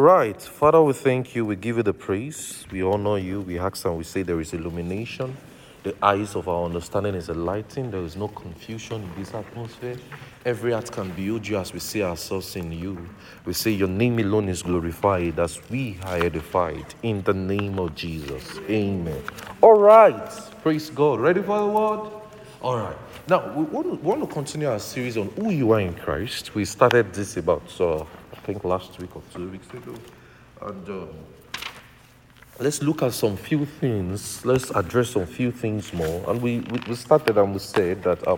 right. 0.00 0.40
Father, 0.40 0.82
we 0.82 0.92
thank 0.92 1.34
you. 1.34 1.44
We 1.44 1.56
give 1.56 1.76
you 1.76 1.82
the 1.82 1.92
praise. 1.92 2.66
We 2.70 2.82
honor 2.82 3.18
you. 3.18 3.40
We 3.40 3.58
ask 3.58 3.84
and 3.84 3.96
we 3.96 4.04
say 4.04 4.22
there 4.22 4.40
is 4.40 4.52
illumination. 4.52 5.36
The 5.82 5.94
eyes 6.02 6.36
of 6.36 6.48
our 6.48 6.64
understanding 6.64 7.14
is 7.14 7.30
enlightened. 7.30 7.92
There 7.92 8.02
is 8.02 8.14
no 8.14 8.28
confusion 8.28 9.02
in 9.02 9.14
this 9.16 9.32
atmosphere. 9.32 9.96
Every 10.44 10.72
heart 10.72 10.92
can 10.92 11.10
behold 11.12 11.48
you 11.48 11.58
as 11.58 11.72
we 11.72 11.78
see 11.78 12.02
ourselves 12.02 12.54
in 12.56 12.70
you. 12.70 13.08
We 13.46 13.54
say 13.54 13.70
your 13.70 13.88
name 13.88 14.18
alone 14.18 14.48
is 14.50 14.62
glorified 14.62 15.38
as 15.38 15.58
we 15.70 15.98
are 16.04 16.18
edified 16.18 16.94
in 17.02 17.22
the 17.22 17.32
name 17.32 17.78
of 17.78 17.94
Jesus. 17.94 18.58
Amen. 18.68 19.22
All 19.62 19.78
right. 19.78 20.30
Praise 20.62 20.90
God. 20.90 21.20
Ready 21.20 21.42
for 21.42 21.58
the 21.58 21.66
word? 21.66 22.10
All 22.60 22.76
right. 22.76 22.96
Now, 23.26 23.50
we 23.54 23.64
want 23.64 23.86
to, 23.86 23.94
we 23.94 24.02
want 24.02 24.20
to 24.20 24.26
continue 24.26 24.68
our 24.68 24.78
series 24.78 25.16
on 25.16 25.28
who 25.30 25.50
you 25.50 25.72
are 25.72 25.80
in 25.80 25.94
Christ. 25.94 26.54
We 26.54 26.66
started 26.66 27.12
this 27.14 27.38
about, 27.38 27.80
uh, 27.80 28.04
think, 28.44 28.64
last 28.64 28.98
week 28.98 29.14
or 29.16 29.22
two 29.34 29.48
weeks 29.48 29.68
ago. 29.70 29.94
And 30.62 30.88
um, 30.88 31.08
let's 32.58 32.82
look 32.82 33.02
at 33.02 33.12
some 33.12 33.36
few 33.36 33.66
things. 33.66 34.44
Let's 34.44 34.70
address 34.70 35.10
some 35.10 35.26
few 35.26 35.50
things 35.50 35.92
more. 35.92 36.28
And 36.30 36.40
we, 36.40 36.60
we, 36.60 36.80
we 36.88 36.94
started 36.94 37.38
and 37.38 37.52
we 37.52 37.58
said 37.58 38.02
that 38.02 38.26
uh, 38.26 38.36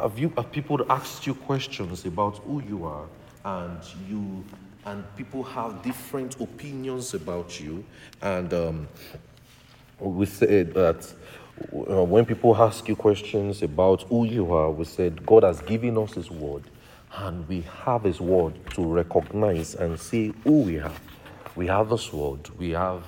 have, 0.00 0.18
you, 0.18 0.32
have 0.36 0.50
people 0.50 0.84
asked 0.90 1.26
you 1.26 1.34
questions 1.34 2.04
about 2.04 2.38
who 2.38 2.62
you 2.62 2.84
are 2.84 3.06
and 3.44 3.78
you 4.08 4.44
and 4.84 5.04
people 5.16 5.42
have 5.42 5.82
different 5.82 6.40
opinions 6.40 7.14
about 7.14 7.60
you 7.60 7.84
and 8.22 8.54
um, 8.54 8.88
we 9.98 10.26
said 10.26 10.72
that 10.74 11.12
uh, 11.72 12.04
when 12.04 12.24
people 12.24 12.54
ask 12.56 12.86
you 12.88 12.94
questions 12.94 13.62
about 13.62 14.02
who 14.02 14.24
you 14.24 14.52
are, 14.52 14.70
we 14.70 14.84
said 14.84 15.24
God 15.24 15.42
has 15.42 15.60
given 15.62 15.96
us 15.96 16.12
His 16.14 16.30
word, 16.30 16.64
and 17.18 17.46
we 17.48 17.62
have 17.84 18.04
His 18.04 18.20
word 18.20 18.54
to 18.70 18.84
recognize 18.84 19.74
and 19.74 19.98
see 19.98 20.34
who 20.44 20.62
we 20.62 20.78
are. 20.78 20.92
We 21.54 21.66
have 21.68 21.90
His 21.90 22.12
word, 22.12 22.48
we 22.58 22.70
have 22.70 23.04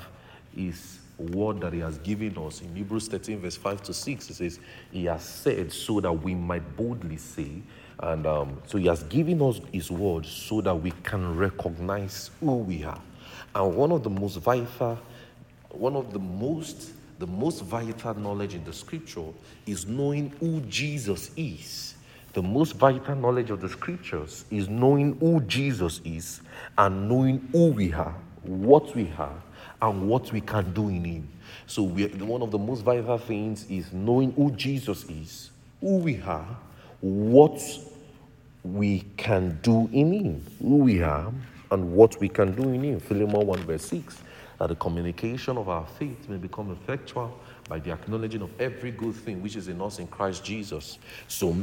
His 0.54 0.98
word 1.18 1.60
that 1.60 1.72
He 1.72 1.80
has 1.80 1.98
given 1.98 2.36
us. 2.38 2.60
In 2.62 2.74
Hebrews 2.74 3.08
13, 3.08 3.40
verse 3.40 3.56
5 3.56 3.82
to 3.84 3.94
6, 3.94 4.30
it 4.30 4.34
says, 4.34 4.60
He 4.90 5.04
has 5.06 5.22
said 5.22 5.72
so 5.72 6.00
that 6.00 6.12
we 6.12 6.34
might 6.34 6.76
boldly 6.76 7.16
say, 7.16 7.62
and 8.00 8.26
um, 8.26 8.62
so 8.66 8.78
He 8.78 8.86
has 8.86 9.02
given 9.04 9.42
us 9.42 9.60
His 9.72 9.90
word 9.90 10.26
so 10.26 10.60
that 10.60 10.74
we 10.74 10.92
can 11.02 11.36
recognize 11.36 12.30
who 12.40 12.58
we 12.58 12.84
are. 12.84 13.00
And 13.54 13.74
one 13.74 13.92
of 13.92 14.02
the 14.02 14.10
most 14.10 14.36
vital, 14.36 14.98
one 15.70 15.96
of 15.96 16.12
the 16.12 16.18
most 16.18 16.92
the 17.18 17.26
most 17.26 17.62
vital 17.62 18.14
knowledge 18.14 18.54
in 18.54 18.62
the 18.64 18.72
scripture 18.72 19.24
is 19.66 19.86
knowing 19.86 20.30
who 20.38 20.60
Jesus 20.62 21.32
is. 21.36 21.87
The 22.34 22.42
most 22.42 22.72
vital 22.72 23.16
knowledge 23.16 23.50
of 23.50 23.60
the 23.60 23.68
scriptures 23.68 24.44
is 24.50 24.68
knowing 24.68 25.16
who 25.18 25.40
Jesus 25.42 26.00
is 26.04 26.40
and 26.76 27.08
knowing 27.08 27.48
who 27.52 27.68
we 27.68 27.92
are, 27.92 28.14
what 28.42 28.94
we 28.94 29.10
are, 29.18 29.42
and 29.80 30.08
what 30.08 30.32
we 30.32 30.40
can 30.40 30.72
do 30.72 30.88
in 30.88 31.04
Him. 31.04 31.28
So, 31.66 31.82
one 31.82 32.42
of 32.42 32.50
the 32.50 32.58
most 32.58 32.82
vital 32.82 33.18
things 33.18 33.68
is 33.70 33.92
knowing 33.92 34.32
who 34.32 34.50
Jesus 34.52 35.04
is, 35.04 35.50
who 35.80 35.98
we 35.98 36.20
are, 36.22 36.56
what 37.00 37.60
we 38.62 39.04
can 39.16 39.58
do 39.62 39.88
in 39.92 40.12
Him, 40.12 40.46
who 40.60 40.76
we 40.76 41.02
are, 41.02 41.32
and 41.70 41.92
what 41.92 42.20
we 42.20 42.28
can 42.28 42.54
do 42.54 42.64
in 42.70 42.82
Him. 42.82 43.00
Philemon 43.00 43.46
1 43.46 43.60
verse 43.60 43.86
6 43.86 44.22
that 44.58 44.68
the 44.68 44.74
communication 44.74 45.56
of 45.56 45.68
our 45.68 45.86
faith 45.86 46.28
may 46.28 46.36
become 46.36 46.72
effectual 46.72 47.38
by 47.68 47.78
the 47.78 47.92
acknowledging 47.92 48.42
of 48.42 48.50
every 48.60 48.90
good 48.90 49.14
thing 49.14 49.40
which 49.40 49.54
is 49.56 49.68
in 49.68 49.80
us 49.80 50.00
in 50.00 50.06
Christ 50.08 50.44
Jesus. 50.44 50.98
So 51.28 51.56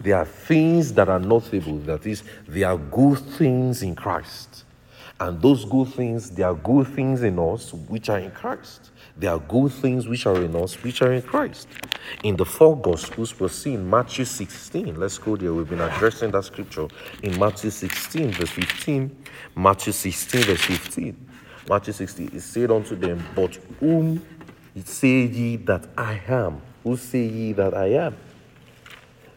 there 0.00 0.16
are 0.16 0.24
things 0.24 0.92
that 0.94 1.08
are 1.08 1.18
notable, 1.18 1.78
that 1.80 2.06
is, 2.06 2.22
there 2.48 2.68
are 2.68 2.78
good 2.78 3.18
things 3.18 3.82
in 3.82 3.94
Christ. 3.94 4.64
And 5.20 5.40
those 5.40 5.64
good 5.64 5.88
things, 5.94 6.30
there 6.30 6.46
are 6.48 6.54
good 6.54 6.88
things 6.88 7.22
in 7.22 7.38
us 7.38 7.72
which 7.72 8.08
are 8.08 8.18
in 8.18 8.32
Christ. 8.32 8.90
There 9.16 9.30
are 9.30 9.38
good 9.38 9.70
things 9.70 10.08
which 10.08 10.26
are 10.26 10.42
in 10.42 10.56
us 10.56 10.82
which 10.82 11.00
are 11.02 11.12
in 11.12 11.22
Christ. 11.22 11.68
In 12.24 12.34
the 12.34 12.44
four 12.44 12.76
Gospels, 12.76 13.38
we'll 13.38 13.48
see 13.48 13.74
in 13.74 13.88
Matthew 13.88 14.24
16. 14.24 14.98
Let's 14.98 15.18
go 15.18 15.36
there. 15.36 15.52
We've 15.52 15.68
been 15.68 15.80
addressing 15.80 16.32
that 16.32 16.44
scripture 16.44 16.88
in 17.22 17.38
Matthew 17.38 17.70
16, 17.70 18.32
verse 18.32 18.50
15. 18.50 19.24
Matthew 19.54 19.92
16, 19.92 20.42
verse 20.42 20.62
15. 20.62 21.28
Matthew 21.68 21.92
16, 21.92 22.30
it 22.34 22.40
said 22.40 22.70
unto 22.72 22.96
them, 22.96 23.24
But 23.36 23.54
whom 23.78 24.24
say 24.84 25.26
ye 25.26 25.56
that 25.56 25.86
I 25.96 26.20
am? 26.26 26.60
Who 26.82 26.96
say 26.96 27.26
ye 27.26 27.52
that 27.52 27.74
I 27.74 27.86
am? 27.92 28.16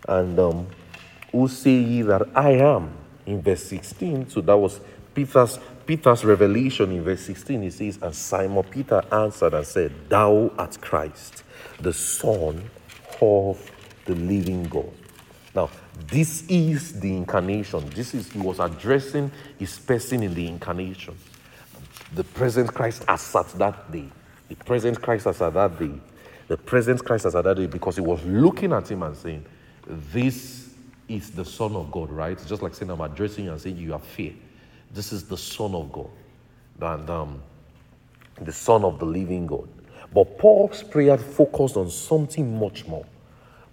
And 0.07 0.37
um, 0.39 0.67
who 1.31 1.47
say 1.47 1.71
ye 1.71 2.01
that 2.03 2.23
I 2.35 2.51
am? 2.51 2.91
In 3.25 3.41
verse 3.41 3.63
16, 3.63 4.29
so 4.29 4.41
that 4.41 4.55
was 4.55 4.79
Peter's 5.13 5.59
Peter's 5.85 6.25
revelation 6.25 6.91
in 6.91 7.03
verse 7.03 7.21
16. 7.21 7.61
He 7.61 7.69
says, 7.69 7.99
And 8.01 8.13
Simon 8.13 8.63
Peter 8.63 9.03
answered 9.11 9.53
and 9.53 9.65
said, 9.65 9.91
Thou 10.09 10.51
art 10.57 10.79
Christ, 10.81 11.43
the 11.79 11.93
Son 11.93 12.69
of 13.21 13.71
the 14.05 14.15
living 14.15 14.63
God. 14.63 14.91
Now, 15.55 15.69
this 16.07 16.43
is 16.47 16.99
the 16.99 17.15
incarnation. 17.15 17.87
This 17.91 18.13
is 18.13 18.31
he 18.31 18.39
was 18.39 18.59
addressing 18.59 19.31
his 19.57 19.77
person 19.77 20.23
in 20.23 20.33
the 20.33 20.47
incarnation 20.47 21.15
the 22.13 22.23
present 22.23 22.73
Christ 22.73 23.03
as 23.07 23.35
at 23.35 23.47
that 23.59 23.91
day. 23.91 24.07
The 24.49 24.55
present 24.55 25.01
Christ 25.01 25.27
as 25.27 25.41
at 25.41 25.53
that 25.53 25.79
day. 25.79 25.91
The 26.47 26.57
present 26.57 27.03
Christ 27.03 27.25
as 27.25 27.35
at 27.35 27.43
that 27.43 27.57
day 27.57 27.65
because 27.67 27.95
he 27.95 28.01
was 28.01 28.23
looking 28.23 28.71
at 28.73 28.89
him 28.89 29.03
and 29.03 29.15
saying, 29.15 29.45
This 29.87 30.73
is 31.07 31.31
the 31.31 31.45
Son 31.45 31.75
of 31.75 31.91
God, 31.91 32.09
right? 32.09 32.31
It's 32.31 32.45
just 32.45 32.61
like 32.61 32.73
saying, 32.73 32.89
I'm 32.89 33.01
addressing 33.01 33.45
you 33.45 33.51
and 33.51 33.61
saying, 33.61 33.77
You 33.77 33.93
are 33.93 33.99
fear. 33.99 34.33
This 34.91 35.11
is 35.11 35.25
the 35.25 35.37
Son 35.37 35.75
of 35.75 35.91
God. 35.91 36.09
And 36.81 37.09
um, 37.09 37.41
the 38.41 38.51
Son 38.51 38.83
of 38.83 38.99
the 38.99 39.05
living 39.05 39.47
God. 39.47 39.67
But 40.13 40.37
Paul's 40.37 40.83
prayer 40.83 41.17
focused 41.17 41.77
on 41.77 41.89
something 41.89 42.59
much 42.59 42.85
more. 42.85 43.05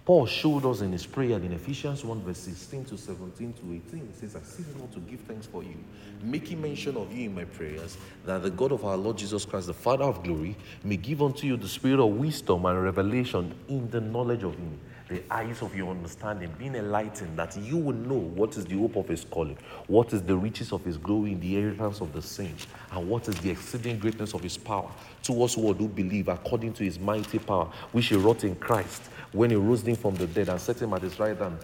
Paul 0.05 0.25
showed 0.25 0.65
us 0.65 0.81
in 0.81 0.91
his 0.91 1.05
prayer 1.05 1.37
in 1.37 1.53
Ephesians 1.53 2.03
1, 2.03 2.23
verse 2.23 2.39
16 2.39 2.85
to 2.85 2.97
17 2.97 3.53
to 3.53 3.81
18. 3.87 4.11
He 4.13 4.19
says, 4.19 4.35
I 4.35 4.41
cease 4.41 4.65
not 4.77 4.91
to 4.91 4.99
give 4.99 5.21
thanks 5.21 5.45
for 5.45 5.63
you, 5.63 5.77
making 6.21 6.61
mention 6.61 6.97
of 6.97 7.09
you 7.13 7.29
in 7.29 7.35
my 7.35 7.45
prayers, 7.45 7.97
that 8.25 8.43
the 8.43 8.49
God 8.49 8.73
of 8.73 8.83
our 8.83 8.97
Lord 8.97 9.17
Jesus 9.17 9.45
Christ, 9.45 9.67
the 9.67 9.73
Father 9.73 10.03
of 10.03 10.21
glory, 10.21 10.57
may 10.83 10.97
give 10.97 11.21
unto 11.21 11.47
you 11.47 11.55
the 11.55 11.69
spirit 11.69 12.01
of 12.01 12.09
wisdom 12.15 12.65
and 12.65 12.83
revelation 12.83 13.55
in 13.69 13.89
the 13.91 14.01
knowledge 14.01 14.43
of 14.43 14.55
him 14.55 14.77
the 15.09 15.21
eyes 15.29 15.61
of 15.61 15.75
your 15.75 15.91
understanding, 15.91 16.51
being 16.57 16.75
enlightened, 16.75 17.37
that 17.37 17.55
you 17.57 17.77
will 17.77 17.95
know 17.95 18.17
what 18.17 18.55
is 18.55 18.65
the 18.65 18.77
hope 18.77 18.95
of 18.95 19.07
his 19.07 19.25
calling, 19.25 19.57
what 19.87 20.13
is 20.13 20.21
the 20.23 20.35
riches 20.35 20.71
of 20.71 20.83
his 20.85 20.97
glory 20.97 21.33
in 21.33 21.39
the 21.41 21.57
inheritance 21.57 21.99
of 22.01 22.13
the 22.13 22.21
saints, 22.21 22.67
and 22.91 23.09
what 23.09 23.27
is 23.27 23.35
the 23.39 23.49
exceeding 23.49 23.99
greatness 23.99 24.33
of 24.33 24.41
his 24.41 24.57
power 24.57 24.89
to 25.23 25.33
towards 25.33 25.55
who 25.55 25.73
do 25.73 25.87
believe 25.87 26.27
according 26.27 26.73
to 26.73 26.83
his 26.83 26.99
mighty 26.99 27.39
power, 27.39 27.69
which 27.91 28.07
he 28.07 28.15
wrought 28.15 28.43
in 28.43 28.55
Christ 28.55 29.01
when 29.31 29.49
he 29.49 29.55
rose 29.55 29.81
him 29.81 29.95
from 29.95 30.15
the 30.15 30.27
dead 30.27 30.49
and 30.49 30.61
set 30.61 30.81
him 30.81 30.93
at 30.93 31.01
his 31.01 31.19
right 31.19 31.37
hand. 31.37 31.57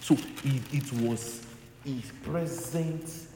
So 0.00 0.14
it, 0.14 0.62
it 0.72 0.92
was 1.02 1.46
his 1.84 2.10
present 2.22 3.28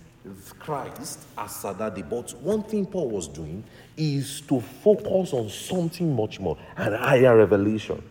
Christ 0.59 1.21
as 1.37 1.62
day. 1.62 2.03
But 2.09 2.33
one 2.41 2.62
thing 2.62 2.87
Paul 2.87 3.10
was 3.10 3.28
doing 3.28 3.62
is 3.97 4.41
to 4.43 4.60
focus 4.60 5.33
on 5.33 5.50
something 5.50 6.15
much 6.15 6.41
more, 6.41 6.56
an 6.77 6.94
higher 6.94 7.37
revelation. 7.37 8.03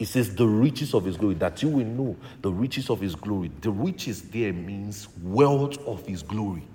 It 0.00 0.08
says 0.08 0.34
the 0.34 0.46
riches 0.46 0.94
of 0.94 1.04
his 1.04 1.18
glory, 1.18 1.34
that 1.34 1.62
you 1.62 1.68
will 1.68 1.84
know 1.84 2.16
the 2.40 2.50
riches 2.50 2.88
of 2.88 3.02
his 3.02 3.14
glory. 3.14 3.50
The 3.60 3.70
riches 3.70 4.22
there 4.22 4.50
means 4.50 5.08
wealth 5.22 5.76
of 5.86 6.06
his 6.06 6.22
glory, 6.22 6.66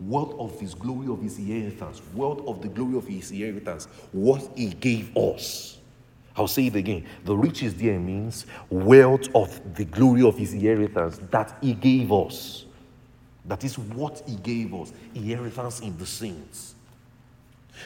wealth 0.00 0.34
of 0.40 0.58
his 0.58 0.74
glory 0.74 1.06
of 1.06 1.22
his 1.22 1.38
inheritance, 1.38 2.02
wealth 2.12 2.40
of 2.44 2.60
the 2.60 2.66
glory 2.66 2.98
of 2.98 3.06
his 3.06 3.30
inheritance, 3.30 3.86
what 4.10 4.50
he 4.56 4.70
gave 4.70 5.16
us. 5.16 5.78
I'll 6.34 6.48
say 6.48 6.66
it 6.66 6.74
again. 6.74 7.06
The 7.24 7.36
riches 7.36 7.72
there 7.74 8.00
means 8.00 8.46
wealth 8.68 9.28
of 9.32 9.76
the 9.76 9.84
glory 9.84 10.26
of 10.26 10.36
his 10.36 10.52
inheritance 10.52 11.20
that 11.30 11.56
he 11.60 11.74
gave 11.74 12.10
us. 12.10 12.64
That 13.44 13.62
is 13.62 13.78
what 13.78 14.24
he 14.26 14.34
gave 14.34 14.74
us 14.74 14.92
inheritance 15.14 15.78
in 15.78 15.96
the 15.98 16.06
saints. 16.06 16.71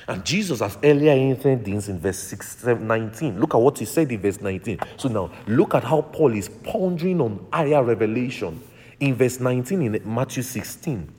And 0.08 0.24
Jesus 0.24 0.60
has 0.60 0.78
earlier 0.82 1.14
hinted 1.14 1.64
this 1.64 1.88
in 1.88 1.98
verse 1.98 2.18
6, 2.18 2.64
19. 2.64 3.40
Look 3.40 3.54
at 3.54 3.60
what 3.60 3.78
he 3.78 3.84
said 3.84 4.10
in 4.12 4.20
verse 4.20 4.40
19. 4.40 4.78
So 4.96 5.08
now, 5.08 5.30
look 5.46 5.74
at 5.74 5.84
how 5.84 6.02
Paul 6.02 6.34
is 6.34 6.48
pondering 6.48 7.20
on 7.20 7.46
higher 7.52 7.82
revelation. 7.82 8.62
In 9.00 9.14
verse 9.14 9.40
19 9.40 9.82
in 9.82 10.14
Matthew 10.14 10.42
16, 10.42 11.12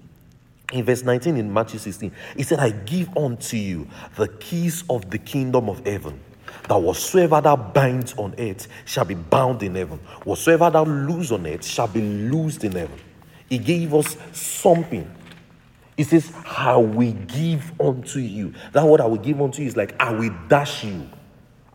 in 0.73 0.83
verse 0.83 1.03
19 1.03 1.37
in 1.37 1.53
Matthew 1.53 1.79
16, 1.79 2.11
he 2.35 2.43
said, 2.43 2.59
I 2.59 2.71
give 2.71 3.15
unto 3.15 3.55
you 3.55 3.87
the 4.15 4.27
keys 4.27 4.83
of 4.89 5.09
the 5.09 5.17
kingdom 5.17 5.69
of 5.69 5.85
heaven. 5.85 6.19
That 6.67 6.77
whatsoever 6.77 7.39
thou 7.39 7.55
binds 7.55 8.13
on 8.17 8.35
earth 8.37 8.67
shall 8.85 9.05
be 9.05 9.13
bound 9.13 9.63
in 9.63 9.75
heaven. 9.75 9.99
Whatsoever 10.23 10.69
thou 10.69 10.83
loose 10.83 11.31
on 11.31 11.47
earth 11.47 11.65
shall 11.65 11.87
be 11.87 12.01
loosed 12.01 12.63
in 12.63 12.73
heaven. 12.73 12.99
He 13.49 13.57
gave 13.57 13.93
us 13.93 14.17
something 14.33 15.09
he 15.97 16.03
says, 16.03 16.31
I 16.45 16.77
will 16.77 17.11
give 17.11 17.73
unto 17.81 18.19
you. 18.19 18.53
That 18.71 18.83
what 18.83 19.01
I 19.01 19.07
will 19.07 19.17
give 19.17 19.41
unto 19.41 19.63
you 19.63 19.67
is 19.67 19.75
like, 19.75 19.99
I 19.99 20.13
will 20.13 20.33
dash 20.47 20.83
you. 20.83 21.09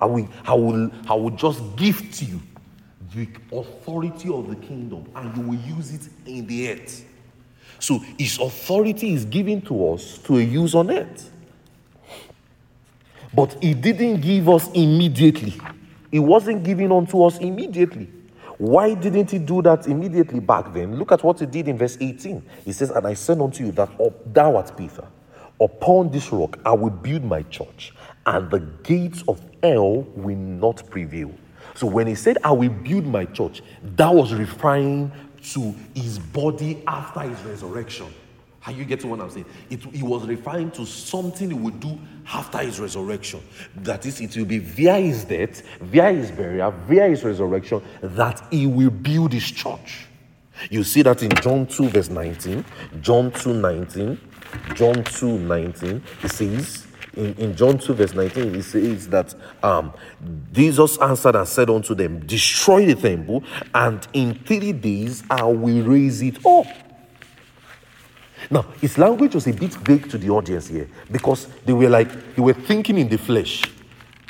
I 0.00 0.06
will, 0.06 0.28
I 0.44 0.54
will, 0.54 0.90
I 1.08 1.14
will 1.14 1.30
just 1.30 1.60
gift 1.76 2.22
you 2.22 2.40
the 3.14 3.28
authority 3.52 4.32
of 4.32 4.48
the 4.48 4.56
kingdom 4.56 5.10
and 5.14 5.36
you 5.36 5.42
will 5.42 5.76
use 5.76 5.92
it 5.92 6.08
in 6.24 6.46
the 6.46 6.70
earth. 6.70 7.04
So 7.78 7.98
his 8.16 8.38
authority 8.38 9.12
is 9.12 9.24
given 9.24 9.60
to 9.62 9.92
us 9.92 10.18
to 10.18 10.38
use 10.38 10.74
on 10.76 10.90
earth. 10.90 11.30
But 13.34 13.56
he 13.62 13.74
didn't 13.74 14.20
give 14.20 14.48
us 14.48 14.70
immediately. 14.72 15.54
He 16.10 16.20
wasn't 16.20 16.62
given 16.62 16.92
unto 16.92 17.24
us 17.24 17.38
immediately. 17.38 18.08
Why 18.58 18.94
didn't 18.94 19.30
he 19.30 19.38
do 19.38 19.62
that 19.62 19.86
immediately 19.86 20.40
back 20.40 20.72
then? 20.72 20.98
Look 20.98 21.12
at 21.12 21.22
what 21.22 21.40
he 21.40 21.46
did 21.46 21.68
in 21.68 21.78
verse 21.78 21.96
18. 22.00 22.42
He 22.64 22.72
says, 22.72 22.90
And 22.90 23.06
I 23.06 23.14
said 23.14 23.40
unto 23.40 23.64
you 23.64 23.72
that 23.72 23.90
thou 24.32 24.56
art 24.56 24.76
Peter. 24.76 25.04
Upon 25.60 26.10
this 26.10 26.32
rock 26.32 26.58
I 26.64 26.72
will 26.72 26.90
build 26.90 27.24
my 27.24 27.42
church, 27.42 27.94
and 28.26 28.50
the 28.50 28.60
gates 28.82 29.22
of 29.28 29.40
hell 29.62 30.02
will 30.16 30.36
not 30.36 30.88
prevail. 30.90 31.32
So 31.74 31.86
when 31.86 32.06
he 32.06 32.14
said, 32.14 32.38
I 32.44 32.52
will 32.52 32.70
build 32.70 33.06
my 33.06 33.24
church, 33.26 33.62
that 33.96 34.12
was 34.12 34.34
referring 34.34 35.12
to 35.52 35.74
his 35.94 36.18
body 36.18 36.82
after 36.86 37.20
his 37.20 37.40
resurrection. 37.42 38.12
How 38.62 38.70
you 38.70 38.84
get 38.84 39.00
to 39.00 39.08
what 39.08 39.20
I'm 39.20 39.28
saying? 39.28 39.46
It, 39.70 39.82
he 39.86 40.04
was 40.04 40.24
referring 40.24 40.70
to 40.70 40.86
something 40.86 41.50
he 41.50 41.54
would 41.54 41.80
do 41.80 41.98
after 42.32 42.58
his 42.58 42.78
resurrection. 42.78 43.42
That 43.74 44.06
is, 44.06 44.20
it 44.20 44.36
will 44.36 44.44
be 44.44 44.58
via 44.58 44.98
his 45.00 45.24
death, 45.24 45.62
via 45.80 46.12
his 46.12 46.30
burial, 46.30 46.70
via 46.86 47.08
his 47.08 47.24
resurrection, 47.24 47.82
that 48.00 48.40
he 48.52 48.68
will 48.68 48.90
build 48.90 49.32
his 49.32 49.50
church. 49.50 50.06
You 50.70 50.84
see 50.84 51.02
that 51.02 51.24
in 51.24 51.30
John 51.42 51.66
2, 51.66 51.88
verse 51.88 52.08
19. 52.08 52.64
John 53.00 53.32
2, 53.32 53.52
19. 53.52 54.20
John 54.76 55.02
2, 55.02 55.38
19. 55.40 56.02
It 56.22 56.30
says, 56.30 56.86
in, 57.16 57.34
in 57.34 57.56
John 57.56 57.78
2, 57.78 57.94
verse 57.94 58.14
19, 58.14 58.54
it 58.54 58.62
says 58.62 59.08
that 59.08 59.34
um, 59.64 59.92
Jesus 60.52 60.98
answered 60.98 61.34
and 61.34 61.48
said 61.48 61.68
unto 61.68 61.96
them, 61.96 62.24
Destroy 62.26 62.86
the 62.86 62.94
temple, 62.94 63.42
and 63.74 64.06
in 64.12 64.34
three 64.34 64.72
days 64.72 65.24
I 65.28 65.42
will 65.42 65.82
raise 65.82 66.22
it 66.22 66.46
up. 66.46 66.66
Now, 68.52 68.66
his 68.82 68.98
language 68.98 69.34
was 69.34 69.46
a 69.46 69.52
bit 69.52 69.72
vague 69.72 70.10
to 70.10 70.18
the 70.18 70.28
audience 70.28 70.66
here 70.68 70.86
because 71.10 71.46
they 71.64 71.72
were 71.72 71.88
like, 71.88 72.34
they 72.36 72.42
were 72.42 72.52
thinking 72.52 72.98
in 72.98 73.08
the 73.08 73.16
flesh, 73.16 73.64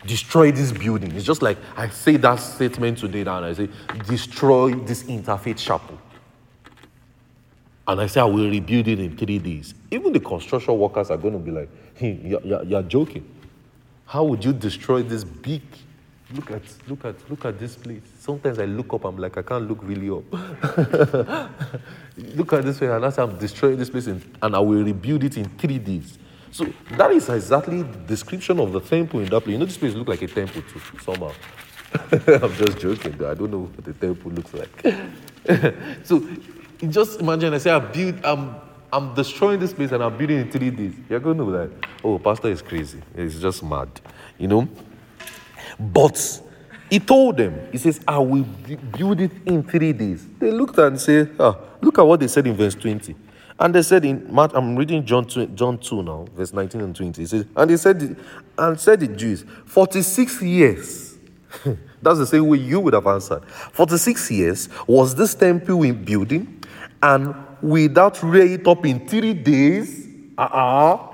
destroy 0.06 0.52
this 0.52 0.70
building. 0.70 1.10
It's 1.16 1.24
just 1.24 1.42
like 1.42 1.58
I 1.76 1.88
say 1.88 2.18
that 2.18 2.36
statement 2.36 2.98
today 2.98 3.22
and 3.22 3.30
I 3.30 3.52
say, 3.52 3.68
destroy 4.06 4.74
this 4.74 5.02
interfaith 5.02 5.58
chapel. 5.58 5.98
And 7.88 8.00
I 8.00 8.06
say, 8.06 8.20
I 8.20 8.24
will 8.24 8.48
rebuild 8.48 8.86
it 8.86 9.00
in 9.00 9.16
three 9.16 9.40
days. 9.40 9.74
Even 9.90 10.12
the 10.12 10.20
construction 10.20 10.78
workers 10.78 11.10
are 11.10 11.16
going 11.16 11.34
to 11.34 11.40
be 11.40 11.50
like, 11.50 11.68
hmm, 11.98 12.04
hey, 12.04 12.20
you're, 12.22 12.42
you're, 12.42 12.62
you're 12.62 12.82
joking. 12.84 13.28
How 14.06 14.22
would 14.22 14.44
you 14.44 14.52
destroy 14.52 15.02
this 15.02 15.24
big 15.24 15.62
look 16.34 16.50
at 16.50 16.62
look 16.88 17.04
at 17.04 17.30
look 17.30 17.44
at 17.44 17.58
this 17.58 17.76
place 17.76 18.02
sometimes 18.18 18.58
i 18.58 18.64
look 18.64 18.92
up 18.94 19.04
i'm 19.04 19.16
like 19.16 19.36
i 19.36 19.42
can't 19.42 19.68
look 19.68 19.78
really 19.82 20.08
up 20.10 20.24
look 22.16 22.52
at 22.52 22.64
this 22.64 22.80
way 22.80 22.88
and 22.88 23.04
as 23.04 23.18
i'm 23.18 23.36
destroying 23.38 23.76
this 23.76 23.90
place 23.90 24.06
and 24.06 24.22
i 24.42 24.58
will 24.58 24.82
rebuild 24.82 25.22
it 25.24 25.36
in 25.36 25.44
three 25.44 25.78
days 25.78 26.18
so 26.50 26.66
that 26.92 27.10
is 27.10 27.28
exactly 27.28 27.82
the 27.82 27.98
description 27.98 28.58
of 28.60 28.72
the 28.72 28.80
temple 28.80 29.20
in 29.20 29.28
that 29.28 29.40
place 29.40 29.52
you 29.52 29.58
know 29.58 29.64
this 29.64 29.78
place 29.78 29.94
look 29.94 30.08
like 30.08 30.22
a 30.22 30.28
temple 30.28 30.62
too 30.62 30.80
somehow 31.02 31.32
i'm 32.42 32.54
just 32.54 32.78
joking 32.78 33.12
though. 33.18 33.30
i 33.30 33.34
don't 33.34 33.50
know 33.50 33.60
what 33.60 33.84
the 33.84 33.92
temple 33.92 34.30
looks 34.30 34.54
like 34.54 35.74
so 36.04 36.26
just 36.88 37.20
imagine 37.20 37.52
i 37.54 37.58
say 37.58 37.70
i 37.70 37.78
build 37.78 38.24
i'm 38.24 38.54
I'm 38.94 39.14
destroying 39.14 39.58
this 39.58 39.72
place 39.72 39.90
and 39.90 40.02
I'm 40.02 40.18
building 40.18 40.40
in 40.40 40.50
three 40.50 40.70
days. 40.70 40.92
You're 41.08 41.18
going 41.18 41.38
to 41.38 41.44
be 41.46 41.50
like, 41.50 41.70
oh, 42.04 42.18
pastor 42.18 42.48
is 42.48 42.60
crazy. 42.60 43.00
He's 43.16 43.40
just 43.40 43.62
mad. 43.62 43.88
You 44.36 44.48
know? 44.48 44.68
But 45.82 46.42
he 46.90 47.00
told 47.00 47.38
them, 47.38 47.58
he 47.72 47.78
says, 47.78 48.00
I 48.06 48.18
will 48.18 48.44
build 48.96 49.20
it 49.20 49.32
in 49.46 49.62
three 49.62 49.92
days. 49.92 50.26
They 50.38 50.50
looked 50.50 50.78
and 50.78 51.00
said, 51.00 51.34
ah, 51.40 51.58
look 51.80 51.98
at 51.98 52.02
what 52.02 52.20
they 52.20 52.28
said 52.28 52.46
in 52.46 52.54
verse 52.54 52.74
20. 52.74 53.16
And 53.58 53.74
they 53.74 53.82
said 53.82 54.04
in 54.04 54.32
Mark, 54.32 54.52
I'm 54.54 54.76
reading 54.76 55.04
John 55.04 55.24
2, 55.24 55.46
John 55.48 55.78
2 55.78 56.02
now, 56.02 56.26
verse 56.34 56.52
19 56.52 56.80
and 56.80 56.94
20. 56.94 57.22
He 57.22 57.26
says, 57.26 57.46
and 57.56 57.70
they 57.70 57.76
said, 57.76 58.16
and 58.58 58.78
said 58.78 59.00
the 59.00 59.08
Jews, 59.08 59.44
46 59.66 60.42
years. 60.42 61.16
That's 62.02 62.18
the 62.18 62.26
same 62.26 62.46
way 62.46 62.58
you 62.58 62.80
would 62.80 62.94
have 62.94 63.06
answered. 63.06 63.44
46 63.44 64.30
years 64.30 64.68
was 64.86 65.14
this 65.14 65.34
temple 65.34 65.82
in 65.84 66.04
building, 66.04 66.62
and 67.02 67.34
without 67.62 68.22
rear 68.22 68.46
it 68.46 68.66
up 68.66 68.84
in 68.84 69.06
three 69.08 69.34
days. 69.34 70.08
Uh-uh. 70.36 71.08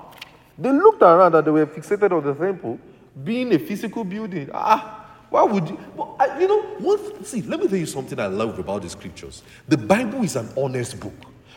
They 0.57 0.73
looked 0.73 1.03
around 1.03 1.35
and 1.35 1.47
they 1.47 1.51
were 1.51 1.67
fixated 1.67 2.11
on 2.11 2.25
the 2.25 2.35
temple 2.35 2.81
being 3.25 3.53
a 3.53 3.59
physical 3.59 4.05
building. 4.05 4.51
Ah, 4.53 5.07
why 5.31 5.43
would 5.43 5.69
you? 5.69 5.79
Well, 5.95 6.17
I, 6.19 6.41
you 6.41 6.49
know, 6.49 6.63
what? 6.79 7.27
See, 7.27 7.43
let 7.43 7.61
me 7.61 7.69
tell 7.69 7.79
you 7.79 7.87
something 7.87 8.19
I 8.19 8.27
love 8.27 8.59
about 8.59 8.83
the 8.83 8.89
scriptures. 8.89 9.43
The 9.67 9.77
Bible 9.77 10.23
is 10.23 10.37
an 10.37 10.49
honest 10.57 10.99
book. 10.99 11.15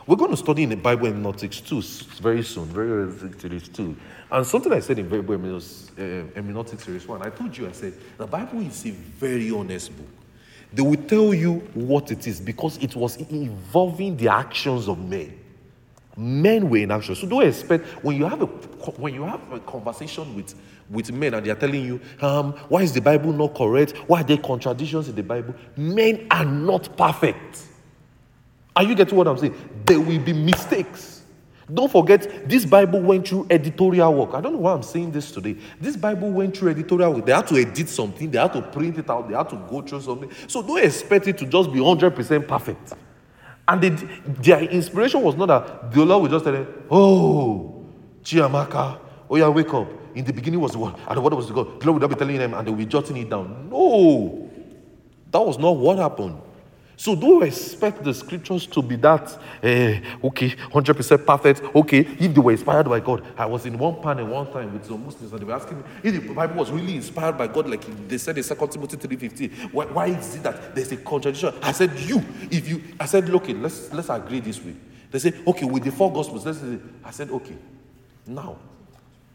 We're 0.08 0.16
going 0.16 0.32
to 0.32 0.38
study 0.38 0.64
in 0.64 0.70
the 0.70 0.76
Bible 0.76 1.08
hermeneutics 1.08 1.62
too 1.62 1.82
very 2.22 2.44
soon, 2.44 2.66
very 2.66 3.12
series 3.40 3.68
too. 3.68 3.96
And 4.32 4.46
something 4.46 4.74
I 4.74 4.80
said 4.80 4.98
in 4.98 5.08
Bible 5.08 5.38
hermeneutics 5.38 5.92
uh, 5.98 6.86
series 6.86 7.08
one, 7.08 7.22
I 7.22 7.30
told 7.30 7.56
you, 7.56 7.68
I 7.68 7.72
said, 7.72 7.94
the 8.18 8.26
Bible 8.26 8.62
is 8.62 8.86
a 8.88 8.92
very 8.92 9.52
honest 9.52 9.96
book. 9.96 10.08
They 10.74 10.82
will 10.82 11.04
tell 11.04 11.34
you 11.34 11.60
what 11.74 12.12
it 12.12 12.26
is 12.28 12.40
because 12.40 12.78
it 12.78 12.96
was 12.96 13.18
involving 13.18 14.18
the 14.18 14.30
actions 14.30 14.88
of 14.88 14.98
men. 14.98 15.38
Men 16.18 16.70
were 16.70 16.78
in 16.78 16.92
action. 16.92 17.16
So 17.16 17.28
don't 17.28 17.46
expect 17.46 17.86
when 18.04 18.18
you 18.18 18.26
have 18.26 18.42
a 18.42 18.46
when 18.46 19.14
you 19.14 19.24
have 19.24 19.42
a 19.52 19.60
conversation 19.60 20.36
with 20.36 20.56
with 20.90 21.12
men 21.12 21.34
and 21.34 21.46
they 21.46 21.50
are 21.50 21.56
telling 21.56 21.86
you, 21.86 22.02
um, 22.22 22.52
why 22.68 22.82
is 22.82 22.92
the 22.92 23.02
Bible 23.02 23.32
not 23.32 23.56
correct? 23.56 23.94
Why 24.08 24.22
are 24.22 24.24
there 24.24 24.38
contradictions 24.38 25.08
in 25.08 25.16
the 25.16 25.24
Bible? 25.24 25.56
Men 25.78 26.28
are 26.30 26.46
not 26.46 26.98
perfect. 26.98 27.66
Are 28.76 28.84
you 28.84 28.96
getting 28.96 29.18
what 29.18 29.28
I'm 29.28 29.38
saying? 29.38 29.56
There 29.86 30.00
will 30.00 30.20
be 30.20 30.34
mistakes. 30.34 31.22
Don't 31.74 31.92
forget, 31.92 32.50
this 32.50 32.66
Bible 32.66 33.00
went 33.00 33.28
through 33.28 33.48
editorial 33.50 34.14
work. 34.14 34.34
I 34.34 34.42
don't 34.42 34.54
know 34.54 34.60
why 34.60 34.74
I'm 34.74 34.84
saying 34.84 35.12
this 35.12 35.32
today. 35.32 35.56
This 35.80 35.96
Bible 35.96 36.30
went 36.30 36.58
through 36.58 36.72
editorial 36.72 37.14
work. 37.14 37.26
They 37.26 37.32
had 37.32 37.48
to 37.48 37.56
edit 37.56 37.88
something, 37.88 38.30
they 38.30 38.40
had 38.40 38.52
to 38.54 38.62
print 38.62 38.98
it 38.98 39.10
out, 39.10 39.30
they 39.30 39.36
had 39.36 39.50
to 39.50 39.56
go 39.70 39.82
through 39.82 40.02
something. 40.02 40.30
So 40.48 40.62
don't 40.62 40.84
expect 40.84 41.28
it 41.28 41.38
to 41.38 41.46
just 41.46 41.72
be 41.72 41.80
100% 41.80 42.48
perfect. 42.48 42.94
And 43.72 43.82
they, 43.82 43.90
their 43.90 44.64
inspiration 44.64 45.22
was 45.22 45.38
not 45.38 45.46
that 45.46 45.94
the 45.94 46.04
Lord 46.04 46.24
would 46.24 46.32
just 46.32 46.44
tell 46.44 46.52
them, 46.52 46.68
Oh, 46.92 47.86
Chiamaka, 48.22 49.00
oh 49.30 49.38
yeah, 49.38 49.48
wake 49.48 49.74
up. 49.74 49.88
In 50.14 50.26
the 50.26 50.34
beginning 50.34 50.60
was 50.60 50.74
the 50.74 50.80
word, 50.80 50.96
and 51.08 51.16
the 51.16 51.22
word 51.22 51.34
was 51.34 51.48
the 51.48 51.54
God. 51.54 51.80
The 51.80 51.86
Lord 51.86 52.02
would 52.02 52.10
not 52.10 52.10
be 52.10 52.18
telling 52.18 52.38
them, 52.38 52.54
and 52.54 52.68
they 52.68 52.72
will 52.72 52.78
be 52.78 52.86
jotting 52.86 53.16
it 53.16 53.30
down. 53.30 53.70
No, 53.70 54.50
that 55.32 55.40
was 55.40 55.58
not 55.58 55.72
what 55.78 56.00
happened. 56.00 56.42
So 57.02 57.16
don't 57.16 57.42
expect 57.42 58.04
the 58.04 58.14
scriptures 58.14 58.68
to 58.68 58.80
be 58.84 58.96
that, 58.98 59.28
uh, 59.64 60.28
okay, 60.28 60.50
100% 60.52 61.26
perfect. 61.26 61.76
Okay, 61.76 62.02
if 62.02 62.32
they 62.32 62.40
were 62.40 62.52
inspired 62.52 62.88
by 62.88 63.00
God. 63.00 63.26
I 63.36 63.48
was 63.48 63.66
in 63.66 63.76
one 63.76 64.00
panel 64.04 64.28
one 64.28 64.54
time 64.54 64.72
with 64.72 64.86
some 64.86 65.04
Muslims 65.04 65.32
and 65.32 65.42
they 65.42 65.46
were 65.46 65.56
asking 65.56 65.80
me 65.80 65.84
if 66.04 66.28
the 66.28 66.32
Bible 66.32 66.58
was 66.58 66.70
really 66.70 66.98
inspired 66.98 67.40
by 67.40 67.48
God, 67.48 67.68
like 67.68 67.84
they 68.08 68.20
said 68.20 68.38
in 68.38 68.44
2 68.44 68.56
Timothy 68.68 68.98
3.15. 68.98 69.74
Why, 69.74 69.86
why 69.86 70.06
is 70.10 70.36
it 70.36 70.44
that 70.44 70.76
there's 70.76 70.92
a 70.92 70.98
contradiction? 70.98 71.56
I 71.64 71.72
said, 71.72 71.98
you, 72.02 72.24
if 72.52 72.70
you, 72.70 72.84
I 73.00 73.08
said, 73.08 73.28
okay, 73.28 73.54
let's, 73.56 73.92
let's 73.92 74.10
agree 74.10 74.40
this 74.40 74.64
way. 74.64 74.76
They 75.10 75.18
said, 75.18 75.42
okay, 75.48 75.66
with 75.66 75.84
the 75.84 75.92
four 75.92 76.14
gospels, 76.14 76.46
let's 76.46 76.60
I 77.04 77.10
said, 77.10 77.32
okay, 77.32 77.58
now, 78.28 78.58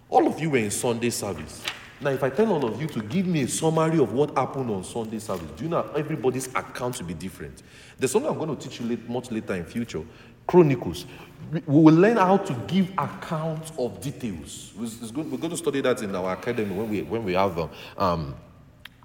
all 0.09 0.25
of 0.29 0.39
you 0.39 0.51
were 0.51 0.59
in 0.59 0.71
Sunday 0.71 1.11
service. 1.11 1.65
Now, 2.01 2.11
if 2.11 2.23
I 2.23 2.29
tell 2.29 2.53
all 2.53 2.65
of 2.67 2.81
you 2.81 2.87
to 2.89 3.01
give 3.01 3.27
me 3.27 3.43
a 3.43 3.49
summary 3.49 3.99
of 3.99 4.13
what 4.13 4.37
happened 4.37 4.71
on 4.71 4.85
Sunday 4.85 5.19
service, 5.19 5.49
do 5.57 5.65
you 5.65 5.71
know 5.71 5.89
everybody's 5.97 6.47
account 6.49 6.99
will 6.99 7.07
be 7.07 7.15
different? 7.15 7.63
There's 7.99 8.13
something 8.13 8.31
I'm 8.31 8.37
going 8.37 8.55
to 8.55 8.69
teach 8.69 8.81
you 8.81 8.87
late, 8.87 9.09
much 9.09 9.31
later 9.31 9.55
in 9.55 9.65
future. 9.65 10.03
Chronicles. 10.47 11.07
We 11.51 11.61
will 11.67 11.95
learn 11.95 12.19
how 12.19 12.37
to 12.37 12.53
give 12.67 12.91
accounts 12.99 13.73
of 13.79 14.01
details. 14.01 14.73
We're 14.77 15.25
going 15.25 15.51
to 15.51 15.57
study 15.57 15.81
that 15.81 16.03
in 16.03 16.15
our 16.15 16.35
academy 16.35 16.75
when 16.75 16.91
we 16.91 17.03
when 17.03 17.25
we 17.25 17.33
have 17.33 17.59
um, 17.97 18.35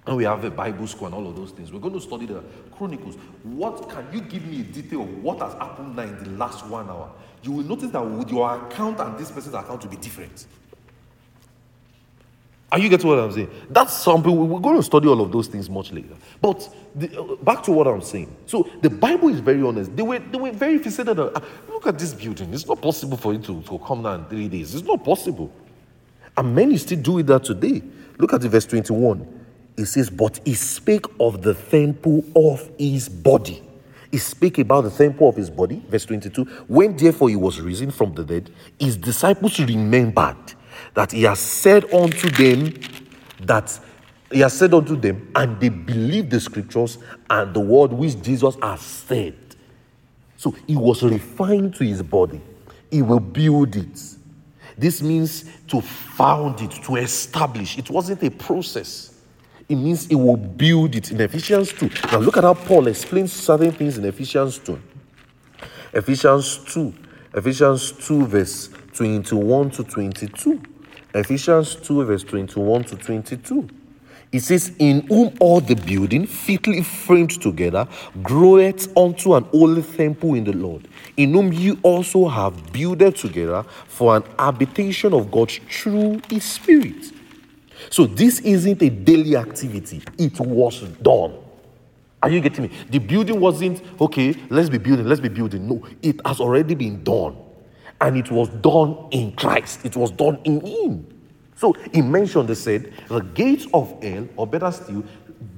when 0.04 0.16
we 0.16 0.24
have 0.24 0.44
a 0.44 0.50
Bible 0.50 0.86
school 0.86 1.06
and 1.06 1.14
all 1.14 1.26
of 1.26 1.34
those 1.34 1.50
things. 1.50 1.72
We're 1.72 1.80
going 1.80 1.94
to 1.94 2.00
study 2.00 2.26
the 2.26 2.44
Chronicles. 2.76 3.16
What 3.42 3.88
can 3.88 4.06
you 4.12 4.20
give 4.20 4.44
me 4.46 4.60
a 4.60 4.64
detail 4.64 5.02
of 5.02 5.22
what 5.22 5.40
has 5.40 5.54
happened 5.54 5.96
now 5.96 6.02
in 6.02 6.22
the 6.22 6.30
last 6.30 6.66
one 6.66 6.88
hour? 6.88 7.10
You 7.42 7.52
will 7.52 7.64
notice 7.64 7.90
that 7.90 8.04
with 8.04 8.30
your 8.30 8.66
account 8.66 9.00
and 9.00 9.18
this 9.18 9.30
person's 9.30 9.54
account 9.54 9.82
will 9.82 9.90
be 9.90 9.96
different. 9.96 10.46
Are 12.72 12.78
you 12.78 12.88
getting 12.88 13.06
what 13.06 13.18
I'm 13.18 13.30
saying? 13.30 13.50
That's 13.68 13.92
something 13.92 14.34
we're 14.34 14.58
going 14.58 14.78
to 14.78 14.82
study 14.82 15.06
all 15.06 15.20
of 15.20 15.30
those 15.30 15.46
things 15.46 15.68
much 15.68 15.92
later. 15.92 16.14
But 16.40 16.74
the, 16.94 17.20
uh, 17.20 17.36
back 17.36 17.62
to 17.64 17.70
what 17.70 17.86
I'm 17.86 18.00
saying. 18.00 18.34
So 18.46 18.66
the 18.80 18.88
Bible 18.88 19.28
is 19.28 19.40
very 19.40 19.60
honest. 19.62 19.94
They 19.94 20.02
were 20.02 20.18
they 20.18 20.38
were 20.38 20.52
very 20.52 20.78
fixated. 20.78 21.18
Uh, 21.18 21.38
look 21.68 21.86
at 21.86 21.98
this 21.98 22.14
building. 22.14 22.54
It's 22.54 22.66
not 22.66 22.80
possible 22.80 23.18
for 23.18 23.34
you 23.34 23.40
to, 23.40 23.60
to 23.60 23.78
come 23.80 24.02
down 24.02 24.20
in 24.20 24.24
three 24.24 24.48
days. 24.48 24.74
It's 24.74 24.86
not 24.86 25.04
possible. 25.04 25.52
And 26.34 26.54
many 26.54 26.78
still 26.78 26.98
do 26.98 27.18
it 27.18 27.24
that 27.24 27.44
today. 27.44 27.82
Look 28.16 28.32
at 28.32 28.40
the 28.40 28.48
verse 28.48 28.64
21. 28.64 29.40
It 29.76 29.84
says, 29.84 30.08
But 30.08 30.40
he 30.42 30.54
spake 30.54 31.04
of 31.20 31.42
the 31.42 31.52
temple 31.52 32.24
of 32.34 32.70
his 32.78 33.06
body. 33.06 33.62
He 34.10 34.16
spake 34.16 34.58
about 34.58 34.84
the 34.84 34.90
temple 34.90 35.28
of 35.28 35.36
his 35.36 35.50
body. 35.50 35.82
Verse 35.90 36.06
22. 36.06 36.44
When 36.68 36.96
therefore 36.96 37.28
he 37.28 37.36
was 37.36 37.60
risen 37.60 37.90
from 37.90 38.14
the 38.14 38.24
dead, 38.24 38.50
his 38.78 38.96
disciples 38.96 39.60
remembered 39.60 40.54
that 40.94 41.12
he 41.12 41.22
has 41.22 41.38
said 41.38 41.92
unto 41.92 42.28
them 42.30 42.74
that 43.40 43.78
he 44.30 44.40
has 44.40 44.54
said 44.54 44.72
unto 44.72 44.96
them, 44.96 45.30
and 45.34 45.60
they 45.60 45.68
believe 45.68 46.30
the 46.30 46.40
scriptures 46.40 46.98
and 47.28 47.52
the 47.52 47.60
word 47.60 47.92
which 47.92 48.20
Jesus 48.22 48.56
has 48.62 48.80
said. 48.80 49.36
So 50.36 50.54
he 50.66 50.74
was 50.74 51.02
refined 51.02 51.74
to 51.76 51.84
his 51.84 52.02
body. 52.02 52.40
He 52.90 53.02
will 53.02 53.20
build 53.20 53.76
it. 53.76 54.00
This 54.76 55.02
means 55.02 55.44
to 55.68 55.80
found 55.82 56.60
it, 56.62 56.70
to 56.84 56.96
establish. 56.96 57.78
It 57.78 57.90
wasn't 57.90 58.22
a 58.22 58.30
process. 58.30 59.20
It 59.68 59.76
means 59.76 60.06
he 60.06 60.14
will 60.14 60.36
build 60.36 60.94
it 60.94 61.10
in 61.10 61.20
Ephesians 61.20 61.72
2. 61.72 61.90
Now 62.10 62.18
look 62.18 62.36
at 62.36 62.44
how 62.44 62.54
Paul 62.54 62.86
explains 62.88 63.32
certain 63.32 63.70
things 63.70 63.98
in 63.98 64.04
Ephesians 64.04 64.58
2. 64.58 64.80
Ephesians 65.92 66.58
2. 66.72 66.94
Ephesians 67.34 67.92
2, 67.92 68.26
verse 68.26 68.70
21 68.94 69.70
to 69.70 69.84
22. 69.84 70.62
Ephesians 71.14 71.76
2, 71.76 72.04
verse 72.04 72.24
21 72.24 72.84
to 72.84 72.96
22. 72.96 73.68
It 74.32 74.40
says, 74.40 74.74
In 74.78 75.02
whom 75.08 75.34
all 75.40 75.60
the 75.60 75.74
building, 75.74 76.26
fitly 76.26 76.82
framed 76.82 77.40
together, 77.40 77.86
groweth 78.22 78.96
unto 78.96 79.34
an 79.34 79.44
holy 79.44 79.82
temple 79.82 80.34
in 80.34 80.44
the 80.44 80.54
Lord, 80.54 80.88
in 81.18 81.34
whom 81.34 81.52
you 81.52 81.78
also 81.82 82.28
have 82.28 82.72
builded 82.72 83.16
together 83.16 83.62
for 83.88 84.16
an 84.16 84.24
habitation 84.38 85.12
of 85.12 85.30
God 85.30 85.50
through 85.50 86.22
His 86.30 86.44
Spirit. 86.44 87.12
So 87.90 88.06
this 88.06 88.40
isn't 88.40 88.82
a 88.82 88.88
daily 88.88 89.36
activity, 89.36 90.02
it 90.16 90.40
was 90.40 90.80
done. 91.02 91.34
Are 92.22 92.30
you 92.30 92.40
getting 92.40 92.64
me? 92.64 92.70
The 92.88 93.00
building 93.00 93.38
wasn't, 93.40 93.82
okay, 94.00 94.34
let's 94.48 94.70
be 94.70 94.78
building, 94.78 95.06
let's 95.06 95.20
be 95.20 95.28
building. 95.28 95.66
No, 95.66 95.84
it 96.00 96.24
has 96.24 96.40
already 96.40 96.74
been 96.74 97.02
done. 97.02 97.36
And 98.02 98.16
it 98.16 98.32
was 98.32 98.48
done 98.48 99.06
in 99.12 99.32
Christ, 99.32 99.84
it 99.84 99.96
was 99.96 100.10
done 100.10 100.40
in 100.44 100.60
Him. 100.60 101.06
So 101.54 101.72
he 101.94 102.02
mentioned, 102.02 102.48
they 102.48 102.56
said, 102.56 102.92
the 103.08 103.20
gates 103.20 103.68
of 103.72 104.02
hell, 104.02 104.28
or 104.36 104.46
better 104.48 104.72
still, 104.72 105.04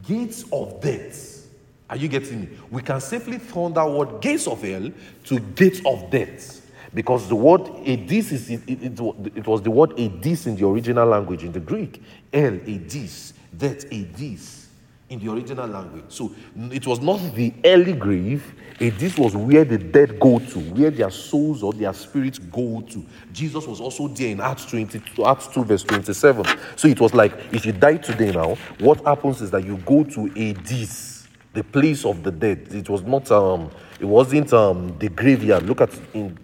gates 0.07 0.45
of 0.53 0.79
death. 0.83 1.47
Are 1.89 1.97
you 1.97 2.09
getting 2.09 2.43
me? 2.43 2.49
We 2.71 2.83
can 2.83 3.01
safely 3.01 3.39
turn 3.39 3.73
that 3.73 3.91
word 3.91 4.21
gates 4.21 4.47
of 4.47 4.63
hell 4.63 4.91
to 5.25 5.41
gates 5.41 5.81
of 5.87 6.11
death. 6.11 6.61
Because 6.93 7.29
the 7.29 7.35
word 7.35 7.67
Hades 7.83 8.31
is 8.31 8.51
it, 8.51 8.61
it, 8.69 9.01
it, 9.37 9.47
was 9.47 9.63
the 9.63 9.71
word 9.71 9.99
Hades 9.99 10.47
in 10.47 10.55
the 10.57 10.67
original 10.67 11.09
language 11.09 11.43
in 11.43 11.51
the 11.51 11.61
Greek. 11.61 12.03
Hell, 12.33 12.53
Hades, 12.53 13.33
death, 13.57 13.91
Hades 13.91 14.69
in 15.09 15.19
the 15.19 15.33
original 15.33 15.67
language. 15.67 16.05
So 16.09 16.33
it 16.71 16.87
was 16.87 17.01
not 17.01 17.19
the 17.35 17.53
early 17.65 17.95
grave, 17.95 18.55
it, 18.81 18.99
this 18.99 19.17
was 19.17 19.37
where 19.37 19.65
the 19.65 19.79
dead 19.79 20.19
go 20.19 20.39
to, 20.39 20.59
where 20.59 20.91
their 20.91 21.11
souls 21.11 21.63
or 21.63 21.73
their 21.73 21.93
spirits 21.93 22.39
go 22.39 22.81
to. 22.81 23.05
Jesus 23.33 23.67
was 23.67 23.81
also 23.81 24.09
there 24.09 24.31
in 24.31 24.41
Acts 24.41 24.65
20, 24.67 25.01
Acts 25.25 25.47
2, 25.49 25.65
verse 25.65 25.83
27. 25.85 26.45
So 26.77 26.89
it 26.89 27.01
was 27.01 27.15
like 27.15 27.33
if 27.53 27.65
you 27.65 27.73
die 27.73 27.99
today 27.99 28.33
now, 28.33 28.57
what 28.81 29.05
happens 29.05 29.41
is 29.41 29.51
that 29.53 29.65
you 29.65 29.77
go 29.79 30.03
to 30.05 30.27
Hades, 30.27 31.29
the 31.53 31.63
place 31.63 32.05
of 32.05 32.23
the 32.23 32.33
dead. 32.33 32.69
It 32.73 32.89
was 32.89 33.03
not 33.03 33.31
um, 33.31 33.71
it 34.01 34.07
wasn't 34.07 34.53
um 34.53 34.97
the 34.99 35.09
graveyard. 35.09 35.65
Look 35.67 35.81
at 35.81 35.91
in 36.13 36.37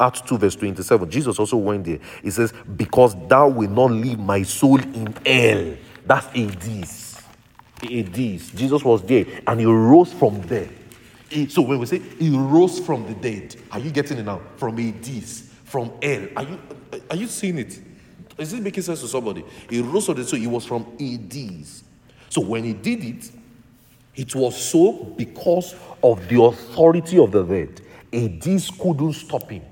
Acts 0.00 0.20
2, 0.20 0.38
verse 0.38 0.54
27. 0.54 1.10
Jesus 1.10 1.38
also 1.38 1.56
went 1.56 1.84
there. 1.84 1.98
He 2.22 2.30
says, 2.30 2.52
Because 2.76 3.16
thou 3.26 3.48
will 3.48 3.70
not 3.70 3.90
leave 3.90 4.18
my 4.18 4.42
soul 4.42 4.80
in 4.80 5.12
hell. 5.26 5.74
That's 6.06 6.26
Hades. 6.28 7.20
Hades. 7.82 8.50
Jesus 8.52 8.84
was 8.84 9.02
there 9.02 9.26
and 9.46 9.60
he 9.60 9.66
rose 9.66 10.12
from 10.12 10.40
there. 10.42 10.68
He, 11.28 11.48
so 11.48 11.62
when 11.62 11.78
we 11.78 11.86
say 11.86 11.98
he 11.98 12.30
rose 12.36 12.80
from 12.80 13.06
the 13.06 13.14
dead, 13.14 13.56
are 13.70 13.78
you 13.78 13.90
getting 13.90 14.18
it 14.18 14.24
now? 14.24 14.40
From 14.56 14.78
Hades, 14.78 15.52
from 15.64 15.92
hell. 16.02 16.26
Are 16.36 16.42
you 16.42 16.58
are 17.10 17.16
you 17.16 17.26
seeing 17.26 17.58
it? 17.58 17.80
Is 18.38 18.52
it 18.52 18.62
making 18.62 18.82
sense 18.82 19.00
to 19.00 19.08
somebody? 19.08 19.44
He 19.68 19.80
rose 19.80 20.06
from 20.06 20.16
the 20.16 20.22
dead, 20.22 20.30
so 20.30 20.36
he 20.36 20.46
was 20.46 20.64
from 20.64 20.86
Hades. 20.98 21.84
So 22.30 22.40
when 22.40 22.64
he 22.64 22.72
did 22.72 23.04
it, 23.04 23.30
it 24.14 24.34
was 24.34 24.56
so 24.60 24.92
because 24.92 25.74
of 26.02 26.26
the 26.28 26.42
authority 26.42 27.18
of 27.18 27.32
the 27.32 27.42
dead. 27.44 27.80
Hades 28.10 28.70
couldn't 28.70 29.14
stop 29.14 29.50
him. 29.50 29.62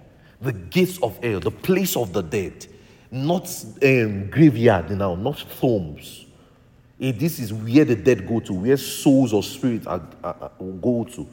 The 0.41 0.53
gates 0.53 0.99
of 1.03 1.23
hell, 1.23 1.41
the 1.41 1.51
place 1.51 1.97
of 1.97 2.13
the 2.13 2.23
dead, 2.23 2.67
not 3.11 3.49
um, 3.83 4.29
graveyard 4.29 4.91
now, 4.91 5.15
not 5.15 5.45
tombs 5.59 6.27
this 6.99 7.39
is 7.39 7.53
where 7.53 7.85
the 7.85 7.97
dead 7.97 8.27
go 8.27 8.41
to, 8.41 8.55
where 8.55 8.77
souls 8.77 9.33
or 9.33 9.43
spirits 9.43 9.87
are, 9.87 10.03
are, 10.25 10.37
are, 10.41 10.51
go 10.81 11.05
to. 11.05 11.27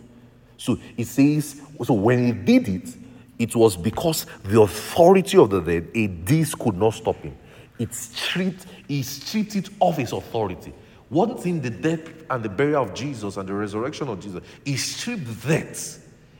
So 0.63 0.79
it 0.95 1.07
says, 1.07 1.61
so 1.83 1.93
when 1.93 2.25
he 2.25 2.31
did 2.31 2.69
it, 2.69 2.95
it 3.37 3.53
was 3.53 3.75
because 3.75 4.25
the 4.45 4.61
authority 4.61 5.37
of 5.37 5.49
the 5.49 5.59
dead, 5.59 5.89
a 5.93 6.07
this 6.07 6.55
could 6.55 6.77
not 6.77 6.93
stop 6.93 7.17
him. 7.17 7.35
It 7.77 7.93
stripped, 7.93 8.65
he 8.87 9.03
stripped 9.03 9.57
it 9.57 9.69
of 9.81 9.97
his 9.97 10.13
authority. 10.13 10.71
One 11.09 11.37
thing, 11.37 11.59
the 11.59 11.69
death 11.69 12.09
and 12.29 12.41
the 12.41 12.47
burial 12.47 12.83
of 12.83 12.93
Jesus 12.93 13.35
and 13.35 13.49
the 13.49 13.53
resurrection 13.53 14.07
of 14.07 14.21
Jesus, 14.21 14.41
he 14.63 14.77
stripped 14.77 15.41
that. 15.41 15.97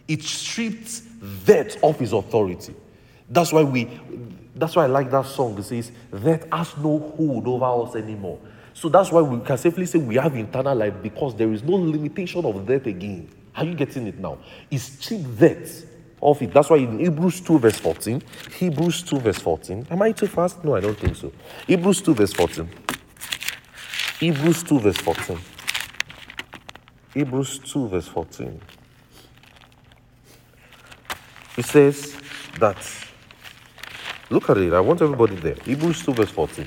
It 0.07 0.23
stripped 0.23 1.01
that 1.45 1.83
of 1.83 1.99
his 1.99 2.13
authority. 2.13 2.75
That's 3.29 3.51
why 3.51 3.63
we 3.63 3.99
that's 4.55 4.77
why 4.77 4.83
I 4.83 4.87
like 4.87 5.11
that 5.11 5.25
song. 5.25 5.57
It 5.57 5.63
says, 5.63 5.91
That 6.11 6.47
has 6.53 6.77
no 6.77 7.13
hold 7.17 7.45
over 7.45 7.89
us 7.89 7.97
anymore. 7.97 8.39
So 8.73 8.87
that's 8.87 9.11
why 9.11 9.19
we 9.19 9.43
can 9.45 9.57
safely 9.57 9.85
say 9.85 9.99
we 9.99 10.15
have 10.15 10.33
eternal 10.33 10.77
life 10.77 10.93
because 11.03 11.35
there 11.35 11.51
is 11.51 11.61
no 11.61 11.73
limitation 11.73 12.45
of 12.45 12.65
death 12.65 12.85
again. 12.85 13.27
Are 13.55 13.65
you 13.65 13.75
getting 13.75 14.07
it 14.07 14.17
now? 14.19 14.39
It's 14.71 14.97
cheap 14.97 15.21
death 15.37 15.85
of 16.21 16.41
it. 16.41 16.53
That's 16.53 16.69
why 16.69 16.77
in 16.77 16.99
Hebrews 16.99 17.41
2, 17.41 17.59
verse 17.59 17.79
14, 17.79 18.21
Hebrews 18.57 19.03
2, 19.03 19.19
verse 19.19 19.39
14. 19.39 19.87
Am 19.91 20.01
I 20.01 20.11
too 20.11 20.27
fast? 20.27 20.63
No, 20.63 20.75
I 20.75 20.79
don't 20.79 20.97
think 20.97 21.15
so. 21.15 21.31
Hebrews 21.67 22.01
2, 22.01 22.13
verse 22.15 22.33
14. 22.33 22.69
Hebrews 24.19 24.63
2, 24.63 24.79
verse 24.79 24.97
14. 24.97 25.39
Hebrews 27.13 27.59
2, 27.59 27.87
verse 27.89 28.07
14. 28.07 28.61
It 31.55 31.65
says 31.65 32.17
that, 32.59 32.77
look 34.29 34.49
at 34.49 34.57
it, 34.57 34.73
I 34.73 34.79
want 34.79 35.01
everybody 35.01 35.35
there. 35.35 35.55
Hebrews 35.63 36.03
2, 36.03 36.13
verse 36.13 36.31
14. 36.31 36.65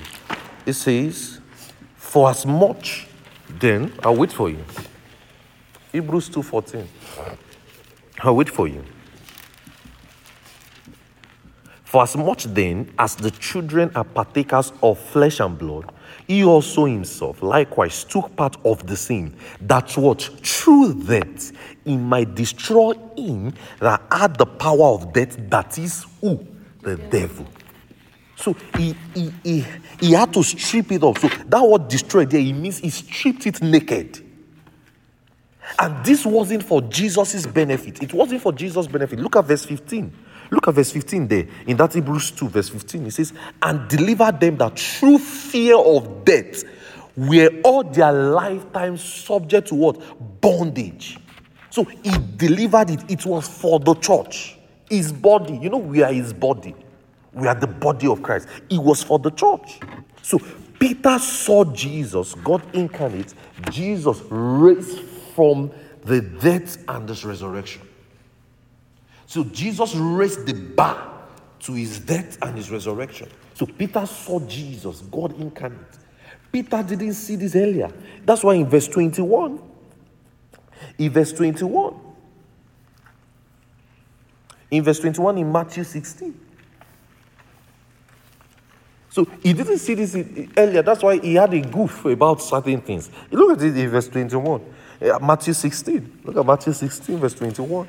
It 0.65 0.73
says, 0.73 1.41
for 1.97 2.29
as 2.29 2.45
much, 2.45 3.07
then 3.49 3.91
I'll 4.03 4.15
wait 4.15 4.31
for 4.31 4.49
you. 4.49 4.63
Hebrews 5.97 6.29
2:14. 6.29 6.85
I'll 8.19 8.35
wait 8.35 8.49
for 8.49 8.67
you. 8.67 8.83
For 11.83 12.03
as 12.03 12.15
much 12.15 12.43
then 12.43 12.93
as 12.99 13.15
the 13.15 13.31
children 13.31 13.91
are 13.95 14.03
partakers 14.03 14.73
of 14.83 14.99
flesh 14.99 15.39
and 15.39 15.57
blood, 15.57 15.91
he 16.27 16.43
also 16.43 16.85
himself 16.85 17.41
likewise 17.41 18.03
took 18.03 18.35
part 18.35 18.57
of 18.63 18.85
the 18.85 18.95
same, 18.95 19.33
that 19.61 19.97
what 19.97 20.21
through 20.21 20.93
that 21.05 21.51
he 21.83 21.97
might 21.97 22.35
destroy 22.35 22.93
him 23.17 23.53
that 23.79 24.01
had 24.11 24.35
the 24.37 24.45
power 24.45 24.89
of 24.93 25.13
death, 25.13 25.35
that 25.49 25.77
is 25.79 26.05
who? 26.21 26.45
The 26.81 26.97
devil 26.97 27.47
so 28.37 28.55
he, 28.75 28.95
he, 29.15 29.33
he, 29.43 29.65
he 29.99 30.11
had 30.13 30.31
to 30.33 30.43
strip 30.43 30.91
it 30.91 31.01
off. 31.01 31.17
So 31.17 31.27
that 31.27 31.63
word 31.67 31.87
destroyed 31.87 32.29
there, 32.29 32.39
it 32.39 32.53
means 32.53 32.77
he 32.77 32.91
stripped 32.91 33.47
it 33.47 33.61
naked. 33.63 34.26
And 35.79 36.03
this 36.03 36.25
wasn't 36.25 36.63
for 36.63 36.81
Jesus' 36.81 37.45
benefit. 37.45 38.01
It 38.01 38.13
wasn't 38.13 38.41
for 38.41 38.51
Jesus' 38.51 38.87
benefit. 38.87 39.19
Look 39.19 39.35
at 39.35 39.45
verse 39.45 39.65
15. 39.65 40.11
Look 40.51 40.67
at 40.67 40.73
verse 40.73 40.91
15 40.91 41.27
there. 41.27 41.47
In 41.65 41.77
that 41.77 41.93
Hebrews 41.93 42.31
2, 42.31 42.49
verse 42.49 42.69
15, 42.69 43.05
it 43.05 43.11
says, 43.11 43.33
And 43.61 43.87
deliver 43.87 44.31
them 44.31 44.57
that 44.57 44.79
through 44.79 45.19
fear 45.19 45.77
of 45.77 46.23
death 46.23 46.63
were 47.15 47.49
all 47.63 47.83
their 47.83 48.11
lifetime 48.11 48.97
subject 48.97 49.69
to 49.69 49.75
what? 49.75 50.41
Bondage. 50.41 51.19
So 51.69 51.83
he 51.83 52.11
delivered 52.37 52.91
it. 52.91 53.11
It 53.11 53.25
was 53.25 53.47
for 53.47 53.79
the 53.79 53.95
church, 53.95 54.57
his 54.89 55.11
body. 55.11 55.57
You 55.57 55.69
know, 55.69 55.77
we 55.77 56.01
are 56.01 56.13
his 56.13 56.33
body. 56.33 56.75
We 57.33 57.47
are 57.47 57.55
the 57.55 57.67
body 57.67 58.07
of 58.07 58.23
Christ. 58.23 58.47
It 58.69 58.81
was 58.81 59.03
for 59.03 59.19
the 59.19 59.31
church. 59.31 59.79
So 60.21 60.39
Peter 60.79 61.19
saw 61.19 61.65
Jesus, 61.65 62.33
God 62.35 62.63
incarnate, 62.73 63.33
Jesus 63.69 64.21
raised 64.29 64.99
from 65.37 65.69
the 66.03 66.19
death 66.19 66.83
and 66.87 67.07
his 67.07 67.23
resurrection. 67.23 67.83
So 69.27 69.43
Jesus 69.43 69.93
raised 69.93 70.47
the 70.47 70.53
bar 70.53 71.13
to 71.59 71.73
his 71.73 71.99
death 71.99 72.39
and 72.41 72.57
his 72.57 72.71
resurrection. 72.71 73.29
So 73.53 73.67
Peter 73.67 74.03
saw 74.07 74.39
Jesus, 74.39 75.01
God 75.01 75.39
incarnate. 75.39 75.77
Peter 76.51 76.81
didn't 76.81 77.13
see 77.13 77.35
this 77.35 77.55
earlier. 77.55 77.91
That's 78.25 78.43
why 78.43 78.55
in 78.55 78.65
verse 78.65 78.87
21, 78.87 79.61
in 80.97 81.11
verse 81.11 81.33
21, 81.33 81.93
in 84.71 84.83
verse 84.83 84.99
21 84.99 85.37
in 85.37 85.51
Matthew 85.51 85.83
16, 85.83 86.33
so 89.11 89.25
he 89.43 89.53
didn't 89.53 89.77
see 89.77 89.93
this 89.93 90.15
earlier. 90.57 90.81
That's 90.81 91.03
why 91.03 91.19
he 91.19 91.35
had 91.35 91.53
a 91.53 91.61
goof 91.61 92.05
about 92.05 92.41
certain 92.41 92.81
things. 92.81 93.11
Look 93.29 93.59
at 93.59 93.63
it 93.63 93.77
in 93.77 93.89
verse 93.89 94.07
21. 94.07 94.61
Matthew 95.21 95.53
16. 95.53 96.21
Look 96.23 96.37
at 96.37 96.45
Matthew 96.45 96.73
16, 96.73 97.17
verse 97.17 97.33
21. 97.33 97.87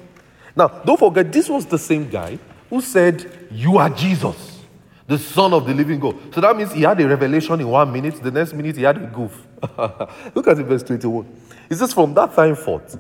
Now, 0.56 0.68
don't 0.68 0.98
forget, 0.98 1.32
this 1.32 1.48
was 1.48 1.66
the 1.66 1.78
same 1.78 2.08
guy 2.08 2.38
who 2.68 2.80
said, 2.80 3.48
You 3.50 3.78
are 3.78 3.90
Jesus, 3.90 4.62
the 5.06 5.18
Son 5.18 5.52
of 5.52 5.66
the 5.66 5.74
living 5.74 6.00
God. 6.00 6.16
So 6.34 6.40
that 6.40 6.56
means 6.56 6.72
he 6.72 6.82
had 6.82 7.00
a 7.00 7.08
revelation 7.08 7.60
in 7.60 7.68
one 7.68 7.92
minute, 7.92 8.22
the 8.22 8.30
next 8.30 8.52
minute 8.52 8.76
he 8.76 8.82
had 8.82 8.96
a 8.96 9.06
goof. 9.06 9.46
Look 10.34 10.48
at 10.48 10.56
verse 10.58 10.82
21. 10.82 11.26
It 11.70 11.76
says, 11.76 11.92
From 11.92 12.14
that 12.14 12.34
time 12.34 12.56
forth, 12.56 12.98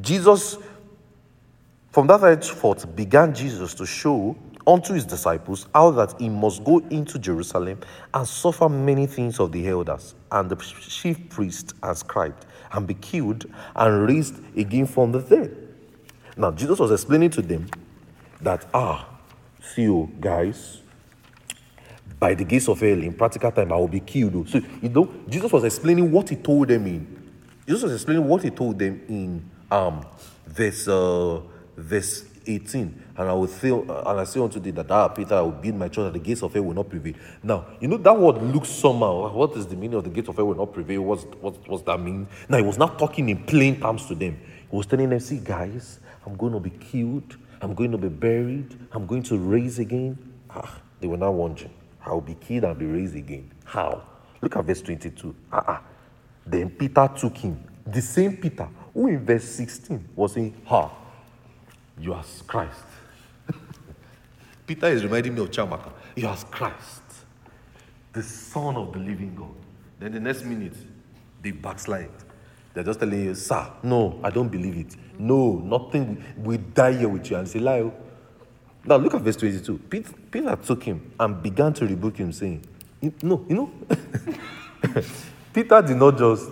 Jesus 0.00 0.58
From 1.90 2.06
that 2.08 2.20
henceforth 2.20 2.94
began 2.94 3.34
Jesus 3.34 3.74
to 3.74 3.86
show 3.86 4.36
unto 4.68 4.92
his 4.92 5.06
disciples 5.06 5.66
how 5.74 5.90
that 5.90 6.14
he 6.20 6.28
must 6.28 6.62
go 6.62 6.78
into 6.90 7.18
Jerusalem 7.18 7.80
and 8.12 8.28
suffer 8.28 8.68
many 8.68 9.06
things 9.06 9.40
of 9.40 9.50
the 9.50 9.66
elders 9.66 10.14
and 10.30 10.50
the 10.50 10.56
chief 10.56 11.30
priests 11.30 11.72
and 11.82 11.96
scribes 11.96 12.46
and 12.72 12.86
be 12.86 12.92
killed 12.92 13.46
and 13.74 14.06
raised 14.06 14.34
again 14.56 14.86
from 14.86 15.10
the 15.10 15.20
dead. 15.20 15.56
Now, 16.36 16.50
Jesus 16.50 16.78
was 16.78 16.92
explaining 16.92 17.30
to 17.30 17.42
them 17.42 17.66
that, 18.42 18.66
ah, 18.74 19.08
see 19.60 19.82
you 19.82 20.12
guys, 20.20 20.82
by 22.20 22.34
the 22.34 22.44
gates 22.44 22.68
of 22.68 22.78
hell 22.78 23.02
in 23.02 23.14
practical 23.14 23.50
time, 23.50 23.72
I 23.72 23.76
will 23.76 23.88
be 23.88 24.00
killed. 24.00 24.48
So, 24.50 24.60
you 24.82 24.90
know, 24.90 25.10
Jesus 25.28 25.50
was 25.50 25.64
explaining 25.64 26.12
what 26.12 26.28
he 26.28 26.36
told 26.36 26.68
them 26.68 26.86
in. 26.86 27.32
Jesus 27.66 27.84
was 27.84 27.94
explaining 27.94 28.26
what 28.28 28.42
he 28.42 28.50
told 28.50 28.78
them 28.78 29.00
in 29.08 29.50
um, 29.70 30.04
verse, 30.46 30.86
uh, 30.88 31.40
verse 31.76 32.24
18. 32.48 33.04
And 33.16 33.28
I 33.28 33.32
will 33.32 33.46
say, 33.46 33.70
and 33.70 33.90
I 33.92 34.24
say 34.24 34.40
unto 34.40 34.58
thee 34.58 34.70
that 34.72 34.90
ah, 34.90 35.08
Peter, 35.08 35.34
I 35.34 35.40
will 35.42 35.52
build 35.52 35.74
my 35.74 35.88
church, 35.88 36.06
and 36.06 36.14
the 36.14 36.18
gates 36.18 36.42
of 36.42 36.52
hell 36.52 36.62
will 36.62 36.74
not 36.74 36.88
prevail. 36.88 37.14
Now, 37.42 37.66
you 37.80 37.88
know 37.88 37.98
that 37.98 38.18
word 38.18 38.42
looks 38.42 38.68
somehow. 38.68 39.32
What 39.32 39.56
is 39.56 39.66
the 39.66 39.76
meaning 39.76 39.98
of 39.98 40.04
the 40.04 40.10
gates 40.10 40.28
of 40.28 40.36
hell 40.36 40.46
will 40.46 40.54
not 40.54 40.72
prevail? 40.72 41.02
What's, 41.02 41.24
what, 41.40 41.68
what's 41.68 41.82
that 41.84 42.00
mean? 42.00 42.26
Now, 42.48 42.56
he 42.56 42.64
was 42.64 42.78
not 42.78 42.98
talking 42.98 43.28
in 43.28 43.44
plain 43.44 43.80
terms 43.80 44.06
to 44.06 44.14
them. 44.14 44.40
He 44.70 44.76
was 44.76 44.86
telling 44.86 45.10
them, 45.10 45.20
see, 45.20 45.38
guys, 45.38 46.00
I'm 46.24 46.36
going 46.36 46.52
to 46.52 46.60
be 46.60 46.70
killed. 46.70 47.36
I'm 47.60 47.74
going 47.74 47.92
to 47.92 47.98
be 47.98 48.08
buried. 48.08 48.78
I'm 48.92 49.06
going 49.06 49.22
to 49.24 49.38
raise 49.38 49.78
again. 49.78 50.18
Ah, 50.50 50.80
they 51.00 51.06
were 51.06 51.16
not 51.16 51.34
wondering. 51.34 51.72
I 52.04 52.10
will 52.12 52.20
be 52.20 52.34
killed 52.34 52.64
and 52.64 52.78
be 52.78 52.86
raised 52.86 53.16
again. 53.16 53.50
How? 53.64 54.02
Look 54.40 54.56
at 54.56 54.64
verse 54.64 54.82
22. 54.82 55.34
Ah, 55.52 55.64
ah. 55.66 55.82
Then 56.46 56.70
Peter 56.70 57.10
took 57.16 57.36
him. 57.36 57.62
The 57.86 58.00
same 58.00 58.36
Peter 58.36 58.68
who 58.98 59.06
in 59.06 59.24
verse 59.24 59.44
16 59.44 60.08
was 60.16 60.32
saying, 60.32 60.54
Ha, 60.66 60.90
you 62.00 62.14
are 62.14 62.24
Christ. 62.46 62.84
Peter 64.66 64.86
is 64.86 65.04
reminding 65.04 65.34
me 65.34 65.42
of 65.42 65.50
Chiamaka. 65.50 65.92
You 66.16 66.28
are 66.28 66.36
Christ, 66.36 67.02
the 68.12 68.22
Son 68.22 68.76
of 68.76 68.92
the 68.92 68.98
living 68.98 69.34
God. 69.34 69.54
Then 69.98 70.12
the 70.12 70.20
next 70.20 70.44
minute, 70.44 70.76
they 71.42 71.50
backslide. 71.50 72.10
They're 72.74 72.84
just 72.84 73.00
telling 73.00 73.24
you, 73.24 73.34
Sir, 73.34 73.70
no, 73.82 74.20
I 74.22 74.30
don't 74.30 74.48
believe 74.48 74.76
it. 74.76 74.96
No, 75.18 75.58
nothing. 75.58 76.22
We 76.36 76.58
die 76.58 76.92
here 76.92 77.08
with 77.08 77.30
you. 77.30 77.36
And 77.36 77.48
say, 77.48 77.58
Lie. 77.58 77.80
Oh. 77.80 77.94
Now 78.84 78.96
look 78.96 79.14
at 79.14 79.22
verse 79.22 79.36
22. 79.36 79.78
Peter, 79.90 80.12
Peter 80.30 80.56
took 80.56 80.82
him 80.82 81.12
and 81.18 81.42
began 81.42 81.72
to 81.74 81.86
rebuke 81.86 82.16
him, 82.16 82.32
saying, 82.32 82.64
No, 83.22 83.44
you 83.48 83.54
know, 83.56 83.70
Peter 85.52 85.82
did 85.82 85.96
not 85.96 86.16
just, 86.16 86.50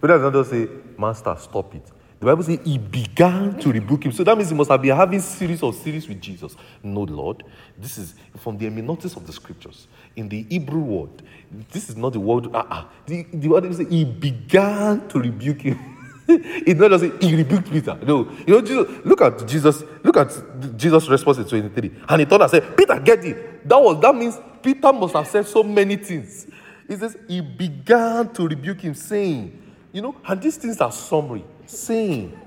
Peter 0.00 0.18
did 0.18 0.22
not 0.22 0.32
just 0.32 0.50
say, 0.50 0.68
Master, 0.98 1.36
stop 1.38 1.74
it. 1.74 1.88
The 2.20 2.26
Bible 2.26 2.42
says 2.42 2.58
he 2.64 2.78
began 2.78 3.58
to 3.60 3.70
rebuke 3.70 4.06
him. 4.06 4.12
So 4.12 4.24
that 4.24 4.36
means 4.36 4.50
he 4.50 4.56
must 4.56 4.70
have 4.70 4.82
been 4.82 4.96
having 4.96 5.20
series 5.20 5.62
of 5.62 5.74
series 5.76 6.08
with 6.08 6.20
Jesus. 6.20 6.56
No, 6.82 7.02
Lord. 7.02 7.44
This 7.78 7.96
is 7.96 8.14
from 8.38 8.58
the 8.58 8.64
hermeneutics 8.64 9.14
of 9.14 9.24
the 9.24 9.32
scriptures. 9.32 9.86
In 10.16 10.28
the 10.28 10.44
Hebrew 10.48 10.80
word, 10.80 11.22
this 11.70 11.88
is 11.88 11.96
not 11.96 12.14
the 12.14 12.20
word. 12.20 12.48
Uh-uh. 12.52 12.84
The, 13.06 13.24
the 13.32 13.48
word 13.48 13.66
is 13.66 13.78
he 13.78 14.04
began 14.04 15.06
to 15.08 15.20
rebuke 15.20 15.62
him. 15.62 15.78
it's 16.28 16.80
not 16.80 16.90
just 16.90 17.22
he 17.22 17.36
rebuked 17.36 17.70
Peter. 17.70 17.96
No. 18.02 18.28
You 18.46 18.54
know, 18.54 18.60
Jesus, 18.62 19.06
look 19.06 19.20
at 19.20 19.46
Jesus, 19.46 19.84
look 20.02 20.16
at 20.16 20.76
Jesus' 20.76 21.08
response 21.08 21.38
in 21.38 21.44
23. 21.44 22.02
And 22.08 22.20
he 22.20 22.24
thought 22.24 22.42
and 22.42 22.50
said, 22.50 22.76
Peter, 22.76 22.98
get 22.98 23.24
it. 23.24 23.68
That 23.68 23.80
was 23.80 24.00
that 24.00 24.14
means 24.14 24.36
Peter 24.60 24.92
must 24.92 25.14
have 25.14 25.28
said 25.28 25.46
so 25.46 25.62
many 25.62 25.94
things. 25.94 26.48
He 26.88 26.96
says 26.96 27.16
he 27.28 27.40
began 27.40 28.32
to 28.32 28.48
rebuke 28.48 28.80
him, 28.80 28.94
saying, 28.94 29.56
you 29.92 30.02
know, 30.02 30.16
and 30.26 30.42
these 30.42 30.56
things 30.56 30.80
are 30.80 30.90
summary 30.90 31.44
saying, 31.68 32.38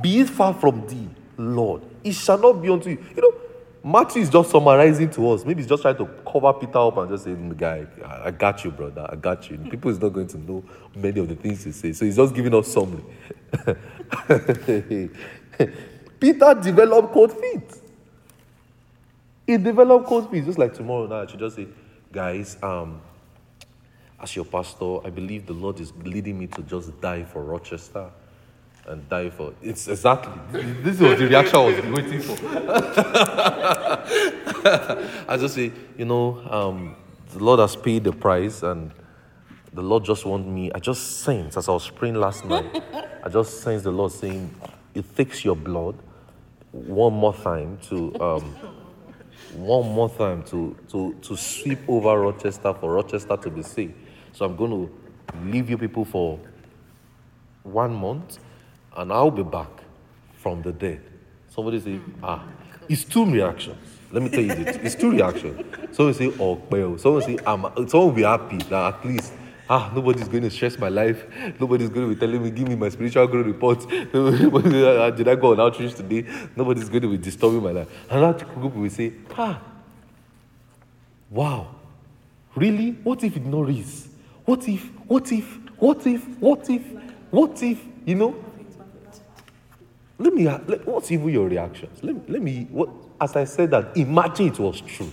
Be 0.00 0.20
it 0.20 0.30
far 0.30 0.54
from 0.54 0.86
thee, 0.86 1.08
Lord, 1.36 1.82
it 2.04 2.12
shall 2.12 2.38
not 2.38 2.54
be 2.62 2.70
unto 2.70 2.90
you. 2.90 3.04
You 3.16 3.22
know, 3.22 3.34
Matthew 3.82 4.22
is 4.22 4.30
just 4.30 4.50
summarizing 4.50 5.10
to 5.10 5.30
us. 5.30 5.44
Maybe 5.44 5.62
he's 5.62 5.68
just 5.68 5.82
trying 5.82 5.96
to 5.96 6.06
cover 6.30 6.52
Peter 6.52 6.78
up 6.78 6.96
and 6.96 7.08
just 7.08 7.24
saying, 7.24 7.50
Guy, 7.50 7.86
I 8.04 8.30
got 8.30 8.64
you, 8.64 8.70
brother. 8.70 9.06
I 9.08 9.16
got 9.16 9.50
you. 9.50 9.58
People 9.58 9.90
is 9.90 10.00
not 10.00 10.12
going 10.12 10.26
to 10.28 10.38
know 10.38 10.64
many 10.94 11.20
of 11.20 11.28
the 11.28 11.36
things 11.36 11.64
he 11.64 11.72
says. 11.72 11.98
So 11.98 12.04
he's 12.04 12.16
just 12.16 12.34
giving 12.34 12.54
us 12.54 12.68
summary. 12.68 13.04
Peter 16.20 16.54
developed 16.54 17.12
cold 17.12 17.32
feet. 17.32 17.80
He 19.46 19.56
developed 19.56 20.06
cold 20.06 20.30
feet. 20.30 20.44
Just 20.44 20.58
like 20.58 20.74
tomorrow 20.74 21.06
night, 21.06 21.28
I 21.28 21.30
should 21.30 21.40
just 21.40 21.56
say, 21.56 21.68
guys, 22.12 22.58
um, 22.62 23.00
as 24.20 24.34
your 24.34 24.44
pastor, 24.44 25.06
I 25.06 25.10
believe 25.10 25.46
the 25.46 25.52
Lord 25.52 25.78
is 25.80 25.92
leading 26.02 26.38
me 26.38 26.48
to 26.48 26.62
just 26.62 27.00
die 27.00 27.24
for 27.24 27.42
Rochester 27.44 28.10
and 28.88 29.08
die 29.08 29.30
for. 29.30 29.52
It's 29.62 29.88
exactly 29.88 30.32
this 30.82 30.98
was 30.98 31.18
the 31.18 31.28
reaction 31.28 31.56
I 31.56 31.58
was 31.58 31.86
waiting 31.86 32.20
for. 32.20 32.36
I 35.28 35.36
just 35.38 35.54
say, 35.54 35.72
you 35.96 36.04
know, 36.04 36.42
um, 36.50 36.96
the 37.32 37.38
Lord 37.38 37.60
has 37.60 37.76
paid 37.76 38.04
the 38.04 38.12
price, 38.12 38.62
and 38.62 38.90
the 39.72 39.82
Lord 39.82 40.04
just 40.04 40.24
want 40.24 40.46
me. 40.46 40.72
I 40.72 40.78
just 40.78 41.20
sense 41.20 41.56
as 41.56 41.68
I 41.68 41.72
was 41.72 41.88
praying 41.88 42.16
last 42.16 42.44
night. 42.44 42.82
I 43.24 43.28
just 43.28 43.60
sense 43.60 43.82
the 43.82 43.90
Lord 43.90 44.12
saying, 44.12 44.54
"It 44.94 45.16
takes 45.16 45.44
your 45.44 45.56
blood 45.56 45.96
one 46.72 47.12
more 47.12 47.34
time 47.34 47.78
to." 47.88 48.20
Um, 48.20 48.56
one 49.54 49.90
more 49.92 50.10
time 50.10 50.42
to, 50.42 50.76
to, 50.90 51.14
to 51.22 51.34
sweep 51.34 51.78
over 51.88 52.20
Rochester 52.20 52.74
for 52.74 52.92
Rochester 52.92 53.34
to 53.34 53.50
be 53.50 53.62
saved. 53.62 53.94
So 54.32 54.44
I'm 54.44 54.56
going 54.56 54.70
to 54.70 54.90
leave 55.46 55.70
you 55.70 55.78
people 55.78 56.04
for 56.04 56.38
one 57.62 57.94
month 57.94 58.38
and 58.98 59.12
I'll 59.12 59.30
be 59.30 59.44
back 59.44 59.70
from 60.34 60.60
the 60.62 60.72
dead. 60.72 61.00
Somebody 61.48 61.80
say, 61.80 62.00
ah, 62.22 62.44
it's 62.88 63.04
two 63.04 63.24
reactions. 63.24 63.78
Let 64.10 64.22
me 64.22 64.28
tell 64.28 64.40
you 64.40 64.54
this. 64.54 64.76
It's 64.76 64.94
two 64.96 65.12
reactions. 65.12 65.64
Someone 65.92 66.14
say, 66.14 66.32
oh, 66.40 66.60
well. 66.68 66.98
Someone 66.98 67.22
say, 67.22 67.38
I'm, 67.46 67.62
someone 67.88 68.08
will 68.08 68.12
be 68.12 68.22
happy 68.22 68.56
that 68.56 68.94
at 68.94 69.04
least, 69.06 69.32
ah, 69.70 69.92
nobody's 69.94 70.26
going 70.26 70.42
to 70.42 70.50
stress 70.50 70.78
my 70.78 70.88
life. 70.88 71.24
Nobody's 71.60 71.90
going 71.90 72.08
to 72.08 72.14
be 72.14 72.18
telling 72.18 72.42
me, 72.42 72.50
give 72.50 72.66
me 72.66 72.74
my 72.74 72.88
spiritual 72.88 73.26
growth 73.28 73.46
report. 73.46 73.88
Did 75.16 75.28
I 75.28 75.34
go 75.36 75.52
on 75.52 75.60
outreach 75.60 75.94
today? 75.94 76.26
Nobody's 76.56 76.88
going 76.88 77.02
to 77.02 77.10
be 77.10 77.18
disturbing 77.18 77.62
my 77.62 77.70
life. 77.70 77.88
Another 78.10 78.44
group 78.46 78.74
will 78.74 78.90
say, 78.90 79.12
ah, 79.36 79.60
wow, 81.30 81.68
really? 82.56 82.92
What 83.04 83.22
if 83.22 83.36
it 83.36 83.44
not 83.44 83.68
raise? 83.68 84.08
What 84.44 84.66
if, 84.66 84.82
what 85.06 85.30
if, 85.30 85.44
what 85.76 86.04
if, 86.06 86.24
what 86.40 86.68
if, 86.68 86.82
what 87.30 87.62
if, 87.62 87.78
you 88.04 88.14
know? 88.16 88.44
Let 90.18 90.34
me, 90.34 90.44
let, 90.44 90.86
what's 90.86 91.10
even 91.12 91.28
your 91.28 91.48
reactions? 91.48 92.02
Let, 92.02 92.28
let 92.28 92.42
me, 92.42 92.66
what, 92.70 92.90
as 93.20 93.36
I 93.36 93.44
said 93.44 93.70
that, 93.70 93.96
imagine 93.96 94.48
it 94.48 94.58
was 94.58 94.80
true. 94.80 95.12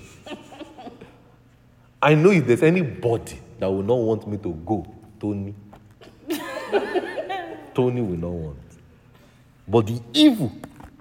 I 2.01 2.15
know 2.15 2.31
if 2.31 2.45
there's 2.45 2.63
anybody 2.63 3.39
that 3.59 3.67
will 3.67 3.83
not 3.83 3.95
want 3.95 4.27
me 4.27 4.37
to 4.37 4.53
go, 4.65 4.85
Tony. 5.19 5.53
Tony 7.73 8.01
will 8.01 8.17
not 8.17 8.31
want. 8.31 8.59
But 9.67 9.87
the 9.87 10.01
evil 10.13 10.51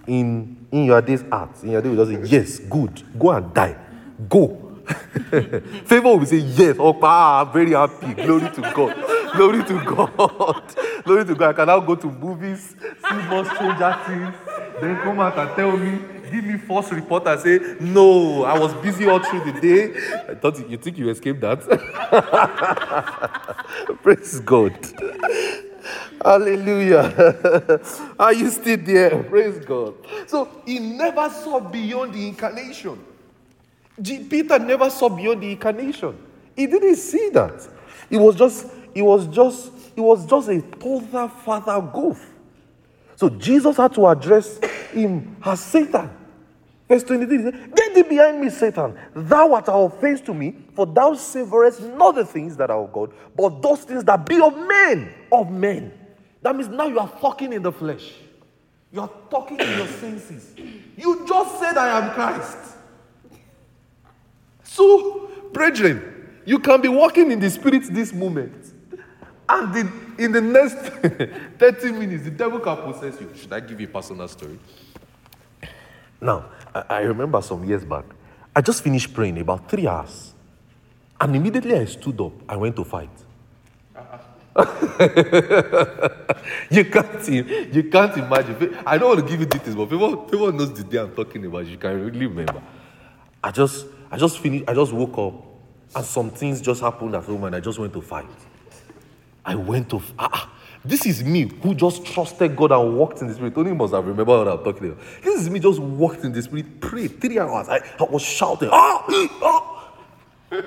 in, 0.07 0.67
in 0.71 0.85
your 0.85 1.01
day's 1.01 1.23
heart, 1.23 1.63
in 1.63 1.71
your 1.71 1.83
day 1.83 1.89
will 1.89 2.05
just 2.05 2.31
say, 2.31 2.37
yes, 2.37 2.59
good, 2.59 3.03
go 3.19 3.31
and 3.31 3.53
die. 3.55 3.77
Go. 4.29 4.64
Favor 5.87 6.17
will 6.17 6.27
say, 6.27 6.37
yes, 6.39 6.77
oh, 6.79 6.99
I'm 7.03 7.53
very 7.53 7.73
happy, 7.73 8.15
glory 8.15 8.51
to 8.51 8.61
God. 8.75 8.95
Glory 9.35 9.65
to 9.65 9.85
God. 9.85 10.63
Glory 11.05 11.25
to 11.25 11.35
God. 11.35 11.51
I 11.51 11.53
can 11.53 11.67
now 11.67 11.81
go 11.81 11.95
to 11.95 12.07
movies, 12.07 12.77
see 12.81 13.23
more 13.29 13.45
stranger 13.45 13.99
things, 14.07 14.35
then 14.81 14.97
come 15.03 15.21
out 15.21 15.39
and 15.39 15.51
tell 15.57 15.77
me, 15.77 15.99
give 16.31 16.45
me 16.45 16.59
false 16.59 16.93
report 16.93 17.27
and 17.27 17.41
say, 17.41 17.59
no, 17.81 18.45
I 18.45 18.59
was 18.59 18.75
busy 18.75 19.07
all 19.07 19.21
through 19.21 19.53
the 19.53 19.61
day. 19.61 19.95
I 20.29 20.35
thought 20.35 20.69
you 20.69 20.77
think 20.77 20.99
you 20.99 21.09
escaped 21.11 21.41
that. 21.41 21.61
Praise 24.03 24.41
God. 24.41 24.73
Hallelujah. 26.23 27.81
Are 28.19 28.33
you 28.33 28.51
still 28.51 28.79
there? 28.79 29.23
Praise 29.25 29.59
God. 29.65 29.95
So 30.27 30.49
he 30.65 30.79
never 30.79 31.29
saw 31.31 31.61
beyond 31.61 32.15
the 32.15 32.29
incarnation. 32.29 32.99
Peter 34.03 34.59
never 34.59 34.91
saw 34.91 35.09
beyond 35.09 35.43
the 35.43 35.53
incarnation. 35.53 36.19
He 36.57 36.67
didn't 36.67 36.97
see 36.97 37.31
that. 37.31 37.69
It 38.11 38.19
was 38.19 38.37
just 38.37 38.67
it 38.95 39.03
was 39.03 39.27
just, 39.27 39.73
it 39.97 40.01
was 40.01 40.25
just 40.27 40.49
a 40.49 40.63
total 40.63 41.29
father 41.29 41.81
goof. 41.93 42.33
So 43.17 43.29
Jesus 43.29 43.77
had 43.77 43.93
to 43.95 44.07
address 44.07 44.59
him 44.93 45.37
as 45.45 45.61
Satan. 45.61 46.11
Verse 46.89 47.03
23 47.03 47.43
said, 47.43 47.75
Get 47.75 47.95
thee 47.95 48.03
behind 48.03 48.41
me, 48.41 48.51
Satan. 48.51 48.97
Thou 49.15 49.55
art 49.55 49.69
our 49.69 49.89
face 49.89 50.21
to 50.23 50.35
me, 50.35 50.55
for 50.75 50.87
thou 50.87 51.15
savorest 51.15 51.97
not 51.97 52.15
the 52.15 52.25
things 52.25 52.57
that 52.57 52.71
are 52.71 52.83
of 52.83 52.93
God, 52.93 53.13
but 53.37 53.63
those 53.63 53.81
things 53.81 54.05
that 54.05 54.27
be 54.27 54.41
of 54.41 54.57
men, 54.57 55.13
of 55.33 55.51
men. 55.51 55.93
That 56.43 56.55
means 56.55 56.69
now 56.69 56.87
you 56.87 56.99
are 56.99 57.09
talking 57.21 57.53
in 57.53 57.63
the 57.63 57.73
flesh. 57.73 58.13
You 58.93 59.01
are 59.01 59.11
talking 59.31 59.59
in 59.59 59.79
your 59.79 59.87
senses. 59.87 60.55
You 60.97 61.27
just 61.27 61.59
said, 61.59 61.77
I 61.77 61.99
am 61.99 62.13
Christ. 62.13 62.74
So, 64.75 65.31
brethren, 65.53 66.03
you 66.45 66.59
can 66.59 66.81
be 66.81 66.89
walking 66.89 67.31
in 67.31 67.39
the 67.39 67.49
spirit 67.49 67.85
this 67.95 68.13
moment. 68.13 68.73
And 69.49 69.73
the, 69.73 69.93
in 70.19 70.33
the 70.33 70.41
next 70.41 70.75
30 71.59 71.93
minutes, 71.93 72.25
the 72.25 72.33
devil 72.33 72.59
can 72.59 72.79
possess 72.79 73.21
you. 73.21 73.31
Should 73.37 73.53
I 73.53 73.61
give 73.61 73.81
you 73.81 73.87
a 73.87 73.91
personal 73.91 74.27
story? 74.27 74.59
Now, 76.21 76.47
I, 76.75 76.85
I 76.89 77.01
remember 77.03 77.41
some 77.41 77.63
years 77.65 77.85
back, 77.85 78.05
I 78.57 78.63
just 78.63 78.83
finished 78.83 79.15
praying 79.15 79.39
about 79.39 79.71
three 79.71 79.87
hours. 79.87 80.35
And 81.21 81.37
immediately 81.37 81.77
I 81.77 81.85
stood 81.85 82.21
up, 82.21 82.33
I 82.49 82.57
went 82.57 82.75
to 82.75 82.83
fight. 82.83 83.11
you 86.71 86.85
can't 86.85 87.29
you 87.29 87.91
can't 87.91 88.17
imagine. 88.17 88.77
I 88.85 88.99
don't 88.99 89.09
want 89.09 89.21
to 89.21 89.31
give 89.31 89.39
you 89.39 89.47
details, 89.47 89.77
but 89.77 89.89
people, 89.89 90.17
people 90.17 90.53
knows 90.53 90.73
the 90.73 90.83
day 90.83 90.99
I'm 90.99 91.15
talking 91.15 91.47
about. 91.47 91.67
You 91.67 91.77
can 91.77 92.05
really 92.05 92.27
remember. 92.27 92.61
I 93.43 93.51
just 93.51 93.87
I 94.15 94.17
just 94.17 94.39
finished. 94.39 94.65
I 94.69 94.75
just 94.75 94.93
woke 94.93 95.19
up, 95.19 95.45
and 95.97 96.05
some 96.05 96.31
things 96.31 96.61
just 96.61 96.81
happened 96.81 97.17
at 97.17 97.25
home, 97.25 97.43
and 97.43 97.57
I 97.57 97.59
just 97.59 97.81
went 97.81 97.93
to 97.95 98.01
fight. 98.01 98.29
I 99.45 99.57
went 99.57 99.91
to 99.91 100.01
ah, 100.17 100.31
ah. 100.33 100.51
This 100.85 101.05
is 101.05 101.25
me 101.25 101.51
who 101.61 101.75
just 101.75 102.07
trusted 102.07 102.55
God 102.55 102.71
and 102.71 102.97
walked 102.97 103.23
in 103.23 103.27
the 103.27 103.35
spirit. 103.35 103.57
Tony 103.57 103.73
must 103.73 103.93
have 103.93 104.07
remembered 104.07 104.47
what 104.47 104.47
I'm 104.47 104.63
talking 104.63 104.93
about. 104.93 105.03
This 105.21 105.41
is 105.41 105.51
me 105.51 105.59
just 105.59 105.81
walked 105.81 106.23
in 106.23 106.31
the 106.31 106.41
spirit, 106.43 106.81
prayed 106.81 107.21
three 107.21 107.41
hours. 107.41 107.69
I, 107.69 107.79
I 107.99 108.05
was 108.05 108.23
shouting, 108.23 108.69
ah, 108.71 109.05
ah. 109.43 109.95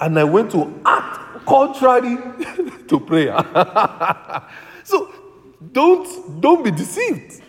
and 0.00 0.18
I 0.18 0.24
went 0.24 0.50
to 0.52 0.80
act 0.86 1.44
contrary 1.44 2.16
to 2.88 3.00
prayer. 3.00 3.36
so 4.84 5.12
don't 5.72 6.40
don't 6.40 6.64
be 6.64 6.70
deceived. 6.70 7.41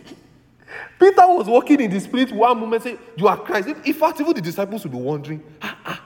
Peter 1.04 1.28
was 1.28 1.48
walking 1.48 1.82
in 1.82 1.92
the 1.92 2.00
spirit 2.00 2.32
one 2.32 2.58
moment, 2.58 2.82
saying, 2.82 2.98
You 3.18 3.28
are 3.28 3.38
Christ. 3.38 3.68
In 3.84 3.94
fact, 3.94 4.22
even 4.22 4.34
the 4.34 4.42
disciples 4.42 4.84
would 4.84 4.92
be 4.92 4.98
wondering, 4.98 5.44
ah, 5.62 5.78
ah, 5.86 6.02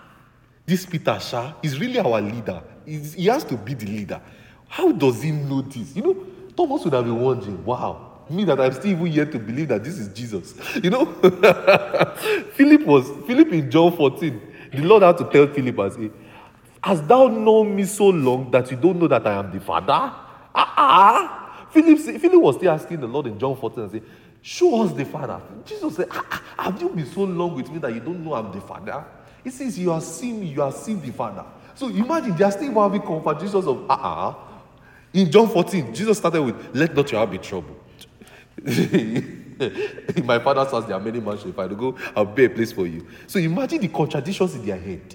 this 0.66 0.88
Peter 0.88 1.20
Shah 1.20 1.54
is 1.62 1.80
really 1.80 2.00
our 2.00 2.20
leader. 2.20 2.64
He's, 2.84 3.14
he 3.14 3.26
has 3.28 3.44
to 3.46 3.58
be 3.58 3.76
the 3.76 3.86
leader. 3.86 4.20
How 4.68 4.92
does 4.92 5.22
he 5.22 5.32
know 5.32 5.62
this? 5.62 5.96
You 5.96 6.02
know, 6.02 6.14
Thomas 6.56 6.84
would 6.84 6.94
have 6.94 7.06
been 7.06 7.20
wondering, 7.20 7.64
wow, 7.64 8.24
me 8.28 8.44
that 8.46 8.60
I'm 8.60 8.74
still 8.74 8.88
even 8.88 9.08
yet 9.08 9.32
to 9.34 9.40
believe 9.40 9.68
that 9.68 9.84
this 9.84 10.00
is 10.00 10.08
Jesus. 10.10 10.56
You 10.84 10.90
know, 10.90 11.06
Philip 12.54 12.82
was, 12.86 13.08
Philip 13.28 13.54
in 13.54 13.70
John 13.70 13.96
14, 13.96 14.42
the 14.72 14.82
Lord 14.82 15.04
had 15.04 15.18
to 15.20 15.26
tell 15.26 15.48
Philip 15.48 15.78
and 15.78 15.94
say, 15.94 16.12
Has 16.84 17.04
thou 17.04 17.28
known 17.28 17.76
me 17.76 17.84
so 17.86 18.08
long 18.08 18.50
that 18.50 18.72
you 18.72 18.78
don't 18.78 19.00
know 19.00 19.08
that 19.08 19.28
I 19.28 19.34
am 19.34 19.52
the 19.52 19.60
Father? 19.60 19.94
Ah, 19.94 20.34
ah. 20.56 21.44
Philip, 21.70 22.00
Philip 22.00 22.42
was 22.42 22.56
still 22.56 22.72
asking 22.72 23.00
the 23.00 23.08
Lord 23.08 23.28
in 23.28 23.38
John 23.38 23.56
14 23.56 23.84
and 23.84 23.92
say, 23.92 24.02
Show 24.48 24.82
us 24.82 24.94
the 24.94 25.04
Father. 25.04 25.42
Jesus 25.66 25.98
said, 25.98 26.08
ah, 26.10 26.26
ah, 26.32 26.64
Have 26.64 26.82
you 26.82 26.88
been 26.88 27.06
so 27.06 27.26
long 27.26 27.54
with 27.54 27.70
me 27.70 27.80
that 27.80 27.94
you 27.94 28.00
don't 28.00 28.24
know 28.24 28.34
I'm 28.34 28.50
the 28.50 28.62
Father? 28.62 29.04
He 29.44 29.50
says, 29.50 29.78
You 29.78 29.92
are 29.92 30.00
seen 30.00 30.40
me, 30.40 30.48
you 30.48 30.62
are 30.62 30.72
seen 30.72 31.02
the 31.02 31.12
Father. 31.12 31.44
So 31.76 31.90
imagine 31.90 32.34
they 32.34 32.46
are 32.46 32.52
still 32.54 32.74
having 32.82 33.02
conversations 33.02 33.68
of 33.68 33.86
ah 33.90 34.00
ah. 34.02 34.38
In 35.12 35.30
John 35.30 35.50
14, 35.50 35.94
Jesus 35.94 36.18
started 36.18 36.42
with, 36.42 36.56
Let 36.74 36.96
not 36.96 37.12
your 37.12 37.20
heart 37.20 37.32
be 37.32 37.40
troubled. 37.40 37.78
in 38.66 40.24
my 40.24 40.40
father's 40.40 40.72
house, 40.72 40.86
there 40.86 40.96
are 40.96 41.02
many 41.02 41.20
mansions. 41.20 41.50
If 41.54 41.60
I 41.60 41.68
go, 41.68 41.98
I'll 42.16 42.24
be 42.24 42.46
a 42.46 42.50
place 42.50 42.72
for 42.72 42.88
you. 42.88 43.06
So 43.28 43.40
imagine 43.40 43.82
the 43.82 43.90
contradictions 43.90 44.56
in 44.56 44.66
their 44.66 44.80
head. 44.80 45.14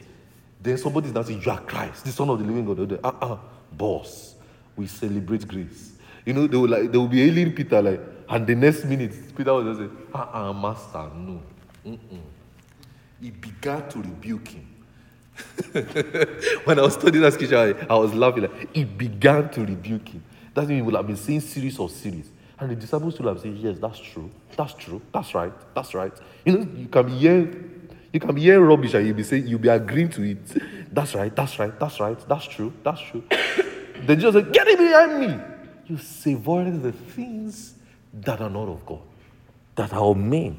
Then 0.60 0.76
somebody 0.76 1.10
now 1.10 1.22
saying, 1.22 1.40
You 1.42 1.52
are 1.52 1.60
Christ, 1.62 2.04
the 2.04 2.12
Son 2.12 2.28
of 2.28 2.38
the 2.38 2.44
living 2.44 2.66
God. 2.66 3.00
Ah 3.02 3.14
ah, 3.22 3.38
boss, 3.72 4.34
we 4.76 4.86
celebrate 4.88 5.48
grace. 5.48 5.92
You 6.26 6.34
know, 6.34 6.46
they 6.46 6.58
will 6.58 6.68
like 6.68 6.92
they 6.92 6.98
will 6.98 7.08
be 7.08 7.20
hailing 7.20 7.54
Peter 7.54 7.80
like, 7.80 8.00
and 8.32 8.46
the 8.46 8.54
next 8.54 8.86
minute, 8.86 9.12
Peter 9.36 9.52
was 9.52 9.76
just 9.76 9.80
say, 9.80 9.96
Ah 10.14 10.30
ah, 10.32 10.52
master, 10.54 11.10
no. 11.14 11.42
Mm-mm. 11.84 12.20
He 13.20 13.30
began 13.30 13.86
to 13.90 13.98
rebuke 13.98 14.48
him. 14.48 14.66
when 16.64 16.78
I 16.78 16.82
was 16.82 16.94
studying 16.94 17.22
that 17.22 17.34
scripture, 17.34 17.58
I, 17.58 17.94
I 17.94 17.98
was 17.98 18.14
laughing. 18.14 18.44
Like, 18.44 18.74
he 18.74 18.84
began 18.84 19.50
to 19.50 19.60
rebuke 19.60 20.08
him. 20.08 20.24
That 20.54 20.66
means 20.66 20.78
he 20.78 20.82
would 20.82 20.94
have 20.94 21.06
been 21.06 21.16
saying 21.16 21.40
series 21.40 21.78
of 21.78 21.90
series. 21.90 22.30
And 22.58 22.70
the 22.70 22.76
disciples 22.76 23.18
would 23.18 23.28
have 23.28 23.38
said, 23.40 23.54
Yes, 23.54 23.76
that's 23.78 23.98
true. 23.98 24.30
That's 24.56 24.72
true. 24.74 25.02
That's 25.12 25.34
right. 25.34 25.52
That's 25.74 25.92
right. 25.94 26.12
You 26.46 26.56
know, 26.56 26.66
you 26.74 26.88
can 26.88 27.06
be 27.06 27.18
hearing, 27.18 27.88
you 28.14 28.20
can 28.20 28.34
be 28.34 28.40
hearing 28.40 28.62
rubbish 28.62 28.94
and 28.94 29.06
you'll 29.06 29.16
be 29.16 29.24
saying, 29.24 29.46
you'll 29.46 29.58
be 29.58 29.68
agreeing 29.68 30.08
to 30.08 30.22
it. 30.22 30.38
That's 30.90 31.14
right. 31.14 31.36
That's 31.36 31.58
right. 31.58 31.78
That's 31.78 32.00
right. 32.00 32.28
That's 32.28 32.46
true. 32.46 32.72
That's 32.82 33.00
true. 33.02 33.24
then 34.06 34.18
Jesus 34.18 34.32
said, 34.32 34.52
Get 34.54 34.68
it 34.68 34.78
behind 34.78 35.20
me. 35.20 35.38
You 35.86 35.98
savored 35.98 36.82
the 36.82 36.92
things 36.92 37.74
that 38.12 38.40
are 38.40 38.50
not 38.50 38.68
of 38.68 38.84
God, 38.84 39.02
that 39.76 39.92
are 39.92 40.04
of 40.04 40.16
men. 40.16 40.58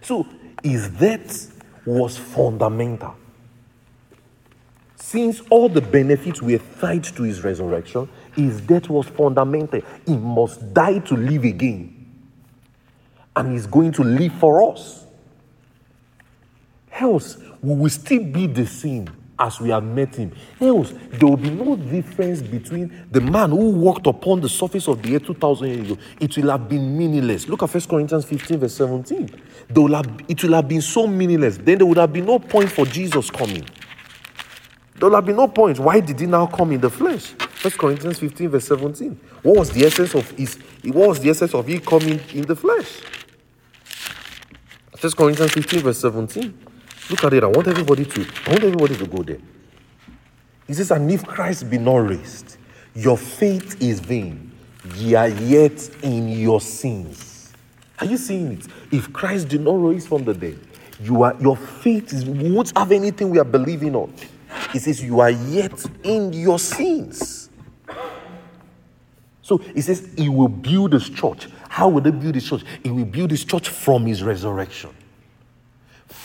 So 0.00 0.26
his 0.62 0.88
death 0.88 1.52
was 1.84 2.16
fundamental. 2.16 3.16
Since 4.96 5.40
all 5.50 5.68
the 5.68 5.80
benefits 5.80 6.42
were 6.42 6.58
tied 6.80 7.04
to 7.04 7.22
his 7.22 7.44
resurrection, 7.44 8.08
his 8.34 8.60
death 8.60 8.88
was 8.88 9.06
fundamental. 9.06 9.80
He 10.04 10.16
must 10.16 10.74
die 10.74 10.98
to 11.00 11.16
live 11.16 11.44
again. 11.44 11.92
And 13.34 13.52
he's 13.52 13.66
going 13.66 13.92
to 13.92 14.02
live 14.02 14.32
for 14.34 14.72
us. 14.72 15.06
Else, 16.92 17.36
we 17.62 17.74
will 17.74 17.90
still 17.90 18.24
be 18.24 18.46
the 18.46 18.66
same 18.66 19.06
as 19.38 19.60
we 19.60 19.70
have 19.70 19.84
met 19.84 20.14
him. 20.14 20.32
Else, 20.60 20.94
there 21.10 21.28
will 21.28 21.36
be 21.36 21.50
no 21.50 21.76
difference 21.76 22.40
between 22.40 23.06
the 23.10 23.20
man 23.20 23.50
who 23.50 23.70
walked 23.70 24.06
upon 24.06 24.40
the 24.40 24.48
surface 24.48 24.88
of 24.88 25.02
the 25.02 25.16
earth 25.16 25.26
2,000 25.26 25.68
years 25.68 25.90
ago. 25.90 26.00
It 26.20 26.36
will 26.36 26.50
have 26.50 26.68
been 26.68 26.96
meaningless. 26.96 27.48
Look 27.48 27.62
at 27.62 27.72
1 27.72 27.82
Corinthians 27.84 28.24
15, 28.24 28.58
verse 28.58 28.74
17. 28.74 29.28
Will 29.74 29.94
have, 29.94 30.20
it 30.28 30.42
will 30.42 30.54
have 30.54 30.68
been 30.68 30.82
so 30.82 31.06
meaningless. 31.06 31.58
Then 31.58 31.78
there 31.78 31.86
would 31.86 31.98
have 31.98 32.12
been 32.12 32.26
no 32.26 32.38
point 32.38 32.72
for 32.72 32.86
Jesus 32.86 33.30
coming. 33.30 33.66
There 34.94 35.08
will 35.10 35.16
have 35.16 35.26
been 35.26 35.36
no 35.36 35.48
point. 35.48 35.78
Why 35.78 36.00
did 36.00 36.18
he 36.18 36.26
now 36.26 36.46
come 36.46 36.72
in 36.72 36.80
the 36.80 36.90
flesh? 36.90 37.34
1 37.62 37.72
Corinthians 37.72 38.18
15, 38.18 38.48
verse 38.48 38.66
17. 38.66 39.20
What 39.42 39.56
was 39.58 39.70
the 39.70 39.84
essence 39.84 40.14
of 40.14 40.30
his 40.32 40.58
what 40.84 41.08
was 41.08 41.20
the 41.20 41.30
essence 41.30 41.52
of 41.54 41.66
he 41.66 41.78
coming 41.80 42.20
in 42.32 42.42
the 42.42 42.56
flesh? 42.56 43.00
1 45.00 45.12
Corinthians 45.12 45.52
15, 45.52 45.80
verse 45.80 45.98
17. 45.98 46.65
Look 47.08 47.22
at 47.22 47.32
it. 47.34 47.44
I 47.44 47.46
want 47.46 47.68
everybody 47.68 48.04
to, 48.04 48.26
I 48.46 48.50
want 48.50 48.64
everybody 48.64 48.96
to 48.96 49.06
go 49.06 49.22
there. 49.22 49.38
He 50.66 50.74
says, 50.74 50.90
and 50.90 51.10
if 51.10 51.24
Christ 51.24 51.70
be 51.70 51.78
not 51.78 51.98
raised, 51.98 52.56
your 52.94 53.16
faith 53.16 53.80
is 53.80 54.00
vain. 54.00 54.50
Ye 54.96 55.14
are 55.14 55.28
yet 55.28 55.88
in 56.02 56.28
your 56.28 56.60
sins. 56.60 57.52
Are 58.00 58.06
you 58.06 58.16
seeing 58.16 58.52
it? 58.52 58.66
If 58.90 59.12
Christ 59.12 59.48
did 59.48 59.60
not 59.60 59.74
rise 59.74 60.06
from 60.06 60.24
the 60.24 60.34
dead, 60.34 60.58
you 61.00 61.22
are 61.22 61.36
your 61.40 61.56
faith 61.56 62.12
is 62.12 62.24
won't 62.24 62.76
have 62.76 62.90
anything 62.90 63.30
we 63.30 63.38
are 63.38 63.44
believing 63.44 63.94
on. 63.94 64.12
He 64.72 64.78
says, 64.78 65.02
You 65.02 65.20
are 65.20 65.30
yet 65.30 65.84
in 66.02 66.32
your 66.32 66.58
sins. 66.58 67.50
So 69.42 69.58
he 69.58 69.80
says, 69.80 70.12
He 70.16 70.28
will 70.28 70.48
build 70.48 70.92
his 70.92 71.08
church. 71.08 71.48
How 71.68 71.88
will 71.88 72.02
he 72.02 72.10
build 72.10 72.34
his 72.34 72.48
church? 72.48 72.62
He 72.82 72.90
will 72.90 73.04
build 73.04 73.30
his 73.30 73.44
church 73.44 73.68
from 73.68 74.06
his 74.06 74.22
resurrection 74.22 74.90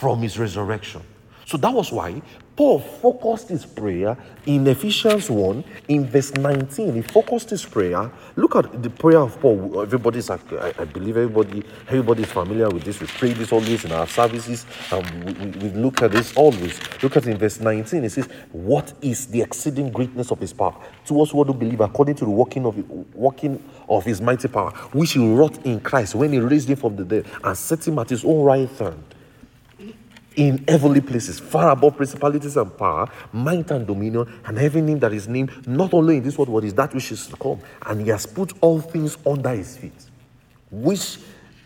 from 0.01 0.19
his 0.23 0.39
resurrection. 0.39 1.03
So 1.45 1.57
that 1.57 1.71
was 1.71 1.91
why 1.91 2.19
Paul 2.55 2.79
focused 2.79 3.49
his 3.49 3.67
prayer 3.67 4.17
in 4.47 4.65
Ephesians 4.65 5.29
1 5.29 5.63
in 5.89 6.07
verse 6.07 6.33
19. 6.33 6.95
He 6.95 7.01
focused 7.03 7.51
his 7.51 7.63
prayer. 7.63 8.09
Look 8.35 8.55
at 8.55 8.81
the 8.81 8.89
prayer 8.89 9.19
of 9.19 9.39
Paul. 9.39 9.79
Everybody's, 9.79 10.31
I, 10.31 10.39
I 10.79 10.85
believe 10.85 11.17
everybody, 11.17 11.63
everybody's 11.87 12.31
familiar 12.31 12.67
with 12.69 12.83
this. 12.83 12.99
We 12.99 13.05
pray 13.05 13.33
this 13.33 13.51
always 13.51 13.85
in 13.85 13.91
our 13.91 14.07
services. 14.07 14.65
We, 14.91 15.33
we, 15.33 15.45
we 15.45 15.69
look 15.69 16.01
at 16.01 16.13
this 16.13 16.35
always. 16.35 16.79
Look 17.03 17.17
at 17.17 17.27
in 17.27 17.37
verse 17.37 17.59
19. 17.59 18.03
It 18.03 18.09
says, 18.09 18.27
What 18.53 18.93
is 19.03 19.27
the 19.27 19.43
exceeding 19.43 19.91
greatness 19.91 20.31
of 20.31 20.39
his 20.39 20.51
power? 20.51 20.75
To 21.05 21.21
us 21.21 21.29
who 21.29 21.45
do 21.45 21.53
believe 21.53 21.81
according 21.81 22.15
to 22.15 22.25
the 22.25 22.31
working 22.31 22.65
of 22.65 22.75
working 23.13 23.63
of 23.87 24.03
his 24.03 24.19
mighty 24.19 24.47
power, 24.47 24.71
which 24.93 25.11
he 25.11 25.31
wrought 25.31 25.63
in 25.63 25.79
Christ 25.79 26.15
when 26.15 26.33
he 26.33 26.39
raised 26.39 26.71
him 26.71 26.77
from 26.77 26.95
the 26.95 27.05
dead 27.05 27.27
and 27.43 27.55
set 27.55 27.87
him 27.87 27.99
at 27.99 28.09
his 28.09 28.25
own 28.25 28.43
right 28.43 28.69
hand 28.79 29.03
in 30.35 30.63
heavenly 30.67 31.01
places, 31.01 31.39
far 31.39 31.71
above 31.71 31.97
principalities 31.97 32.55
and 32.57 32.75
power, 32.77 33.07
might 33.33 33.69
and 33.71 33.85
dominion, 33.85 34.31
and 34.45 34.57
everything 34.57 34.99
that 34.99 35.11
is 35.13 35.27
named, 35.27 35.67
not 35.67 35.93
only 35.93 36.17
in 36.17 36.23
this 36.23 36.37
world, 36.37 36.51
but 36.51 36.63
is 36.63 36.73
that 36.73 36.93
which 36.93 37.11
is 37.11 37.27
to 37.27 37.35
come. 37.35 37.59
And 37.85 38.01
he 38.01 38.09
has 38.09 38.25
put 38.25 38.53
all 38.61 38.79
things 38.79 39.17
under 39.25 39.49
his 39.49 39.77
feet, 39.77 40.09
which 40.69 41.19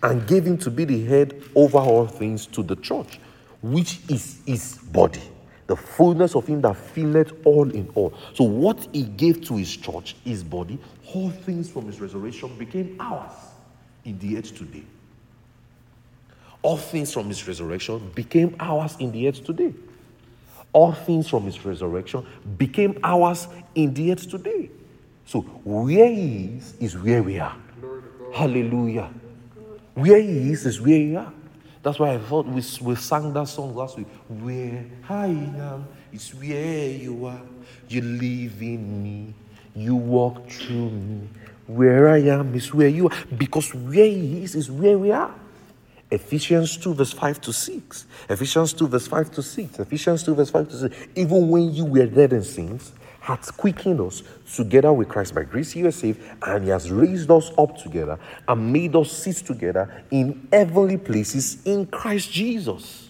and 0.03 0.27
gave 0.27 0.45
him 0.45 0.57
to 0.59 0.69
be 0.69 0.85
the 0.85 1.03
head 1.05 1.41
over 1.55 1.77
all 1.77 2.05
things 2.05 2.45
to 2.47 2.61
the 2.61 2.75
church, 2.77 3.19
which 3.61 3.99
is 4.09 4.41
his 4.45 4.75
body, 4.77 5.21
the 5.67 5.75
fullness 5.75 6.35
of 6.35 6.45
him 6.45 6.61
that 6.61 6.75
filleth 6.75 7.33
all 7.45 7.69
in 7.71 7.89
all. 7.95 8.13
So, 8.33 8.43
what 8.43 8.87
he 8.93 9.03
gave 9.03 9.43
to 9.45 9.57
his 9.57 9.75
church, 9.75 10.15
his 10.23 10.43
body, 10.43 10.77
all 11.13 11.29
things 11.29 11.69
from 11.69 11.87
his 11.87 11.99
resurrection 11.99 12.55
became 12.57 12.97
ours 12.99 13.31
in 14.03 14.19
the 14.19 14.37
age 14.37 14.51
today 14.51 14.83
all 16.65 16.77
things 16.77 17.13
from 17.13 17.27
his 17.27 17.47
resurrection 17.47 18.11
became 18.15 18.55
ours 18.59 18.97
in 18.99 19.11
the 19.11 19.27
earth 19.27 19.43
today. 19.45 19.71
All 20.73 20.93
things 20.93 21.29
from 21.29 21.43
his 21.43 21.63
resurrection 21.63 22.25
became 22.57 22.97
ours 23.03 23.47
in 23.75 23.93
the 23.93 24.11
earth 24.11 24.27
today. 24.27 24.71
So 25.27 25.41
where 25.41 26.09
he 26.09 26.57
is, 26.57 26.73
is 26.79 26.97
where 26.97 27.21
we 27.21 27.37
are. 27.37 27.55
Hallelujah. 28.33 29.11
Where 29.93 30.19
he 30.19 30.51
is, 30.53 30.65
is 30.65 30.81
where 30.81 30.97
we 30.97 31.15
are. 31.15 31.31
That's 31.83 31.99
why 31.99 32.15
I 32.15 32.17
thought 32.17 32.47
we, 32.47 32.63
we 32.81 32.95
sang 32.95 33.31
that 33.33 33.47
song 33.47 33.75
last 33.75 33.97
week. 33.97 34.07
Where 34.27 34.85
I 35.07 35.27
am 35.27 35.87
is 36.11 36.33
where 36.33 36.89
you 36.89 37.27
are. 37.27 37.41
You 37.89 38.01
live 38.01 38.59
in 38.59 39.03
me. 39.03 39.35
You 39.75 39.95
walk 39.95 40.49
through 40.49 40.89
me. 40.89 41.27
Where 41.67 42.09
I 42.09 42.21
am 42.21 42.55
is 42.55 42.73
where 42.73 42.87
you 42.87 43.07
are. 43.07 43.15
Because 43.37 43.71
where 43.75 44.05
He 44.05 44.43
is 44.43 44.55
is 44.55 44.71
where 44.71 44.97
we 44.97 45.11
are. 45.11 45.44
Ephesians 46.11 46.77
2, 46.77 46.93
verse 46.93 47.13
5 47.13 47.41
to 47.41 47.53
6. 47.53 48.05
Ephesians 48.29 48.73
2, 48.73 48.87
verse 48.87 49.07
5 49.07 49.31
to 49.31 49.41
6. 49.41 49.79
Ephesians 49.79 50.23
2, 50.23 50.35
verse 50.35 50.49
5 50.51 50.69
to 50.69 50.77
6. 50.77 51.07
Even 51.15 51.49
when 51.49 51.73
you 51.73 51.85
were 51.85 52.05
dead 52.05 52.33
in 52.33 52.43
sins, 52.43 52.93
hath 53.25 53.57
quickened 53.57 53.99
us 53.99 54.21
together 54.55 54.93
with 54.93 55.09
Christ. 55.09 55.33
By 55.33 55.43
grace 55.43 55.75
you 55.75 55.87
are 55.87 55.91
saved, 55.91 56.21
and 56.43 56.63
He 56.63 56.69
has 56.69 56.91
raised 56.91 57.31
us 57.31 57.51
up 57.57 57.75
together 57.77 58.19
and 58.47 58.71
made 58.71 58.95
us 58.95 59.11
sit 59.11 59.37
together 59.37 60.03
in 60.11 60.47
heavenly 60.51 60.97
places 60.97 61.63
in 61.65 61.87
Christ 61.87 62.31
Jesus. 62.31 63.09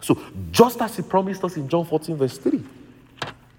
So, 0.00 0.18
just 0.50 0.80
as 0.82 0.96
He 0.96 1.02
promised 1.02 1.44
us 1.44 1.56
in 1.56 1.68
John 1.68 1.84
14, 1.84 2.16
verse 2.16 2.38
3, 2.38 2.60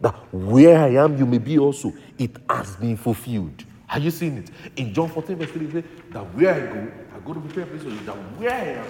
that 0.01 0.15
where 0.33 0.77
I 0.77 0.89
am, 0.95 1.17
you 1.17 1.25
may 1.25 1.37
be 1.37 1.57
also, 1.57 1.93
it 2.17 2.35
has 2.49 2.75
been 2.75 2.97
fulfilled. 2.97 3.63
Are 3.89 3.99
you 3.99 4.11
seeing 4.11 4.37
it? 4.39 4.49
In 4.75 4.93
John 4.93 5.07
14, 5.07 5.37
verse 5.37 5.51
3, 5.51 5.65
it 5.67 5.71
says 5.71 5.83
that 6.09 6.35
where 6.35 6.53
I 6.53 6.59
go, 6.59 6.91
go 7.25 7.33
to 7.33 7.39
prepare 7.39 7.63
a 7.63 7.67
place 7.67 7.83
for 7.83 7.89
you, 7.89 7.99
that 8.01 8.15
where 8.37 8.51
I 8.51 8.63
am, 8.79 8.87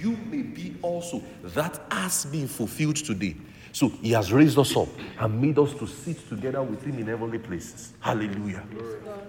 you 0.00 0.16
may 0.30 0.42
be 0.42 0.76
also. 0.82 1.22
That 1.42 1.80
has 1.90 2.24
been 2.26 2.48
fulfilled 2.48 2.96
today. 2.96 3.36
So 3.72 3.88
he 3.88 4.12
has 4.12 4.32
raised 4.32 4.58
us 4.58 4.76
up 4.76 4.88
and 5.18 5.40
made 5.40 5.58
us 5.58 5.74
to 5.74 5.86
sit 5.86 6.28
together 6.28 6.62
with 6.62 6.82
him 6.82 6.98
in 6.98 7.06
heavenly 7.06 7.38
places. 7.38 7.92
Hallelujah. 8.00 8.64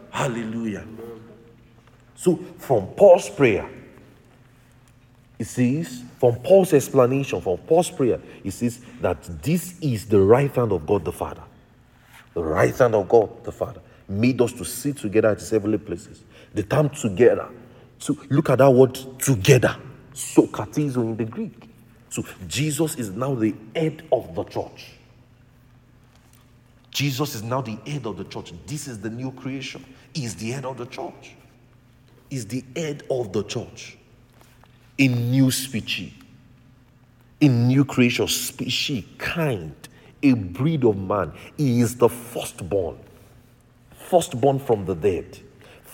Hallelujah. 0.09 0.85
So 2.15 2.37
from 2.57 2.87
Paul's 2.87 3.29
prayer, 3.29 3.69
it 5.37 5.45
says, 5.45 6.03
from 6.19 6.35
Paul's 6.37 6.73
explanation, 6.73 7.39
from 7.41 7.57
Paul's 7.59 7.89
prayer, 7.89 8.19
it 8.43 8.51
says 8.51 8.81
that 9.01 9.23
this 9.41 9.79
is 9.79 10.05
the 10.05 10.19
right 10.19 10.53
hand 10.53 10.71
of 10.71 10.85
God 10.85 11.05
the 11.05 11.13
Father. 11.13 11.43
The 12.33 12.43
right 12.43 12.75
hand 12.75 12.95
of 12.95 13.07
God 13.07 13.43
the 13.43 13.51
Father 13.51 13.81
made 14.07 14.41
us 14.41 14.51
to 14.53 14.65
sit 14.65 14.97
together 14.97 15.29
at 15.29 15.39
his 15.39 15.49
heavenly 15.49 15.77
places. 15.77 16.23
The 16.53 16.63
term 16.63 16.89
together. 16.89 17.49
So 17.99 18.17
look 18.29 18.49
at 18.49 18.57
that 18.59 18.71
word 18.71 18.97
together. 19.19 19.75
Sokratizo 20.13 21.01
in 21.01 21.17
the 21.17 21.25
Greek. 21.25 21.69
So 22.09 22.23
Jesus 22.47 22.95
is 22.95 23.11
now 23.11 23.35
the 23.35 23.53
head 23.75 24.03
of 24.11 24.33
the 24.33 24.43
church. 24.45 24.93
Jesus 26.91 27.35
is 27.35 27.43
now 27.43 27.61
the 27.61 27.77
head 27.85 28.07
of 28.07 28.17
the 28.17 28.23
church. 28.23 28.53
This 28.65 28.87
is 28.87 28.99
the 28.99 29.09
new 29.09 29.31
creation. 29.31 29.85
He 30.13 30.25
is 30.25 30.35
the 30.35 30.51
head 30.51 30.65
of 30.65 30.77
the 30.77 30.87
church. 30.87 31.35
He's 32.29 32.47
the 32.47 32.63
head 32.75 33.03
of 33.11 33.31
the 33.31 33.43
church. 33.43 33.97
In 34.97 35.31
new 35.31 35.51
species, 35.51 36.11
in 37.39 37.67
new 37.67 37.85
creation, 37.85 38.27
species, 38.27 39.05
kind, 39.17 39.73
a 40.23 40.33
breed 40.33 40.83
of 40.83 40.97
man. 40.97 41.31
He 41.57 41.81
is 41.81 41.95
the 41.95 42.09
firstborn. 42.09 42.97
Firstborn 44.09 44.59
from 44.59 44.85
the 44.85 44.95
dead 44.95 45.39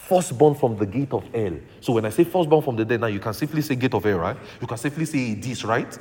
firstborn 0.08 0.56
from 0.56 0.78
the 0.78 0.86
gate 0.86 1.13
of 1.13 1.24
hell. 1.34 1.54
So 1.82 1.94
when 1.94 2.06
I 2.06 2.10
say 2.10 2.24
firstborn 2.24 2.62
from 2.62 2.76
the 2.76 2.86
dead, 2.86 3.02
now 3.02 3.08
you 3.08 3.20
can 3.20 3.34
safely 3.34 3.62
say 3.62 3.76
gate 3.76 3.94
of 3.94 4.04
hell, 4.04 4.20
right? 4.20 4.38
You 4.62 4.68
can 4.68 4.78
safely 4.78 5.06
say 5.06 5.34
this, 5.34 5.63
right? 5.63 5.98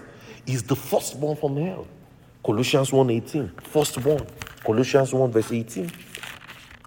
Is 0.47 0.63
the 0.63 0.77
firstborn 0.77 1.37
from 1.37 1.57
hell. 1.57 1.87
Colossians 2.45 2.91
1:18, 2.91 3.63
firstborn. 3.63 4.27
Colossians 4.65 5.13
1 5.13 5.33
verse 5.33 5.53
18. 5.53 5.91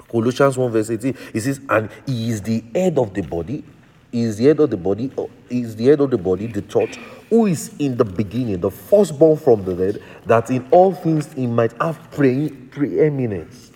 Colossians 0.10 0.58
1 0.58 0.72
verse 0.72 0.90
18. 0.92 1.16
It 1.34 1.42
says, 1.42 1.60
and 1.70 1.90
he 2.06 2.30
is 2.30 2.42
the 2.42 2.64
head 2.74 2.98
of 2.98 3.14
the 3.14 3.22
body. 3.22 3.64
He 4.12 4.22
is 4.22 4.38
the 4.38 4.46
head 4.46 4.60
of 4.60 4.70
the 4.70 4.78
body. 4.78 5.12
Uh, 5.18 5.26
he 5.50 5.62
is 5.62 5.76
the 5.76 5.86
head 5.86 6.00
of 6.00 6.12
the 6.12 6.18
body, 6.18 6.48
the 6.48 6.62
church, 6.62 6.98
who 7.30 7.46
is 7.46 7.76
in 7.80 7.98
the 7.98 8.06
beginning, 8.06 8.60
the 8.60 8.72
firstborn 8.72 9.38
from 9.38 9.66
the 9.66 9.76
dead, 9.76 10.04
that 10.26 10.50
in 10.50 10.68
all 10.72 10.94
things 10.94 11.34
he 11.34 11.46
might 11.46 11.74
have 11.82 12.12
pre- 12.12 12.50
preeminence. 12.50 13.72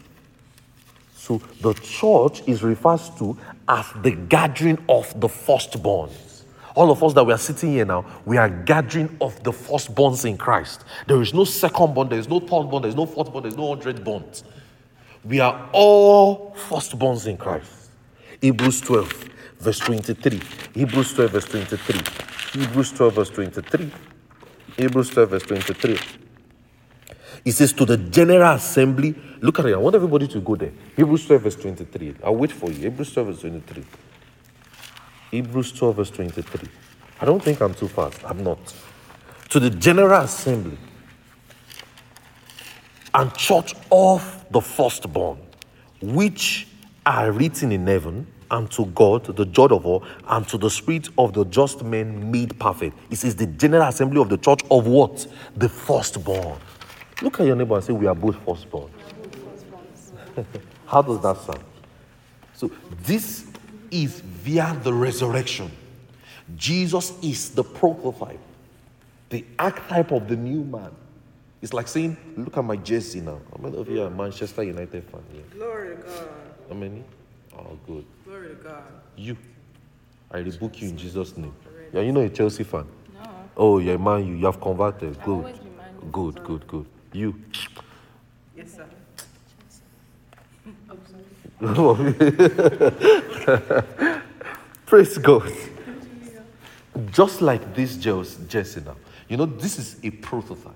So 1.22 1.40
the 1.62 1.74
church 1.76 2.42
is 2.48 2.64
referred 2.64 3.00
to 3.20 3.38
as 3.68 3.86
the 4.02 4.10
gathering 4.10 4.84
of 4.90 5.08
the 5.22 5.28
firstborns. 5.28 6.46
All 6.74 6.90
of 6.90 7.04
us 7.04 7.14
that 7.14 7.24
we 7.24 7.32
are 7.32 7.38
sitting 7.38 7.74
here 7.74 7.86
now, 7.86 8.04
we 8.26 8.38
are 8.38 8.50
gathering 8.50 9.16
of 9.22 9.44
the 9.44 9.52
firstborns 9.52 10.26
in 10.26 10.36
Christ. 10.36 10.84
There 11.06 11.22
is 11.22 11.32
no 11.32 11.44
second 11.44 11.94
born, 11.94 12.10
there 12.10 12.18
is 12.18 12.28
no 12.28 12.40
third 12.40 12.72
born, 12.72 12.82
there 12.82 12.90
is 12.90 12.96
no 12.96 13.06
fourth 13.06 13.32
born, 13.32 13.44
there 13.44 13.52
is 13.52 13.56
no 13.56 13.70
hundred 13.70 14.04
borns. 14.04 14.42
We 15.24 15.40
are 15.40 15.70
all 15.74 16.56
firstborns 16.56 17.28
in 17.28 17.38
Christ. 17.38 17.92
Hebrews 18.42 18.82
12, 18.82 19.30
verse 19.60 19.78
23. 19.78 20.42
Hebrews 20.74 21.14
12, 21.14 21.32
verse 21.32 21.46
23. 21.46 22.62
Hebrews 22.62 22.92
12, 22.94 23.14
verse 23.14 23.30
23. 23.30 23.92
Hebrews 24.76 25.10
12, 25.12 25.30
verse 25.30 25.44
23. 25.44 26.00
It 27.44 27.54
says, 27.54 27.74
To 27.74 27.86
the 27.86 27.98
general 27.98 28.54
assembly, 28.54 29.16
look 29.40 29.60
at 29.60 29.66
it. 29.66 29.74
I 29.74 29.78
want 29.78 29.96
everybody 29.96 30.28
to 30.28 30.40
go 30.40 30.56
there. 30.56 30.72
Hebrews 30.96 31.26
12, 31.26 31.42
verse 31.42 31.56
23. 31.56 32.16
I'll 32.24 32.36
wait 32.36 32.52
for 32.52 32.70
you. 32.72 32.84
Hebrews 32.84 33.14
12, 33.14 33.28
verse 33.28 33.40
23. 33.42 33.84
Hebrews 35.32 35.72
12, 35.72 35.96
verse 35.96 36.12
23. 36.12 36.70
I 37.20 37.26
don't 37.26 37.42
think 37.42 37.62
I'm 37.62 37.74
too 37.74 37.88
fast. 37.88 38.20
I'm 38.26 38.44
not. 38.44 38.60
To 39.50 39.60
the 39.60 39.70
general 39.70 40.22
assembly 40.22 40.78
and 43.14 43.34
church 43.36 43.76
of 43.92 44.46
the 44.52 44.62
firstborn, 44.62 45.38
which 46.02 46.68
are 47.06 47.32
written 47.32 47.72
in 47.72 47.88
heaven, 47.88 48.28
and 48.50 48.70
to 48.72 48.86
God, 48.88 49.26
the 49.36 49.46
judge 49.46 49.72
of 49.72 49.86
all, 49.86 50.04
and 50.28 50.48
to 50.50 50.58
the 50.58 50.70
spirit 50.70 51.08
of 51.18 51.34
the 51.34 51.46
just 51.46 51.84
men 51.84 52.30
made 52.32 52.60
perfect. 52.60 52.98
It 53.10 53.16
says 53.16 53.36
the 53.36 53.48
general 53.48 53.88
assembly 53.88 54.22
of 54.22 54.30
the 54.30 54.38
church 54.38 54.60
of 54.70 54.88
what? 54.88 55.26
The 55.56 55.70
firstborn. 55.70 56.60
Look 57.22 57.40
at 57.40 57.46
your 57.46 57.56
neighbor 57.56 57.76
and 57.76 57.84
say, 57.84 57.94
We 57.94 58.08
are 58.08 58.16
both 58.16 58.36
firstborn. 58.46 58.92
How 60.88 61.02
does 61.02 61.22
that 61.22 61.38
sound? 61.38 61.64
So, 62.54 62.72
this 63.04 63.48
is 63.92 64.22
via 64.22 64.78
the 64.84 64.94
resurrection. 64.94 65.72
Jesus 66.56 67.14
is 67.24 67.52
the 67.52 67.64
prototype, 67.64 68.40
the 69.30 69.46
archetype 69.58 70.12
of 70.12 70.28
the 70.28 70.36
new 70.36 70.64
man. 70.64 70.92
It's 71.62 71.74
like 71.74 71.88
saying, 71.88 72.18
Look 72.36 72.58
at 72.58 72.64
my 72.64 72.76
jersey 72.78 73.22
now. 73.22 73.40
How 73.52 73.64
many 73.64 73.78
of 73.78 73.88
you 73.88 74.02
are 74.02 74.10
Manchester 74.10 74.64
United 74.64 75.04
fan? 75.04 75.22
Glory 75.54 75.96
to 75.96 76.02
God. 76.02 76.30
How 76.70 76.76
many? 76.76 77.04
Oh, 77.58 77.78
good. 77.86 78.06
Glory 78.26 78.50
to 78.50 78.56
God. 78.56 78.84
You. 79.16 79.38
I 80.32 80.38
rebuke 80.40 80.82
you 80.82 80.90
in 80.90 80.98
Jesus' 80.98 81.36
name. 81.38 81.54
Yeah, 81.94 82.02
you 82.02 82.12
know 82.14 82.22
a 82.22 82.30
Chelsea 82.30 82.64
fan? 82.64 82.86
No. 83.14 83.30
Oh, 83.58 83.80
you're 83.80 84.00
man, 84.00 84.26
you, 84.26 84.36
you 84.36 84.46
have 84.46 84.60
converted. 84.62 85.22
Good. 85.24 85.60
Good, 86.12 86.44
good, 86.44 86.68
good. 86.68 86.86
You. 87.14 87.36
Yes, 88.56 88.76
sir. 88.76 88.88
Praise 94.86 95.18
God. 95.18 95.52
Just 97.12 97.42
like 97.42 97.76
this 97.76 97.98
Jesse 97.98 98.82
now. 98.82 98.96
You 99.28 99.38
know, 99.38 99.46
this 99.46 99.78
is 99.78 99.98
a 100.04 100.10
prototype. 100.10 100.74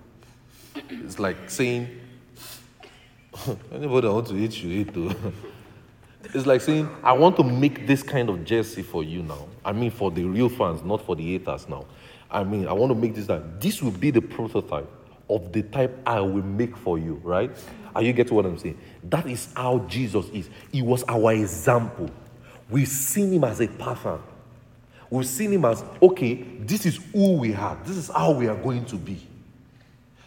It's 0.90 1.20
like 1.20 1.50
saying, 1.50 1.88
anybody 3.74 4.08
want 4.08 4.28
to 4.28 4.38
eat, 4.38 4.64
you 4.64 4.82
eat 4.82 4.94
too. 4.94 5.14
It's 6.34 6.48
like 6.48 6.62
saying, 6.62 6.90
I 7.04 7.14
want 7.14 7.38
to 7.38 7.44
make 7.44 7.86
this 7.86 8.02
kind 8.02 8.30
of 8.30 8.44
jersey 8.46 8.82
for 8.82 9.04
you 9.04 9.22
now. 9.22 9.46
I 9.64 9.72
mean, 9.72 9.92
for 9.92 10.10
the 10.10 10.24
real 10.24 10.50
fans, 10.50 10.84
not 10.84 11.06
for 11.06 11.16
the 11.16 11.24
haters 11.24 11.70
now. 11.70 11.86
I 12.32 12.44
mean, 12.44 12.68
I 12.68 12.74
want 12.74 12.92
to 12.92 12.96
make 12.96 13.14
this 13.14 13.28
that 13.28 13.62
this 13.62 13.82
will 13.82 13.92
be 13.92 14.10
the 14.10 14.22
prototype 14.22 14.90
of 15.30 15.52
the 15.52 15.64
type 15.64 15.98
I 16.06 16.20
will 16.22 16.44
make 16.44 16.76
for 16.78 17.00
you, 17.00 17.20
right? 17.24 17.52
Are 17.96 18.02
you 18.02 18.14
getting 18.14 18.36
what 18.36 18.46
I'm 18.46 18.58
saying? 18.58 18.78
That 19.04 19.26
is 19.26 19.48
how 19.56 19.80
Jesus 19.88 20.28
is. 20.30 20.50
He 20.72 20.82
was 20.82 21.04
our 21.08 21.34
example. 21.34 22.10
We've 22.70 22.88
seen 22.88 23.32
him 23.32 23.44
as 23.44 23.62
a 23.62 23.68
pattern. 23.68 24.22
We've 25.10 25.26
seen 25.26 25.54
him 25.54 25.66
as, 25.66 25.84
okay, 26.02 26.34
this 26.60 26.86
is 26.86 27.00
who 27.14 27.38
we 27.38 27.54
are. 27.54 27.78
This 27.86 27.98
is 27.98 28.10
how 28.10 28.32
we 28.32 28.48
are 28.48 28.56
going 28.56 28.86
to 28.86 28.96
be. 28.96 29.26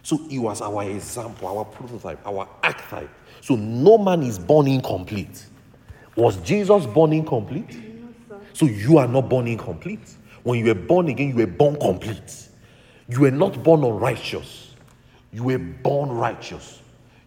So 0.02 0.16
he 0.28 0.38
was 0.38 0.62
our 0.62 0.84
example, 0.84 1.48
our 1.48 1.64
prototype, 1.64 2.26
our 2.26 2.48
archetype. 2.62 3.10
So 3.42 3.56
no 3.56 3.98
man 3.98 4.22
is 4.22 4.38
born 4.38 4.66
incomplete. 4.66 5.46
Was 6.16 6.36
Jesus 6.38 6.86
born 6.86 7.12
incomplete? 7.12 7.78
So 8.54 8.66
you 8.66 8.98
are 8.98 9.06
not 9.06 9.28
born 9.28 9.46
incomplete. 9.46 10.16
When 10.42 10.58
you 10.58 10.66
were 10.66 10.74
born 10.74 11.08
again, 11.08 11.28
you 11.28 11.34
were 11.34 11.46
born 11.46 11.78
complete. 11.78 12.48
You 13.08 13.20
were 13.20 13.30
not 13.30 13.62
born 13.62 13.84
unrighteous. 13.84 14.67
You 15.32 15.44
were 15.44 15.58
born 15.58 16.10
righteous. 16.10 16.80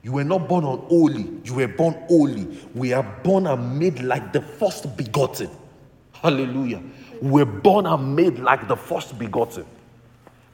You 0.03 0.13
were 0.13 0.23
not 0.23 0.47
born 0.47 0.65
unholy. 0.65 1.29
You 1.43 1.55
were 1.55 1.67
born 1.67 1.93
holy. 2.07 2.47
We 2.73 2.93
are 2.93 3.03
born 3.23 3.45
and 3.47 3.77
made 3.77 4.01
like 4.01 4.33
the 4.33 4.41
first 4.41 4.97
begotten. 4.97 5.49
Hallelujah. 6.13 6.81
We 7.21 7.29
were 7.29 7.45
born 7.45 7.85
and 7.85 8.15
made 8.15 8.39
like 8.39 8.67
the 8.67 8.75
first 8.75 9.17
begotten. 9.19 9.65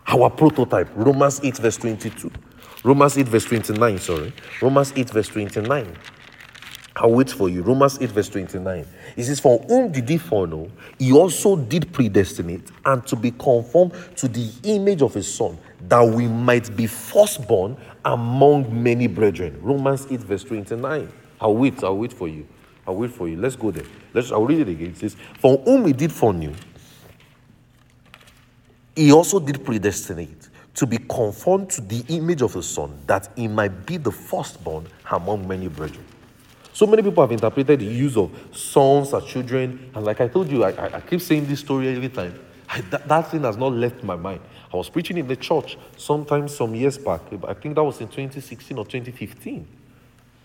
Our 0.07 0.29
prototype, 0.29 0.89
Romans 0.95 1.41
8, 1.43 1.57
verse 1.57 1.77
22. 1.77 2.31
Romans 2.83 3.17
8, 3.17 3.27
verse 3.27 3.45
29, 3.45 3.99
sorry. 3.99 4.33
Romans 4.61 4.93
8, 4.95 5.09
verse 5.09 5.27
29. 5.27 5.97
I'll 6.95 7.11
wait 7.11 7.29
for 7.29 7.49
you. 7.49 7.61
Romans 7.61 7.99
8, 8.01 8.09
verse 8.11 8.29
29. 8.29 8.85
It 9.15 9.23
says, 9.23 9.39
For 9.39 9.59
whom 9.67 9.91
did 9.91 10.09
he 10.09 10.17
foreknow? 10.17 10.69
He 10.97 11.11
also 11.11 11.55
did 11.55 11.91
predestinate 11.93 12.71
and 12.85 13.05
to 13.07 13.15
be 13.15 13.31
conformed 13.31 13.93
to 14.15 14.27
the 14.27 14.49
image 14.63 15.01
of 15.01 15.13
his 15.13 15.31
son, 15.33 15.57
that 15.87 16.01
we 16.01 16.27
might 16.27 16.75
be 16.75 16.87
firstborn 16.87 17.77
among 18.03 18.83
many 18.83 19.07
brethren. 19.07 19.57
Romans 19.61 20.07
8, 20.09 20.19
verse 20.19 20.43
29. 20.43 21.11
I'll 21.39 21.55
wait, 21.55 21.83
I'll 21.83 21.97
wait 21.97 22.13
for 22.13 22.27
you. 22.27 22.47
I'll 22.85 22.95
wait 22.95 23.11
for 23.11 23.27
you. 23.27 23.37
Let's 23.37 23.55
go 23.55 23.71
there. 23.71 23.85
Let's 24.13 24.31
I'll 24.31 24.45
read 24.45 24.61
it 24.61 24.69
again. 24.69 24.91
It 24.91 24.97
says, 24.97 25.15
For 25.39 25.57
whom 25.57 25.85
he 25.85 25.93
did 25.93 26.11
foreknew, 26.11 26.53
he 28.95 29.11
also 29.11 29.39
did 29.39 29.63
predestinate 29.63 30.49
to 30.73 30.85
be 30.85 30.97
conformed 30.97 31.69
to 31.71 31.81
the 31.81 32.03
image 32.07 32.41
of 32.41 32.53
the 32.53 32.63
Son, 32.63 32.97
that 33.07 33.29
he 33.35 33.47
might 33.47 33.85
be 33.85 33.97
the 33.97 34.11
firstborn 34.11 34.87
among 35.11 35.47
many 35.47 35.67
brethren. 35.67 36.05
So 36.71 36.85
many 36.85 37.01
people 37.01 37.23
have 37.23 37.31
interpreted 37.31 37.79
the 37.79 37.85
use 37.85 38.15
of 38.15 38.31
sons 38.51 39.13
as 39.13 39.25
children, 39.25 39.91
and 39.95 40.05
like 40.05 40.21
I 40.21 40.27
told 40.27 40.49
you, 40.51 40.63
I, 40.63 40.69
I, 40.71 40.97
I 40.97 41.01
keep 41.01 41.21
saying 41.21 41.47
this 41.47 41.59
story 41.59 41.87
every 41.89 42.09
time. 42.09 42.39
I, 42.69 42.81
that, 42.81 43.07
that 43.07 43.31
thing 43.31 43.43
has 43.43 43.57
not 43.57 43.71
left 43.71 44.03
my 44.03 44.15
mind. 44.15 44.41
I 44.73 44.77
was 44.77 44.89
preaching 44.89 45.17
in 45.17 45.27
the 45.27 45.35
church 45.35 45.77
sometime 45.95 46.47
some 46.47 46.75
years 46.75 46.97
back. 46.97 47.21
I 47.47 47.53
think 47.53 47.75
that 47.75 47.83
was 47.83 48.01
in 48.01 48.07
2016 48.07 48.77
or 48.77 48.85
2015. 48.85 49.67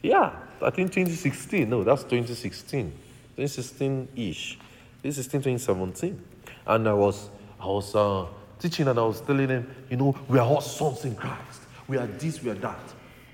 Yeah, 0.02 0.32
I 0.60 0.70
think 0.70 0.92
2016. 0.92 1.68
No, 1.68 1.82
that's 1.82 2.02
2016. 2.04 2.90
2016 3.36 4.08
ish. 4.16 4.58
2016, 5.02 5.40
2017. 5.40 6.24
And 6.66 6.88
I 6.88 6.92
was, 6.92 7.28
I 7.60 7.66
was 7.66 7.94
uh, 7.94 8.26
teaching 8.58 8.86
and 8.86 8.98
I 8.98 9.02
was 9.02 9.20
telling 9.20 9.48
them, 9.48 9.74
you 9.90 9.96
know, 9.96 10.16
we 10.28 10.38
are 10.38 10.46
all 10.46 10.60
sons 10.60 11.04
in 11.04 11.16
Christ. 11.16 11.62
We 11.88 11.96
are 11.96 12.06
this, 12.06 12.42
we 12.42 12.50
are 12.50 12.54
that. 12.54 12.78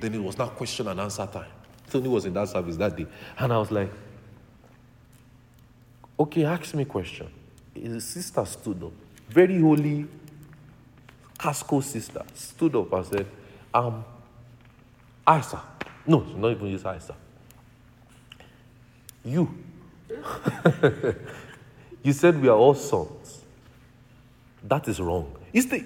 Then 0.01 0.15
it 0.15 0.23
was 0.23 0.39
now 0.39 0.49
question 0.49 0.89
and 0.89 0.99
answer 0.99 1.27
time. 1.27 1.51
Tony 1.91 2.09
was 2.09 2.25
in 2.25 2.35
that 2.35 2.49
service 2.49 2.77
that 2.77 2.97
day. 2.97 3.07
And 3.39 3.53
I 3.53 3.59
was 3.59 3.71
like, 3.71 3.91
okay, 6.19 6.45
ask 6.45 6.75
me 6.75 6.83
a 6.83 6.87
question. 6.87 7.29
His 7.83 8.05
sister 8.05 8.45
stood 8.45 8.83
up, 8.83 8.93
very 9.29 9.61
holy, 9.61 10.07
Casco 11.39 11.81
sister, 11.81 12.23
stood 12.35 12.75
up 12.77 12.93
and 12.93 13.07
said, 13.07 13.27
um, 13.73 14.05
Isa. 15.29 15.61
No, 16.07 16.25
she's 16.27 16.37
not 16.37 16.51
even 16.51 16.67
use 16.69 16.85
Isa. 16.85 17.15
You. 19.25 19.55
you 22.03 22.13
said 22.13 22.41
we 22.41 22.49
are 22.49 22.57
all 22.57 22.75
sons. 22.75 23.45
That 24.65 24.89
is 24.89 25.01
wrong. 25.01 25.37
The, 25.53 25.85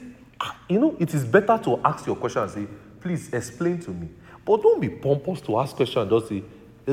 you 0.68 0.78
know, 0.80 0.96
it 0.98 1.12
is 1.14 1.24
better 1.24 1.58
to 1.64 1.80
ask 1.84 2.06
your 2.06 2.16
question 2.16 2.42
and 2.42 2.50
say, 2.50 2.66
please 3.00 3.32
explain 3.32 3.80
to 3.80 3.90
me. 3.90 4.08
But 4.44 4.62
don't 4.62 4.80
be 4.80 4.88
pompous 4.88 5.40
to 5.42 5.58
ask 5.58 5.76
questions 5.76 6.02
and 6.02 6.10
just 6.10 6.28
say, 6.28 6.42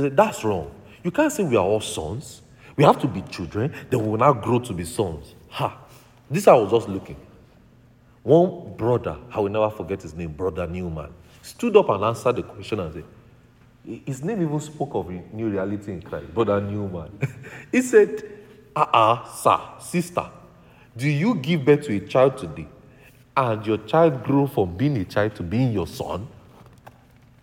that's 0.10 0.44
wrong. 0.44 0.72
You 1.04 1.12
can't 1.12 1.32
say 1.32 1.44
we 1.44 1.56
are 1.56 1.64
all 1.64 1.82
sons. 1.82 2.42
We 2.80 2.86
have 2.86 2.98
to 3.02 3.10
be 3.10 3.22
children, 3.24 3.76
then 3.90 4.02
we 4.02 4.08
will 4.08 4.18
now 4.18 4.32
grow 4.32 4.58
to 4.60 4.72
be 4.72 4.86
sons. 4.86 5.36
Ha! 5.50 5.78
This 6.32 6.48
I 6.48 6.54
was 6.54 6.72
just 6.72 6.88
looking. 6.88 7.18
One 8.24 8.74
brother, 8.78 9.18
I 9.34 9.42
will 9.42 9.50
never 9.50 9.70
forget 9.70 10.02
his 10.02 10.14
name, 10.14 10.32
Brother 10.32 10.66
Newman, 10.66 11.14
stood 11.42 11.76
up 11.76 11.90
and 11.90 12.02
answered 12.06 12.38
the 12.38 12.44
question 12.44 12.80
and 12.80 12.94
said, 12.94 13.04
his 14.06 14.24
name 14.24 14.42
even 14.42 14.62
spoke 14.62 14.92
of 14.94 15.10
new 15.10 15.50
reality 15.50 15.92
in 15.92 16.02
Christ, 16.02 16.34
Brother 16.34 16.62
Newman. 16.62 17.20
he 17.74 17.82
said, 17.82 18.24
uh-uh, 18.74 19.26
sir, 19.26 19.60
sister, 19.82 20.30
do 20.96 21.10
you 21.10 21.36
give 21.36 21.66
birth 21.66 21.86
to 21.88 21.98
a 21.98 22.00
child 22.08 22.38
today 22.38 22.68
and 23.36 23.66
your 23.68 23.80
child 23.80 24.24
grew 24.24 24.48
from 24.48 24.78
being 24.78 24.96
a 24.96 25.04
child 25.04 25.36
to 25.36 25.44
being 25.44 25.74
your 25.74 25.88
son? 25.88 26.30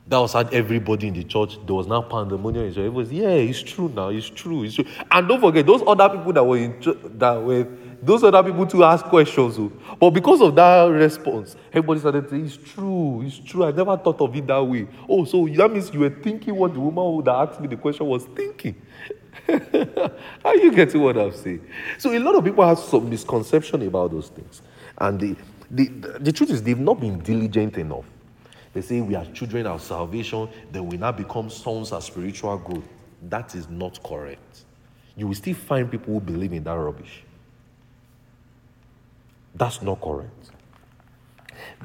That 0.08 0.18
was 0.18 0.34
had 0.34 0.54
everybody 0.54 1.08
in 1.08 1.14
the 1.14 1.24
church. 1.24 1.58
There 1.66 1.74
was 1.74 1.88
now 1.88 2.00
pandemonium. 2.00 2.66
It 2.66 2.92
was 2.92 3.10
yeah, 3.10 3.28
it's 3.28 3.60
true 3.60 3.88
now. 3.88 4.08
It's 4.08 4.28
true. 4.28 4.62
It's 4.62 4.76
true. 4.76 4.84
And 5.10 5.26
don't 5.26 5.40
forget 5.40 5.66
those 5.66 5.82
other 5.84 6.08
people 6.08 6.32
that 6.32 6.44
were 6.44 6.58
in 6.58 6.80
that 7.18 7.42
were 7.42 7.66
those 8.00 8.22
other 8.22 8.42
people 8.44 8.66
to 8.68 8.84
ask 8.84 9.04
questions. 9.06 9.58
oh. 9.58 9.72
But 9.98 10.10
because 10.10 10.40
of 10.40 10.54
that 10.54 10.84
response, 10.84 11.56
everybody 11.72 11.98
started 11.98 12.32
it's 12.32 12.56
true. 12.56 13.22
It's 13.26 13.38
true. 13.38 13.64
I 13.64 13.72
never 13.72 13.96
thought 13.96 14.20
of 14.20 14.36
it 14.36 14.46
that 14.46 14.62
way. 14.62 14.86
Oh, 15.08 15.24
so 15.24 15.48
that 15.48 15.72
means 15.72 15.92
you 15.92 16.00
were 16.00 16.10
thinking 16.10 16.54
what 16.54 16.72
the 16.72 16.80
woman 16.80 17.24
that 17.24 17.34
asked 17.34 17.60
me 17.60 17.66
the 17.66 17.76
question 17.76 18.06
was 18.06 18.26
thinking. 18.26 18.80
Are 19.48 20.56
you 20.56 20.70
getting 20.72 21.02
what 21.02 21.16
I'm 21.18 21.32
saying? 21.32 21.66
So 21.98 22.12
a 22.12 22.18
lot 22.20 22.36
of 22.36 22.44
people 22.44 22.66
have 22.66 22.78
some 22.78 23.10
misconception 23.10 23.82
about 23.82 24.12
those 24.12 24.28
things, 24.28 24.62
and 24.98 25.18
the 25.18 25.36
the, 25.68 25.88
the 26.20 26.30
truth 26.30 26.50
is 26.50 26.62
they've 26.62 26.78
not 26.78 27.00
been 27.00 27.18
diligent 27.18 27.76
enough. 27.76 28.04
They 28.76 28.82
say 28.82 29.00
we 29.00 29.14
are 29.14 29.24
children 29.32 29.66
of 29.66 29.80
salvation, 29.80 30.50
then 30.70 30.84
we 30.84 30.98
now 30.98 31.10
become 31.10 31.48
sons 31.48 31.92
of 31.92 32.04
spiritual 32.04 32.58
growth. 32.58 32.84
That 33.22 33.54
is 33.54 33.70
not 33.70 34.02
correct. 34.02 34.64
You 35.16 35.28
will 35.28 35.34
still 35.34 35.54
find 35.54 35.90
people 35.90 36.12
who 36.12 36.20
believe 36.20 36.52
in 36.52 36.62
that 36.64 36.74
rubbish. 36.74 37.24
That's 39.54 39.80
not 39.80 39.98
correct. 40.02 40.50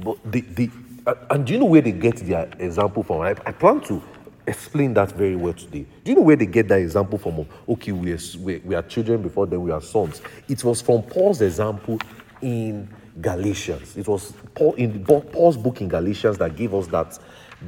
But 0.04 0.18
the, 0.30 0.42
the 0.42 0.70
uh, 1.08 1.16
and 1.30 1.48
do 1.48 1.54
you 1.54 1.60
know 1.60 1.66
where 1.68 1.82
they 1.82 1.94
get 1.94 2.18
their 2.18 2.50
example 2.60 3.04
from? 3.04 3.22
I, 3.22 3.30
I 3.46 3.54
plan 3.54 3.80
to 3.84 4.04
explain 4.46 4.94
that 4.96 5.14
very 5.14 5.38
well 5.38 5.54
today. 5.54 5.86
Do 6.04 6.12
you 6.12 6.16
know 6.16 6.24
where 6.24 6.36
they 6.36 6.46
get 6.46 6.68
that 6.68 6.82
example 6.82 7.18
from? 7.18 7.48
Okay, 7.70 7.94
we 7.94 8.12
are, 8.12 8.20
we, 8.38 8.58
we 8.58 8.76
are 8.76 8.84
children 8.84 9.22
before 9.22 9.48
then 9.48 9.62
we 9.62 9.72
are 9.72 9.82
sons. 9.82 10.22
It 10.50 10.62
was 10.66 10.82
from 10.82 11.04
Paul's 11.04 11.40
example 11.40 12.00
in 12.42 12.90
Galatians. 13.20 13.98
It 13.98 14.08
was 14.08 14.34
Paul 14.56 14.74
in 14.76 15.04
Paul's 15.04 15.58
book 15.58 15.82
in 15.82 15.90
Galatians 15.90 16.38
that 16.38 16.56
gave 16.56 16.74
us 16.74 16.88
that 16.88 17.20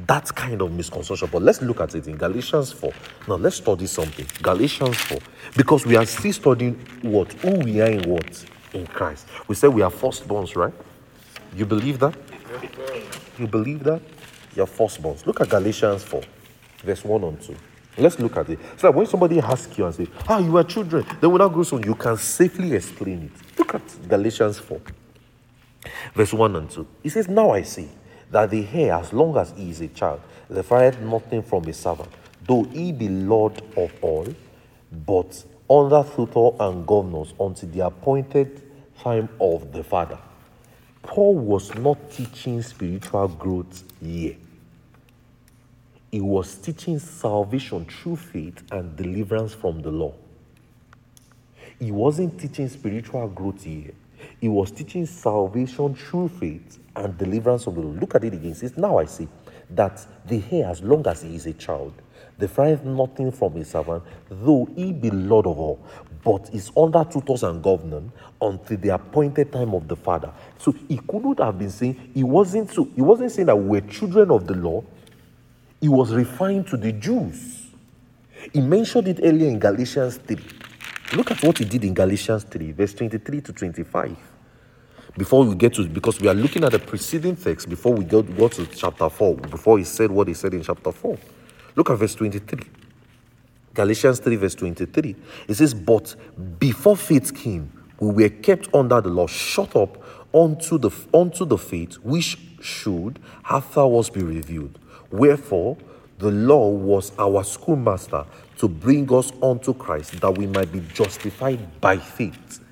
that 0.06 0.34
kind 0.34 0.60
of 0.60 0.72
misconception. 0.72 1.28
But 1.30 1.42
let's 1.42 1.62
look 1.62 1.80
at 1.80 1.94
it 1.94 2.08
in 2.08 2.16
Galatians 2.16 2.72
4. 2.72 2.92
Now 3.28 3.36
let's 3.36 3.56
study 3.56 3.86
something. 3.86 4.26
Galatians 4.42 4.96
4. 4.96 5.18
Because 5.56 5.86
we 5.86 5.96
are 5.96 6.06
still 6.06 6.32
studying 6.32 6.74
what? 7.02 7.32
Who 7.34 7.58
we 7.60 7.80
are 7.80 7.90
in 7.90 8.08
what? 8.10 8.44
In 8.72 8.86
Christ. 8.86 9.26
We 9.46 9.54
said 9.54 9.68
we 9.68 9.82
are 9.82 9.90
firstborns, 9.90 10.56
right? 10.56 10.74
You 11.54 11.64
believe 11.64 12.00
that? 12.00 12.16
You 13.38 13.46
believe 13.46 13.84
that? 13.84 14.02
You're 14.56 14.66
firstborns. 14.66 15.26
Look 15.26 15.40
at 15.40 15.48
Galatians 15.48 16.02
4, 16.02 16.22
verse 16.82 17.04
1 17.04 17.24
and 17.24 17.40
2. 17.40 17.54
Let's 17.98 18.18
look 18.18 18.36
at 18.36 18.48
it. 18.50 18.58
So 18.76 18.90
when 18.90 19.06
somebody 19.06 19.38
asks 19.40 19.78
you 19.78 19.86
and 19.86 19.94
say, 19.94 20.08
Ah, 20.28 20.38
you 20.38 20.56
are 20.56 20.64
children, 20.64 21.06
then 21.20 21.30
I 21.40 21.48
grow 21.48 21.62
soon, 21.62 21.84
you 21.84 21.94
can 21.94 22.16
safely 22.16 22.72
explain 22.74 23.30
it. 23.32 23.58
Look 23.58 23.74
at 23.76 24.08
Galatians 24.08 24.58
4, 24.58 24.80
verse 26.14 26.32
1 26.32 26.56
and 26.56 26.70
2. 26.70 26.86
He 27.02 27.08
says, 27.08 27.28
Now 27.28 27.50
I 27.50 27.62
see 27.62 27.88
that 28.30 28.50
the 28.50 28.66
heir, 28.72 28.94
as 28.94 29.12
long 29.12 29.36
as 29.36 29.52
he 29.56 29.70
is 29.70 29.80
a 29.80 29.88
child, 29.88 30.20
required 30.48 31.00
nothing 31.02 31.42
from 31.42 31.64
a 31.64 31.72
servant, 31.72 32.10
though 32.46 32.64
he 32.64 32.92
be 32.92 33.08
Lord 33.08 33.62
of 33.76 33.92
all, 34.02 34.26
but 35.06 35.44
under 35.68 36.04
tutor 36.04 36.50
and 36.60 36.86
governors 36.86 37.32
until 37.40 37.68
the 37.70 37.80
appointed 37.80 38.62
time 39.00 39.28
of 39.40 39.72
the 39.72 39.82
Father. 39.82 40.18
Paul 41.02 41.34
was 41.34 41.74
not 41.74 42.10
teaching 42.10 42.62
spiritual 42.62 43.28
growth 43.28 43.84
here. 44.00 44.36
He 46.10 46.20
was 46.20 46.54
teaching 46.54 46.98
salvation 46.98 47.84
through 47.86 48.16
faith 48.16 48.62
and 48.70 48.96
deliverance 48.96 49.52
from 49.52 49.82
the 49.82 49.90
law. 49.90 50.14
He 51.78 51.90
wasn't 51.90 52.38
teaching 52.38 52.68
spiritual 52.68 53.28
growth 53.28 53.64
here. 53.64 53.92
He 54.44 54.48
was 54.48 54.70
teaching 54.70 55.06
salvation 55.06 55.94
through 55.94 56.28
faith 56.28 56.78
and 56.94 57.16
deliverance 57.16 57.66
of 57.66 57.76
the 57.76 57.80
law. 57.80 57.98
Look 57.98 58.14
at 58.14 58.24
it 58.24 58.34
again. 58.34 58.54
Says, 58.54 58.76
Now 58.76 58.98
I 58.98 59.06
see 59.06 59.26
that 59.70 60.06
the 60.26 60.42
heir, 60.50 60.68
as 60.68 60.82
long 60.82 61.06
as 61.06 61.22
he 61.22 61.34
is 61.34 61.46
a 61.46 61.54
child, 61.54 61.94
defieth 62.38 62.84
nothing 62.84 63.32
from 63.32 63.56
a 63.56 63.64
servant, 63.64 64.02
though 64.28 64.68
he 64.76 64.92
be 64.92 65.10
Lord 65.10 65.46
of 65.46 65.58
all, 65.58 65.80
but 66.22 66.50
is 66.52 66.70
under 66.76 67.04
tutors 67.04 67.42
and 67.42 67.62
governors 67.62 68.02
until 68.38 68.76
the 68.76 68.90
appointed 68.90 69.50
time 69.50 69.72
of 69.72 69.88
the 69.88 69.96
Father. 69.96 70.30
So 70.58 70.72
he 70.72 70.98
couldn't 70.98 71.38
have 71.38 71.58
been 71.58 71.70
saying 71.70 72.10
he 72.12 72.22
wasn't 72.22 72.70
so 72.70 72.86
he 72.94 73.00
wasn't 73.00 73.32
saying 73.32 73.46
that 73.46 73.56
we're 73.56 73.80
children 73.80 74.30
of 74.30 74.46
the 74.46 74.56
law. 74.56 74.84
He 75.80 75.88
was 75.88 76.12
referring 76.12 76.64
to 76.64 76.76
the 76.76 76.92
Jews. 76.92 77.62
He 78.52 78.60
mentioned 78.60 79.08
it 79.08 79.20
earlier 79.22 79.48
in 79.48 79.58
Galatians 79.58 80.18
3. 80.18 80.36
Look 81.14 81.30
at 81.30 81.42
what 81.42 81.56
he 81.56 81.64
did 81.64 81.82
in 81.82 81.94
Galatians 81.94 82.44
3, 82.44 82.72
verse 82.72 82.92
23 82.92 83.40
to 83.40 83.52
25. 83.54 84.33
Before 85.16 85.44
we 85.44 85.54
get 85.54 85.74
to, 85.74 85.88
because 85.88 86.20
we 86.20 86.28
are 86.28 86.34
looking 86.34 86.64
at 86.64 86.72
the 86.72 86.78
preceding 86.78 87.36
text 87.36 87.68
before 87.68 87.92
we 87.94 88.04
go, 88.04 88.22
go 88.22 88.48
to 88.48 88.66
chapter 88.66 89.08
4, 89.08 89.36
before 89.36 89.78
he 89.78 89.84
said 89.84 90.10
what 90.10 90.26
he 90.26 90.34
said 90.34 90.54
in 90.54 90.62
chapter 90.62 90.90
4. 90.90 91.16
Look 91.76 91.90
at 91.90 91.98
verse 91.98 92.14
23. 92.16 92.60
Galatians 93.72 94.18
3, 94.20 94.36
verse 94.36 94.54
23. 94.56 95.16
It 95.48 95.54
says, 95.54 95.72
But 95.72 96.16
before 96.58 96.96
faith 96.96 97.34
came, 97.34 97.70
we 98.00 98.24
were 98.24 98.28
kept 98.28 98.74
under 98.74 99.00
the 99.00 99.08
law, 99.08 99.26
shut 99.26 99.76
up 99.76 100.02
unto 100.34 100.78
the, 100.78 100.90
unto 101.12 101.44
the 101.44 101.58
faith 101.58 101.94
which 102.02 102.38
should 102.60 103.20
afterwards 103.48 104.10
be 104.10 104.22
revealed. 104.22 104.78
Wherefore, 105.10 105.76
the 106.18 106.30
law 106.30 106.68
was 106.68 107.12
our 107.18 107.44
schoolmaster 107.44 108.24
to 108.58 108.68
bring 108.68 109.12
us 109.12 109.32
unto 109.42 109.74
Christ 109.74 110.20
that 110.20 110.36
we 110.36 110.46
might 110.46 110.72
be 110.72 110.80
justified 110.92 111.80
by 111.80 111.98
faith. 111.98 112.63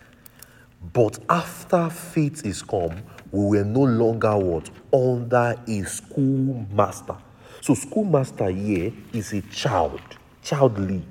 But 0.92 1.18
after 1.28 1.88
faith 1.90 2.44
is 2.44 2.62
come, 2.62 3.02
we 3.30 3.58
were 3.58 3.64
no 3.64 3.82
longer 3.82 4.36
what? 4.36 4.68
Under 4.92 5.56
a 5.66 5.82
schoolmaster. 5.84 7.16
So, 7.60 7.74
schoolmaster 7.74 8.50
here 8.50 8.92
is 9.12 9.32
a 9.32 9.40
child, 9.42 10.00
child 10.42 10.78
lead. 10.78 11.04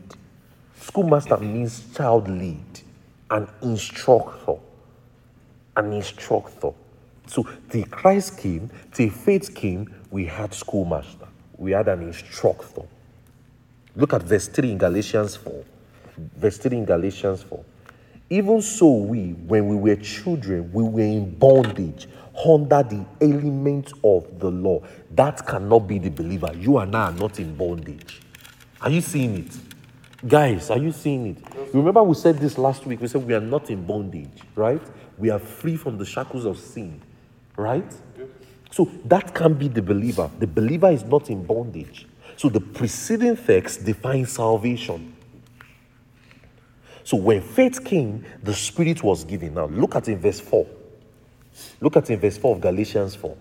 Schoolmaster 0.80 1.38
means 1.38 1.84
child 1.96 2.28
lead, 2.28 2.82
an 3.30 3.48
instructor, 3.62 4.58
an 5.78 5.94
instructor. 5.94 6.72
So, 7.28 7.48
the 7.70 7.84
Christ 7.86 8.38
came, 8.38 8.70
the 8.96 9.10
faith 9.10 9.56
came, 9.56 9.94
we 10.12 10.26
had 10.26 10.54
schoolmaster, 10.54 11.28
we 11.58 11.72
had 11.72 11.88
an 11.88 12.02
instructor. 12.02 12.84
Look 13.96 14.14
at 14.14 14.24
verse 14.24 14.48
3 14.48 14.72
in 14.72 14.78
Galatians 14.78 15.38
4. 15.38 15.64
Verse 16.36 16.58
3 16.58 16.78
in 16.80 16.86
Galatians 16.86 17.44
4. 17.44 17.64
Even 18.32 18.62
so, 18.62 18.90
we, 18.94 19.34
when 19.34 19.68
we 19.68 19.76
were 19.76 19.98
children, 19.98 20.72
we 20.72 20.86
were 20.86 21.02
in 21.02 21.36
bondage 21.36 22.08
under 22.48 22.82
the 22.82 23.06
element 23.20 23.92
of 24.06 24.40
the 24.40 24.50
law. 24.50 24.82
That 25.14 25.46
cannot 25.46 25.80
be 25.80 26.00
the 26.00 26.12
believer. 26.12 26.50
You 26.56 26.78
and 26.78 26.96
I 26.96 27.08
are 27.08 27.12
not 27.12 27.42
in 27.42 27.54
bondage. 27.58 28.22
Are 28.80 28.90
you 28.90 29.02
seeing 29.02 29.38
it? 29.40 29.58
Guys, 30.26 30.70
are 30.70 30.78
you 30.78 30.94
seeing 30.94 31.28
it? 31.28 31.74
Remember, 31.74 32.02
we 32.04 32.16
said 32.16 32.38
this 32.38 32.58
last 32.58 32.86
week. 32.86 33.02
We 33.02 33.10
said 33.10 33.28
we 33.28 33.34
are 33.34 33.42
not 33.42 33.70
in 33.70 33.86
bondage, 33.86 34.44
right? 34.56 34.82
We 35.18 35.30
are 35.30 35.40
free 35.40 35.76
from 35.76 35.98
the 35.98 36.06
shackles 36.06 36.46
of 36.46 36.58
sin, 36.58 37.02
right? 37.58 37.94
So 38.72 38.90
that 39.04 39.36
can 39.36 39.56
be 39.56 39.68
the 39.68 39.82
believer. 39.82 40.32
The 40.40 40.48
believer 40.48 40.90
is 40.90 41.04
not 41.04 41.30
in 41.30 41.44
bondage. 41.44 42.08
So 42.38 42.48
the 42.48 42.62
preceding 42.62 43.36
text 43.36 43.84
defines 43.84 44.32
salvation. 44.32 45.11
So 47.04 47.18
when 47.18 47.42
faith 47.42 47.84
came, 47.84 48.26
the 48.44 48.54
Spirit 48.54 49.04
was 49.04 49.24
given. 49.24 49.56
Now 49.56 49.66
look 49.66 49.96
at 49.96 50.08
in 50.08 50.20
verse 50.20 50.40
4. 50.40 50.68
Look 51.80 51.98
at 51.98 52.10
in 52.10 52.20
verse 52.20 52.38
4 52.38 52.56
of 52.56 52.62
Galatians 52.62 53.16
4. 53.16 53.36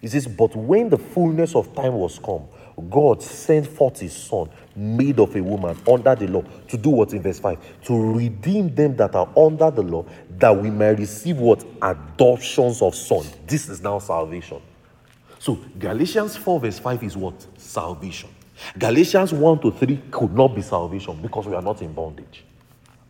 It 0.00 0.10
says, 0.10 0.26
But 0.26 0.54
when 0.54 0.88
the 0.88 0.98
fullness 0.98 1.54
of 1.54 1.74
time 1.74 1.94
was 1.94 2.18
come, 2.18 2.44
God 2.88 3.22
sent 3.22 3.66
forth 3.66 3.98
his 3.98 4.14
son, 4.16 4.48
made 4.76 5.18
of 5.18 5.34
a 5.34 5.42
woman 5.42 5.76
under 5.90 6.14
the 6.14 6.28
law, 6.28 6.44
to 6.68 6.76
do 6.76 6.90
what 6.90 7.12
in 7.12 7.22
verse 7.22 7.40
5? 7.40 7.82
To 7.86 8.12
redeem 8.14 8.74
them 8.74 8.96
that 8.96 9.14
are 9.16 9.28
under 9.36 9.70
the 9.70 9.82
law, 9.82 10.04
that 10.38 10.56
we 10.56 10.70
may 10.70 10.94
receive 10.94 11.38
what? 11.38 11.64
Adoptions 11.82 12.80
of 12.80 12.94
son. 12.94 13.26
This 13.46 13.68
is 13.68 13.82
now 13.82 13.98
salvation. 13.98 14.62
So 15.40 15.58
Galatians 15.78 16.36
4, 16.36 16.60
verse 16.60 16.78
5 16.78 17.02
is 17.02 17.16
what? 17.16 17.46
Salvation. 17.56 18.30
Galatians 18.76 19.32
1 19.32 19.60
to 19.60 19.70
3 19.72 20.02
could 20.10 20.34
not 20.34 20.54
be 20.54 20.62
salvation 20.62 21.20
because 21.20 21.46
we 21.46 21.54
are 21.54 21.62
not 21.62 21.80
in 21.82 21.92
bondage. 21.92 22.44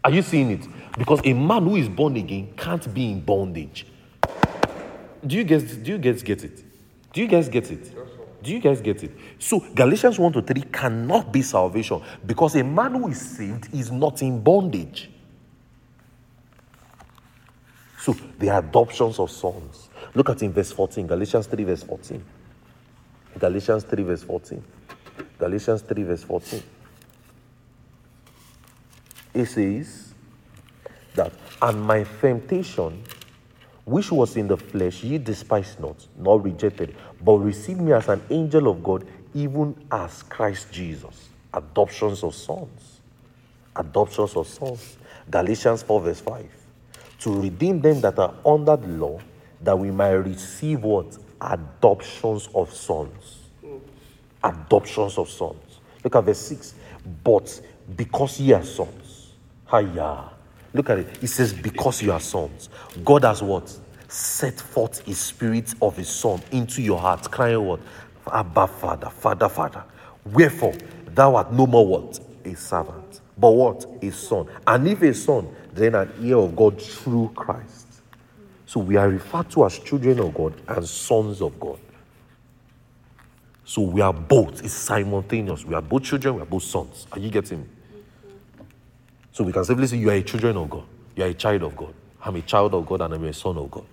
Are 0.05 0.11
you 0.11 0.23
seeing 0.23 0.51
it? 0.51 0.67
Because 0.97 1.21
a 1.25 1.33
man 1.33 1.65
who 1.65 1.77
is 1.77 1.89
born 1.89 2.17
again 2.17 2.53
can't 2.57 2.93
be 2.93 3.13
in 3.13 3.21
bondage. 3.21 3.87
Do 5.27 5.37
you 5.37 5.45
guys 5.45 5.77
do 5.77 5.93
you 5.93 5.99
guys 5.99 6.23
get 6.23 6.45
it? 6.45 6.65
Do 7.13 7.21
you 7.21 7.27
guys 7.27 7.49
get 7.49 7.71
it? 7.71 7.93
Do 8.43 8.53
you 8.53 8.61
guys 8.61 8.81
get 8.81 9.03
it? 9.03 9.11
So 9.39 9.61
Galatians 9.75 10.19
1 10.19 10.33
to 10.35 10.43
3 10.43 10.63
cannot 10.73 11.33
be 11.33 11.43
salvation 11.43 12.01
because 12.25 12.55
a 12.55 12.63
man 12.63 12.93
who 12.93 13.09
is 13.09 13.21
saved 13.21 13.75
is 13.75 13.91
not 13.91 14.23
in 14.23 14.41
bondage. 14.41 15.11
So 17.99 18.15
the 18.39 18.57
adoptions 18.57 19.19
of 19.19 19.31
sons. 19.31 19.89
Look 20.15 20.31
at 20.31 20.43
in 20.43 20.53
verse 20.53 20.73
14, 20.73 21.07
Galatians 21.07 21.47
3, 21.47 21.65
verse 21.65 21.83
14. 21.83 22.25
Galatians 23.39 23.85
3, 23.85 24.03
verse 24.05 24.23
14. 24.23 24.65
Galatians 25.39 25.83
3, 25.83 26.03
verse 26.05 26.23
14. 26.23 26.63
It 29.39 29.47
says 29.47 30.15
that, 31.15 31.33
and 31.63 31.81
my 31.81 32.05
temptation, 32.21 33.05
which 33.85 34.11
was 34.11 34.37
in 34.37 34.49
the 34.49 34.57
flesh, 34.57 35.05
ye 35.05 35.17
despised 35.17 35.79
not, 35.79 36.05
nor 36.19 36.41
rejected, 36.41 36.97
but 37.25 37.35
received 37.35 37.81
me 37.81 37.93
as 37.93 38.09
an 38.09 38.21
angel 38.31 38.67
of 38.67 38.83
God, 38.83 39.07
even 39.35 39.77
as 39.93 40.25
Christ 40.25 40.73
Jesus. 40.73 41.29
Adoptions 41.55 42.25
of 42.25 42.35
sons. 42.35 43.01
Adoptions 43.77 44.35
of 44.35 44.49
sons. 44.49 44.97
Galatians 45.31 45.85
4, 45.85 46.01
verse 46.01 46.21
5. 46.21 46.45
To 47.21 47.41
redeem 47.41 47.81
them 47.81 48.01
that 48.01 48.19
are 48.19 48.35
under 48.45 48.77
the 48.77 48.89
law, 48.89 49.21
that 49.61 49.79
we 49.79 49.93
might 49.93 50.15
receive 50.15 50.83
what? 50.83 51.17
Adoptions 51.41 52.49
of 52.57 52.75
sons. 52.75 53.39
Adoptions 54.43 55.17
of 55.17 55.31
sons. 55.31 55.79
Look 56.03 56.17
at 56.17 56.25
verse 56.25 56.41
6. 56.41 56.75
But 57.23 57.61
because 57.97 58.41
ye 58.41 58.53
are 58.53 58.65
sons. 58.65 59.08
Hiya. 59.71 60.31
Look 60.75 60.91
at 60.91 60.99
it. 60.99 61.23
It 61.23 61.29
says, 61.29 61.53
because 61.53 62.03
you 62.03 62.13
are 62.13 62.21
sons. 62.21 62.69
God 63.05 63.25
has 63.25 63.43
what? 63.43 63.75
Set 64.09 64.59
forth 64.61 65.01
his 65.01 65.19
spirit 65.19 65.75
of 65.83 65.97
his 65.97 66.09
son 66.09 66.41
into 66.51 66.83
your 66.83 66.99
heart, 66.99 67.31
crying 67.31 67.65
what? 67.65 67.81
Abba, 68.31 68.67
Father, 68.67 69.11
Father, 69.11 69.49
Father. 69.49 69.85
Wherefore, 70.25 70.75
thou 71.07 71.37
art 71.37 71.53
no 71.53 71.67
more 71.67 71.87
what? 71.87 72.21
A 72.45 72.55
servant. 72.55 73.21
But 73.37 73.51
what? 73.51 73.87
A 74.03 74.11
son. 74.11 74.49
And 74.67 74.89
if 74.89 75.03
a 75.03 75.15
son, 75.15 75.49
then 75.73 75.95
an 75.95 76.13
heir 76.23 76.37
of 76.39 76.55
God 76.57 76.81
through 76.81 77.33
Christ. 77.35 77.87
So 78.67 78.81
we 78.81 78.97
are 78.97 79.09
referred 79.09 79.51
to 79.51 79.65
as 79.65 79.79
children 79.79 80.21
of 80.21 80.35
God 80.35 80.55
and 80.69 80.87
sons 80.87 81.41
of 81.41 81.59
God. 81.59 81.79
So 83.65 83.83
we 83.83 84.01
are 84.01 84.13
both. 84.13 84.63
It's 84.65 84.75
simultaneous. 84.75 85.65
We 85.65 85.75
are 85.75 85.83
both 85.83 86.03
children, 86.05 86.37
we 86.37 86.43
are 86.43 86.47
both 86.47 86.65
sons. 86.65 87.07
Are 87.13 87.19
you 87.19 87.31
getting 87.31 87.61
me? 87.61 87.67
So 89.39 89.45
we 89.45 89.53
can 89.53 89.65
safely 89.65 89.87
say 89.87 89.99
you 89.99 90.11
are 90.11 90.15
a 90.15 90.23
children 90.23 90.57
of 90.57 90.69
God. 90.69 90.83
You 91.15 91.23
are 91.23 91.29
a 91.29 91.35
child 91.35 91.63
of 91.63 91.77
God. 91.77 91.95
I'm 92.25 92.35
a 92.35 92.43
child 92.43 92.75
of 92.75 92.85
God 92.85 93.03
and 93.03 93.15
I'm 93.15 93.23
a 93.23 93.33
son 93.33 93.57
of 93.57 93.71
God. 93.71 93.85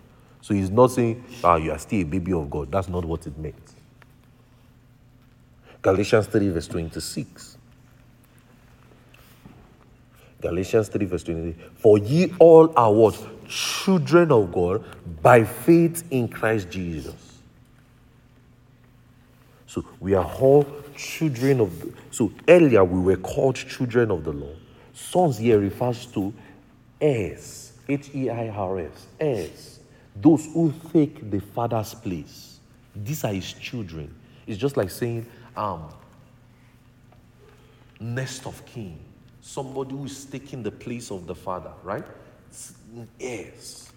So 0.41 0.55
he's 0.55 0.71
not 0.71 0.87
saying, 0.87 1.23
ah, 1.43 1.57
you 1.57 1.71
are 1.71 1.77
still 1.77 2.01
a 2.01 2.03
baby 2.03 2.33
of 2.33 2.49
God. 2.49 2.71
That's 2.71 2.89
not 2.89 3.05
what 3.05 3.27
it 3.27 3.37
meant. 3.37 3.75
Galatians 5.83 6.25
3, 6.25 6.49
verse 6.49 6.67
26. 6.67 7.59
Galatians 10.41 10.87
3, 10.87 11.05
verse 11.05 11.21
23. 11.21 11.63
For 11.75 11.99
ye 11.99 12.33
all 12.39 12.73
are 12.75 12.91
what? 12.91 13.47
Children 13.47 14.31
of 14.31 14.51
God 14.51 14.83
by 15.21 15.43
faith 15.43 16.05
in 16.09 16.27
Christ 16.27 16.71
Jesus. 16.71 17.13
So 19.67 19.85
we 19.99 20.15
are 20.15 20.25
all 20.25 20.65
children 20.97 21.59
of. 21.59 21.79
The, 21.81 21.93
so 22.09 22.31
earlier 22.47 22.83
we 22.83 22.99
were 22.99 23.17
called 23.17 23.57
children 23.57 24.09
of 24.09 24.23
the 24.23 24.33
law. 24.33 24.49
Sons 24.95 25.37
here 25.37 25.59
refers 25.59 26.05
to 26.07 26.33
heirs, 27.01 27.73
H 27.87 28.09
E 28.15 28.29
I 28.29 28.47
R 28.47 28.79
S, 28.79 29.07
heirs, 29.19 29.79
those 30.15 30.45
who 30.45 30.73
take 30.93 31.29
the 31.29 31.41
father's 31.41 31.93
place. 31.93 32.59
These 32.95 33.25
are 33.25 33.33
his 33.33 33.51
children. 33.51 34.15
It's 34.47 34.57
just 34.57 34.77
like 34.77 34.89
saying, 34.89 35.25
um, 35.57 35.89
nest 37.99 38.45
of 38.47 38.65
kin, 38.65 38.97
somebody 39.41 39.91
who 39.91 40.05
is 40.05 40.23
taking 40.25 40.63
the 40.63 40.71
place 40.71 41.11
of 41.11 41.27
the 41.27 41.35
father, 41.35 41.73
right? 41.83 42.05
Heirs. 43.19 43.91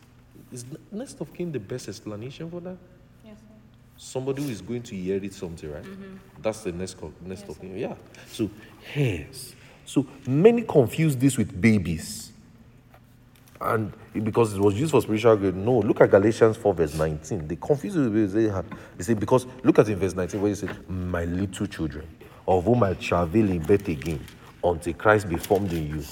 Is 0.51 0.65
nest 0.91 1.21
of 1.21 1.33
kin 1.33 1.53
the 1.53 1.61
best 1.61 1.89
explanation 1.89 2.51
for 2.51 2.61
that? 2.61 2.77
Yes, 3.25 3.37
sir. 3.39 3.55
somebody 3.97 4.43
who 4.43 4.49
is 4.49 4.61
going 4.61 4.83
to 4.83 4.97
inherit 4.97 5.33
something, 5.33 5.71
right? 5.71 5.85
That's 6.43 6.63
the 6.65 6.73
next 6.73 6.95
co- 6.99 7.13
next 7.25 7.43
Yes, 7.43 7.51
of 7.51 7.61
kin. 7.61 7.79
Yeah. 7.79 7.95
So 8.33 8.51
heirs. 8.97 9.55
So 9.89 10.07
many 10.27 10.63
confuse 10.63 11.17
this 11.17 11.39
with 11.39 11.59
babies. 11.59 12.31
And 13.59 13.91
because 14.13 14.53
it 14.53 14.61
was 14.61 14.79
used 14.79 14.91
for 14.91 15.01
spiritual 15.01 15.35
good. 15.39 15.57
No, 15.57 15.79
look 15.79 16.03
at 16.03 16.11
Galatians 16.11 16.59
4, 16.59 16.75
verse 16.75 16.95
19. 16.95 17.49
They 17.49 17.57
confuse 17.57 17.97
it 17.97 18.11
with. 18.11 18.33
They 18.33 18.49
have- 18.49 18.67
they 18.99 19.03
say, 19.03 19.15
because 19.15 19.47
look 19.65 19.79
at 19.79 19.89
in 19.89 19.99
verse 19.99 20.15
19 20.15 20.43
where 20.43 20.51
he 20.51 20.55
said, 20.57 20.77
My 20.91 21.25
little 21.25 21.67
children, 21.67 22.07
of 22.47 22.65
whom 22.67 22.83
I 22.83 22.93
travail 22.95 23.49
in 23.51 23.63
birth 23.63 23.89
again, 23.89 24.21
until 24.63 24.93
Christ 24.93 25.27
be 25.27 25.37
formed 25.37 25.73
in 25.73 25.89
you. 25.89 26.05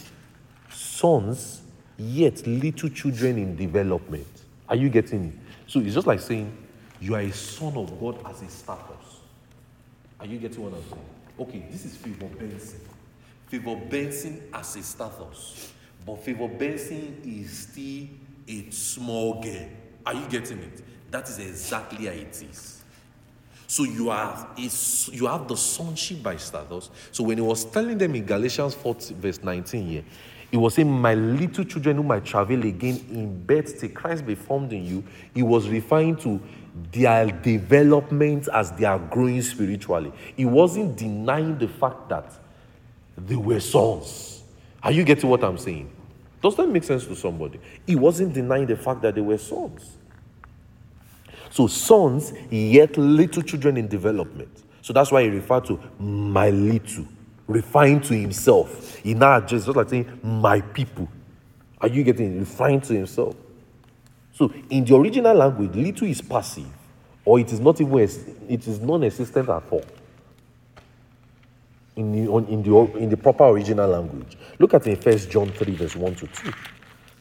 Sons, 0.71 1.61
yet 1.99 2.47
little 2.47 2.89
children 2.89 3.37
in 3.37 3.57
development. 3.57 4.27
Are 4.71 4.77
you 4.77 4.89
getting 4.89 5.27
it? 5.27 5.35
So 5.67 5.81
it's 5.81 5.93
just 5.93 6.07
like 6.07 6.21
saying, 6.21 6.51
You 6.99 7.15
are 7.15 7.21
a 7.21 7.31
son 7.31 7.77
of 7.77 8.01
God 8.01 8.19
as 8.25 8.41
a 8.41 8.49
status. 8.49 9.21
Are 10.19 10.25
you 10.25 10.39
getting 10.39 10.63
what 10.63 10.73
I'm 10.73 10.83
saying? 10.89 11.05
Okay, 11.39 11.63
this 11.71 11.85
is 11.85 11.95
Favor 11.95 12.25
Benson. 12.39 12.81
Favor 13.47 13.77
Benson 13.77 14.43
as 14.53 14.77
a 14.77 14.83
status. 14.83 15.73
But 16.05 16.23
Favor 16.23 16.49
Benson 16.49 17.21
is 17.25 17.69
still 17.69 18.07
a 18.49 18.71
small 18.71 19.43
girl. 19.43 19.69
Are 20.05 20.15
you 20.15 20.27
getting 20.29 20.59
it? 20.59 20.83
That 21.11 21.29
is 21.29 21.39
exactly 21.39 22.07
how 22.07 22.13
it 22.13 22.43
is. 22.51 22.83
So 23.69 23.83
you 23.83 24.11
are 24.11 24.49
you 24.57 25.27
have 25.27 25.49
the 25.49 25.57
sonship 25.57 26.23
by 26.23 26.37
status. 26.37 26.91
So 27.11 27.25
when 27.25 27.39
he 27.39 27.43
was 27.43 27.65
telling 27.65 27.99
them 27.99 28.15
in 28.15 28.25
Galatians 28.25 28.75
4 28.75 28.97
verse 29.19 29.43
19 29.43 29.87
here, 29.87 30.05
he 30.51 30.57
was 30.57 30.75
saying, 30.75 30.89
My 30.89 31.15
little 31.15 31.65
children 31.65 31.97
whom 31.97 32.11
I 32.13 32.21
travel 32.21 32.65
again 32.65 33.05
in 33.11 33.43
birth 33.45 33.81
till 33.81 33.91
Christ 33.91 34.25
be 34.25 34.35
formed 34.35 34.73
in 34.73 34.85
you. 34.85 35.05
He 35.35 35.43
was 35.43 35.69
referring 35.69 36.17
to 36.17 36.41
their 36.93 37.27
development 37.27 38.49
as 38.53 38.71
they 38.73 38.85
are 38.85 38.99
growing 38.99 39.43
spiritually. 39.43 40.13
He 40.37 40.45
wasn't 40.45 40.97
denying 40.97 41.59
the 41.59 41.69
fact 41.69 42.09
that 42.11 42.33
they 43.17 43.37
were 43.37 43.61
sons. 43.61 44.43
Are 44.83 44.93
you 44.93 45.05
getting 45.05 45.29
what 45.29 45.43
I'm 45.43 45.59
saying? 45.59 45.91
Does 46.43 46.57
that 46.57 46.69
make 46.69 46.85
sense 46.85 47.07
to 47.07 47.17
somebody? 47.17 47.59
He 47.87 47.97
wasn't 47.97 48.35
denying 48.35 48.67
the 48.67 48.77
fact 48.77 49.03
that 49.03 49.15
they 49.15 49.21
were 49.21 49.39
sons. 49.39 49.97
So 51.51 51.67
sons, 51.67 52.33
yet 52.51 52.97
little 52.97 53.43
children 53.43 53.77
in 53.77 53.89
development. 53.89 54.63
So 54.83 54.93
that's 54.93 55.11
why 55.11 55.23
he 55.23 55.29
referred 55.29 55.65
to 55.67 55.81
my 55.99 56.51
little, 56.51 57.07
referring 57.47 58.01
to 58.03 58.15
himself. 58.15 58.97
He 58.97 59.15
now 59.15 59.41
just, 59.41 59.67
just 59.67 59.77
like 59.77 59.89
saying 59.89 60.21
my 60.23 60.61
people. 60.61 61.09
Are 61.81 61.89
you 61.89 62.05
getting 62.05 62.39
referring 62.39 62.81
to 62.83 62.95
himself? 62.95 63.35
So 64.33 64.53
in 64.71 64.85
the 64.85 64.95
original 64.95 65.35
language, 65.35 65.75
little 65.75 66.07
is 66.07 66.21
passive, 66.21 66.69
or 67.25 67.41
it 67.41 67.53
is 67.53 67.59
not 67.59 67.81
even 67.81 67.99
it 68.49 68.69
is 68.69 68.79
non-existent 68.81 69.49
at 69.49 69.63
all. 69.71 69.85
In 71.97 72.13
the, 72.13 72.31
on- 72.31 72.47
in, 72.47 72.63
the, 72.63 72.75
in 72.99 73.11
the 73.11 73.17
proper 73.17 73.45
original 73.45 73.89
language. 73.89 74.37
Look 74.59 74.75
at 74.75 74.87
in 74.87 74.97
1 74.97 75.19
John 75.31 75.51
3, 75.51 75.75
verse 75.75 75.97
1 75.97 76.15
to 76.17 76.27
2. 76.27 76.53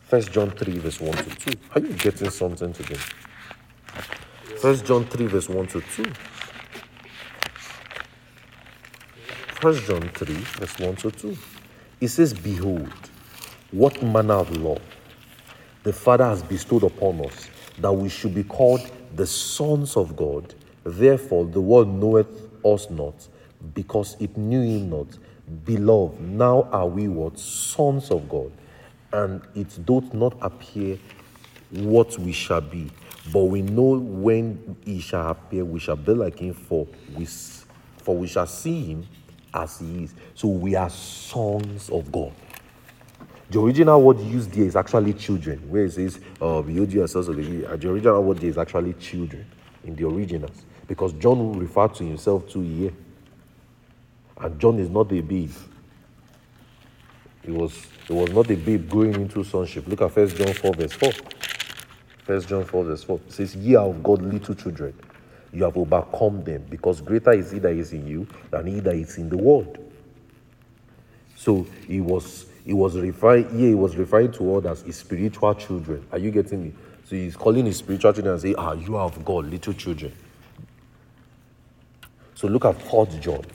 1 0.09 0.21
John 0.23 0.51
3, 0.51 0.77
verse 0.77 0.99
1 0.99 1.13
to 1.13 1.35
2. 1.53 1.59
Are 1.75 1.81
you 1.81 1.93
getting 1.93 2.29
something 2.29 2.73
today? 2.73 2.99
1 4.61 4.75
John 4.85 5.05
3, 5.05 5.25
verse 5.27 5.49
1 5.49 5.67
to 5.67 5.81
2. 5.81 6.05
1 9.61 9.73
John 9.85 10.09
3, 10.09 10.33
verse 10.35 10.79
1 10.79 10.95
to 10.97 11.11
2. 11.11 11.37
It 12.01 12.07
says, 12.09 12.33
Behold, 12.33 12.91
what 13.71 14.01
manner 14.03 14.35
of 14.35 14.55
love 14.57 14.81
the 15.85 15.93
Father 15.93 16.25
has 16.25 16.41
bestowed 16.41 16.83
upon 16.83 17.23
us, 17.25 17.47
that 17.77 17.91
we 17.91 18.09
should 18.09 18.33
be 18.33 18.43
called 18.43 18.81
the 19.15 19.25
sons 19.25 19.95
of 19.95 20.15
God. 20.15 20.53
Therefore, 20.83 21.45
the 21.45 21.61
world 21.61 21.87
knoweth 21.87 22.41
us 22.65 22.89
not, 22.89 23.13
because 23.73 24.15
it 24.19 24.37
knew 24.37 24.61
him 24.61 24.89
not. 24.89 25.07
Beloved, 25.65 26.19
now 26.21 26.63
are 26.71 26.87
we 26.87 27.07
what? 27.07 27.37
Sons 27.37 28.11
of 28.11 28.27
God. 28.27 28.51
And 29.13 29.41
it 29.55 29.85
doth 29.85 30.13
not 30.13 30.37
appear 30.41 30.97
what 31.71 32.17
we 32.19 32.31
shall 32.31 32.61
be. 32.61 32.91
But 33.31 33.45
we 33.45 33.61
know 33.61 33.97
when 33.99 34.75
he 34.85 34.99
shall 34.99 35.29
appear, 35.29 35.65
we 35.65 35.79
shall 35.79 35.95
be 35.95 36.13
like 36.13 36.39
him, 36.39 36.53
for 36.53 36.87
we, 37.15 37.25
for 37.25 38.15
we 38.15 38.27
shall 38.27 38.47
see 38.47 38.85
him 38.85 39.07
as 39.53 39.79
he 39.79 40.03
is. 40.03 40.13
So 40.35 40.47
we 40.47 40.75
are 40.75 40.89
sons 40.89 41.89
of 41.89 42.11
God. 42.11 42.33
The 43.49 43.59
original 43.59 44.01
word 44.01 44.19
used 44.19 44.51
there 44.51 44.65
is 44.65 44.75
actually 44.75 45.13
children, 45.13 45.69
where 45.69 45.85
it 45.85 45.93
says, 45.93 46.19
uh, 46.41 46.61
behold 46.61 46.91
yourselves. 46.91 47.27
The 47.27 47.89
original 47.89 48.23
word 48.23 48.39
there 48.39 48.49
is 48.49 48.57
actually 48.57 48.93
children 48.93 49.45
in 49.83 49.95
the 49.95 50.07
originals. 50.07 50.65
Because 50.87 51.13
John 51.13 51.57
referred 51.57 51.95
to 51.95 52.03
himself 52.03 52.47
to 52.49 52.61
here. 52.61 52.91
And 54.37 54.59
John 54.59 54.79
is 54.79 54.89
not 54.89 55.11
a 55.11 55.21
babe. 55.21 55.51
He 57.43 57.51
was, 57.51 57.85
he 58.07 58.13
was 58.13 58.31
not 58.31 58.49
a 58.49 58.55
babe 58.55 58.89
going 58.89 59.13
into 59.15 59.43
sonship. 59.43 59.87
Look 59.87 60.01
at 60.01 60.11
First 60.11 60.35
John 60.35 60.53
4, 60.53 60.73
verse 60.73 60.93
4. 60.93 61.11
First 62.23 62.49
John 62.49 62.65
4, 62.65 62.83
verse 62.83 63.03
4. 63.03 63.19
It 63.27 63.31
says, 63.31 63.55
Ye 63.55 63.75
are 63.75 63.85
of 63.85 64.01
God 64.01 64.21
little 64.21 64.55
children. 64.55 64.93
You 65.53 65.63
have 65.63 65.77
overcome 65.77 66.43
them, 66.43 66.65
because 66.69 66.99
greater 67.01 67.31
is 67.31 67.51
he 67.51 67.59
that 67.59 67.71
is 67.71 67.93
in 67.93 68.07
you 68.07 68.27
than 68.51 68.65
he 68.67 68.79
that 68.81 68.95
is 68.95 69.17
in 69.17 69.29
the 69.29 69.37
world. 69.37 69.77
So 71.35 71.65
he 71.87 72.01
was 72.01 72.47
he 72.65 72.73
was 72.73 72.97
referring 72.97 73.47
yeah, 73.57 73.67
he 73.67 73.75
was 73.75 73.95
referring 73.95 74.31
to 74.33 74.55
us 74.55 74.65
as 74.65 74.81
his 74.81 74.95
spiritual 74.97 75.53
children. 75.53 76.05
Are 76.11 76.17
you 76.17 76.31
getting 76.31 76.63
me? 76.63 76.73
So 77.05 77.15
he's 77.15 77.35
calling 77.35 77.65
his 77.67 77.77
spiritual 77.77 78.11
children 78.13 78.33
and 78.33 78.41
say, 78.41 78.55
Ah, 78.57 78.73
you 78.73 78.97
are 78.97 79.05
of 79.05 79.23
God, 79.23 79.45
little 79.45 79.73
children. 79.73 80.11
So 82.33 82.47
look 82.47 82.65
at 82.65 82.81
4 82.81 83.05
John. 83.21 83.45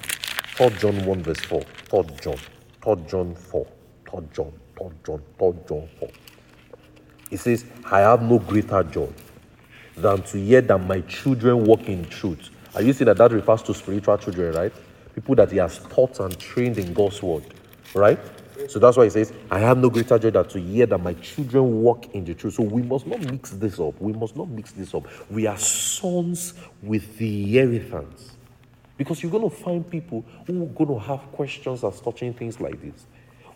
4 0.60 0.68
John 0.72 1.06
1 1.06 1.22
verse 1.22 1.40
4. 1.40 1.62
4 1.88 2.04
John. 2.20 2.36
4 2.82 2.96
John 3.08 3.34
4. 3.34 3.66
4 4.10 4.22
John. 4.30 4.52
4 4.76 4.92
John. 5.06 5.22
4 5.38 5.54
John 5.66 5.88
4. 5.98 6.08
It 7.30 7.40
says, 7.40 7.64
I 7.90 8.00
have 8.00 8.20
no 8.20 8.38
greater 8.38 8.82
joy 8.82 9.08
than 9.96 10.20
to 10.24 10.38
hear 10.38 10.60
that 10.60 10.76
my 10.76 11.00
children 11.00 11.64
walk 11.64 11.88
in 11.88 12.04
truth. 12.10 12.50
Are 12.74 12.82
you 12.82 12.92
seeing 12.92 13.06
that 13.06 13.16
that 13.16 13.32
refers 13.32 13.62
to 13.62 13.72
spiritual 13.72 14.18
children, 14.18 14.54
right? 14.54 14.72
People 15.14 15.34
that 15.36 15.50
he 15.50 15.56
has 15.56 15.78
taught 15.78 16.20
and 16.20 16.38
trained 16.38 16.76
in 16.76 16.92
God's 16.92 17.22
word, 17.22 17.44
right? 17.94 18.18
So 18.68 18.78
that's 18.78 18.98
why 18.98 19.04
he 19.04 19.10
says, 19.10 19.32
I 19.50 19.60
have 19.60 19.78
no 19.78 19.88
greater 19.88 20.18
joy 20.18 20.28
than 20.28 20.46
to 20.48 20.60
hear 20.60 20.84
that 20.84 20.98
my 20.98 21.14
children 21.14 21.80
walk 21.80 22.14
in 22.14 22.26
the 22.26 22.34
truth. 22.34 22.56
So 22.56 22.64
we 22.64 22.82
must 22.82 23.06
not 23.06 23.20
mix 23.20 23.48
this 23.52 23.80
up. 23.80 23.98
We 23.98 24.12
must 24.12 24.36
not 24.36 24.50
mix 24.50 24.72
this 24.72 24.94
up. 24.94 25.04
We 25.30 25.46
are 25.46 25.56
sons 25.56 26.52
with 26.82 27.16
the 27.16 27.60
inheritance. 27.60 28.32
Because 29.00 29.22
you're 29.22 29.32
going 29.32 29.48
to 29.48 29.56
find 29.56 29.90
people 29.90 30.22
who 30.46 30.62
are 30.62 30.66
going 30.66 30.90
to 30.90 30.98
have 30.98 31.20
questions 31.32 31.82
as 31.84 32.02
touching 32.02 32.34
things 32.34 32.60
like 32.60 32.82
this. 32.82 33.06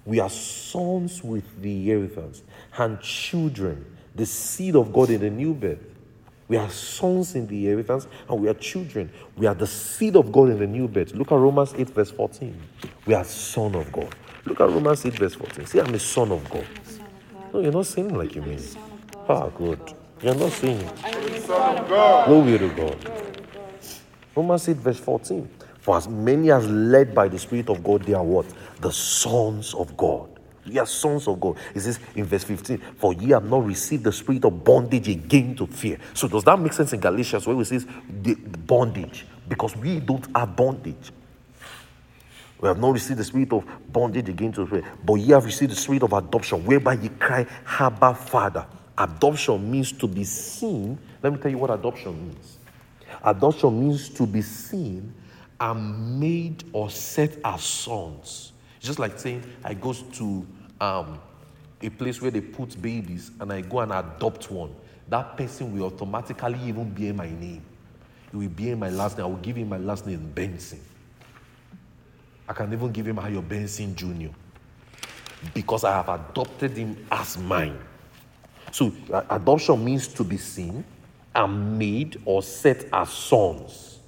We 0.06 0.18
are 0.18 0.30
sons 0.30 1.22
with 1.22 1.60
the 1.60 1.70
inheritance 1.70 2.42
and 2.78 2.98
children, 3.02 3.84
the 4.14 4.24
seed 4.24 4.74
of 4.74 4.90
God 4.90 5.10
in 5.10 5.20
the 5.20 5.28
new 5.28 5.52
birth. 5.52 5.84
We 6.48 6.56
are 6.56 6.70
sons 6.70 7.34
in 7.34 7.46
the 7.46 7.66
inheritance 7.66 8.06
and 8.26 8.40
we 8.40 8.48
are 8.48 8.54
children. 8.54 9.12
We 9.36 9.46
are 9.46 9.52
the 9.52 9.66
seed 9.66 10.16
of 10.16 10.32
God 10.32 10.48
in 10.48 10.60
the 10.60 10.66
new 10.66 10.88
birth. 10.88 11.12
Look 11.12 11.30
at 11.30 11.36
Romans 11.36 11.74
8, 11.76 11.90
verse 11.90 12.10
14. 12.10 12.58
We 13.04 13.12
are 13.12 13.24
son 13.24 13.74
of 13.74 13.92
God. 13.92 14.14
Look 14.46 14.62
at 14.62 14.70
Romans 14.70 15.04
8, 15.04 15.12
verse 15.12 15.34
14. 15.34 15.66
See, 15.66 15.78
I'm 15.78 15.94
a 15.94 15.98
son 15.98 16.32
of 16.32 16.48
God. 16.48 16.66
No, 17.52 17.60
you're 17.60 17.70
not 17.70 17.84
saying 17.84 18.14
like 18.14 18.34
you 18.34 18.40
mean. 18.40 18.62
Ah, 19.28 19.48
good. 19.48 19.78
You're 20.22 20.36
not 20.36 20.52
saying 20.52 20.80
it. 20.80 21.46
Glory 21.46 22.58
to 22.58 22.68
God. 22.74 23.33
Romans 24.34 24.68
8, 24.68 24.76
verse 24.76 24.98
14. 24.98 25.48
For 25.80 25.96
as 25.96 26.08
many 26.08 26.50
as 26.50 26.66
led 26.66 27.14
by 27.14 27.28
the 27.28 27.38
Spirit 27.38 27.68
of 27.68 27.84
God, 27.84 28.02
they 28.04 28.14
are 28.14 28.24
what? 28.24 28.46
The 28.80 28.90
sons 28.90 29.74
of 29.74 29.96
God. 29.96 30.34
We 30.66 30.78
are 30.78 30.86
sons 30.86 31.28
of 31.28 31.40
God. 31.40 31.58
It 31.74 31.80
says 31.80 32.00
in 32.14 32.24
verse 32.24 32.44
15, 32.44 32.78
For 32.96 33.12
ye 33.12 33.30
have 33.30 33.48
not 33.48 33.66
received 33.66 34.04
the 34.04 34.12
spirit 34.12 34.44
of 34.44 34.64
bondage 34.64 35.08
again 35.08 35.54
to 35.56 35.66
fear. 35.66 35.98
So 36.14 36.26
does 36.26 36.44
that 36.44 36.58
make 36.58 36.72
sense 36.72 36.92
in 36.92 37.00
Galatians 37.00 37.46
where 37.46 37.60
it 37.60 37.66
says 37.66 37.86
the 38.22 38.34
bondage? 38.34 39.26
Because 39.46 39.76
we 39.76 40.00
don't 40.00 40.26
have 40.34 40.56
bondage. 40.56 41.12
We 42.60 42.68
have 42.68 42.78
not 42.78 42.94
received 42.94 43.18
the 43.18 43.24
spirit 43.24 43.52
of 43.52 43.66
bondage 43.92 44.28
again 44.28 44.52
to 44.52 44.66
fear, 44.66 44.82
but 45.04 45.14
ye 45.14 45.32
have 45.32 45.44
received 45.44 45.72
the 45.72 45.76
spirit 45.76 46.02
of 46.02 46.14
adoption, 46.14 46.64
whereby 46.64 46.94
ye 46.94 47.10
cry, 47.10 47.46
Abba, 47.78 48.14
Father. 48.14 48.64
Adoption 48.96 49.70
means 49.70 49.92
to 49.92 50.06
be 50.06 50.24
seen. 50.24 50.98
Let 51.22 51.32
me 51.32 51.38
tell 51.40 51.50
you 51.50 51.58
what 51.58 51.70
adoption 51.70 52.28
means. 52.28 52.53
Adoption 53.24 53.80
means 53.80 54.08
to 54.10 54.26
be 54.26 54.42
seen 54.42 55.12
and 55.58 56.20
made 56.20 56.62
or 56.72 56.90
set 56.90 57.38
as 57.44 57.62
sons. 57.62 58.52
Just 58.80 58.98
like 58.98 59.18
saying 59.18 59.42
I 59.64 59.72
go 59.74 59.94
to 59.94 60.46
um, 60.80 61.18
a 61.80 61.88
place 61.88 62.20
where 62.20 62.30
they 62.30 62.42
put 62.42 62.80
babies 62.80 63.30
and 63.40 63.52
I 63.52 63.62
go 63.62 63.80
and 63.80 63.92
adopt 63.92 64.50
one. 64.50 64.74
That 65.08 65.36
person 65.36 65.72
will 65.76 65.86
automatically 65.86 66.58
even 66.64 66.90
bear 66.90 67.14
my 67.14 67.28
name. 67.28 67.62
He 68.30 68.36
will 68.36 68.48
bear 68.48 68.76
my 68.76 68.90
last 68.90 69.16
name. 69.16 69.26
I 69.26 69.28
will 69.28 69.36
give 69.36 69.56
him 69.56 69.68
my 69.68 69.78
last 69.78 70.06
name, 70.06 70.30
Benson. 70.34 70.80
I 72.48 72.52
can 72.52 72.72
even 72.72 72.92
give 72.92 73.06
him 73.06 73.16
Ayo 73.16 73.46
Benson 73.46 73.94
Jr. 73.94 74.28
because 75.54 75.84
I 75.84 75.92
have 75.92 76.08
adopted 76.08 76.76
him 76.76 77.06
as 77.10 77.38
mine. 77.38 77.78
So, 78.70 78.92
adoption 79.30 79.82
means 79.84 80.08
to 80.08 80.24
be 80.24 80.36
seen 80.36 80.84
and 81.34 81.78
made 81.78 82.20
or 82.24 82.42
set 82.42 82.86
as 82.92 83.10
sons. 83.10 83.98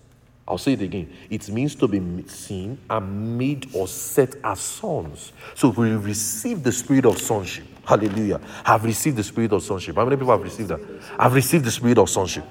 I'll 0.49 0.59
say 0.59 0.74
it 0.74 0.83
again. 0.83 1.12
It 1.29 1.49
means 1.49 1.74
to 1.77 1.89
be 1.89 2.29
seen 2.29 2.79
and 2.89 3.37
made 3.37 3.68
or 3.74 3.89
set 3.89 4.37
as 4.45 4.61
sons. 4.61 5.33
So, 5.55 5.70
we 5.70 5.91
receive 5.91 6.62
the 6.62 6.70
spirit 6.70 7.05
of 7.05 7.18
sonship. 7.18 7.64
Hallelujah. 7.85 8.41
Have 8.64 8.85
received 8.85 9.16
the 9.16 9.24
spirit 9.24 9.53
of 9.53 9.62
sonship. 9.62 9.97
How 9.97 10.05
many 10.05 10.16
people 10.16 10.33
have 10.33 10.43
received 10.43 10.68
that? 10.68 10.81
I've 11.18 11.35
received 11.35 11.64
the 11.64 11.70
spirit 11.70 11.99
of 11.99 12.09
sonship. 12.09 12.45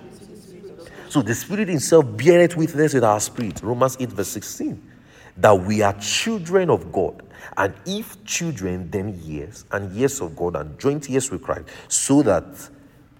So 1.16 1.22
the 1.22 1.34
Spirit 1.34 1.70
Himself 1.70 2.06
beareth 2.18 2.58
witness 2.58 2.94
with 2.94 3.06
our 3.06 3.22
spirit. 3.22 3.64
Romans 3.64 3.96
8, 3.98 4.10
verse 4.10 4.28
16. 4.28 4.92
That 5.38 5.54
we 5.54 5.82
are 5.82 5.94
children 5.94 6.70
of 6.70 6.92
God. 6.92 7.24
And 7.56 7.74
if 7.86 8.22
children, 8.26 8.92
then 8.92 9.18
yes, 9.24 9.64
and 9.72 9.94
yes 9.94 10.20
of 10.20 10.36
God, 10.36 10.58
and 10.58 10.78
joint 10.78 11.08
yes 11.08 11.32
with 11.32 11.42
Christ. 11.42 11.70
So 11.88 12.22
that, 12.24 12.44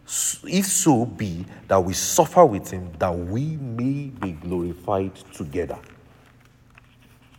if 0.08 0.66
so 0.66 1.06
be, 1.06 1.46
that 1.68 1.84
we 1.84 1.94
suffer 1.94 2.46
with 2.46 2.70
Him, 2.70 2.92
that 3.00 3.12
we 3.12 3.58
may 3.58 4.10
be 4.10 4.34
glorified 4.34 5.16
together. 5.34 5.80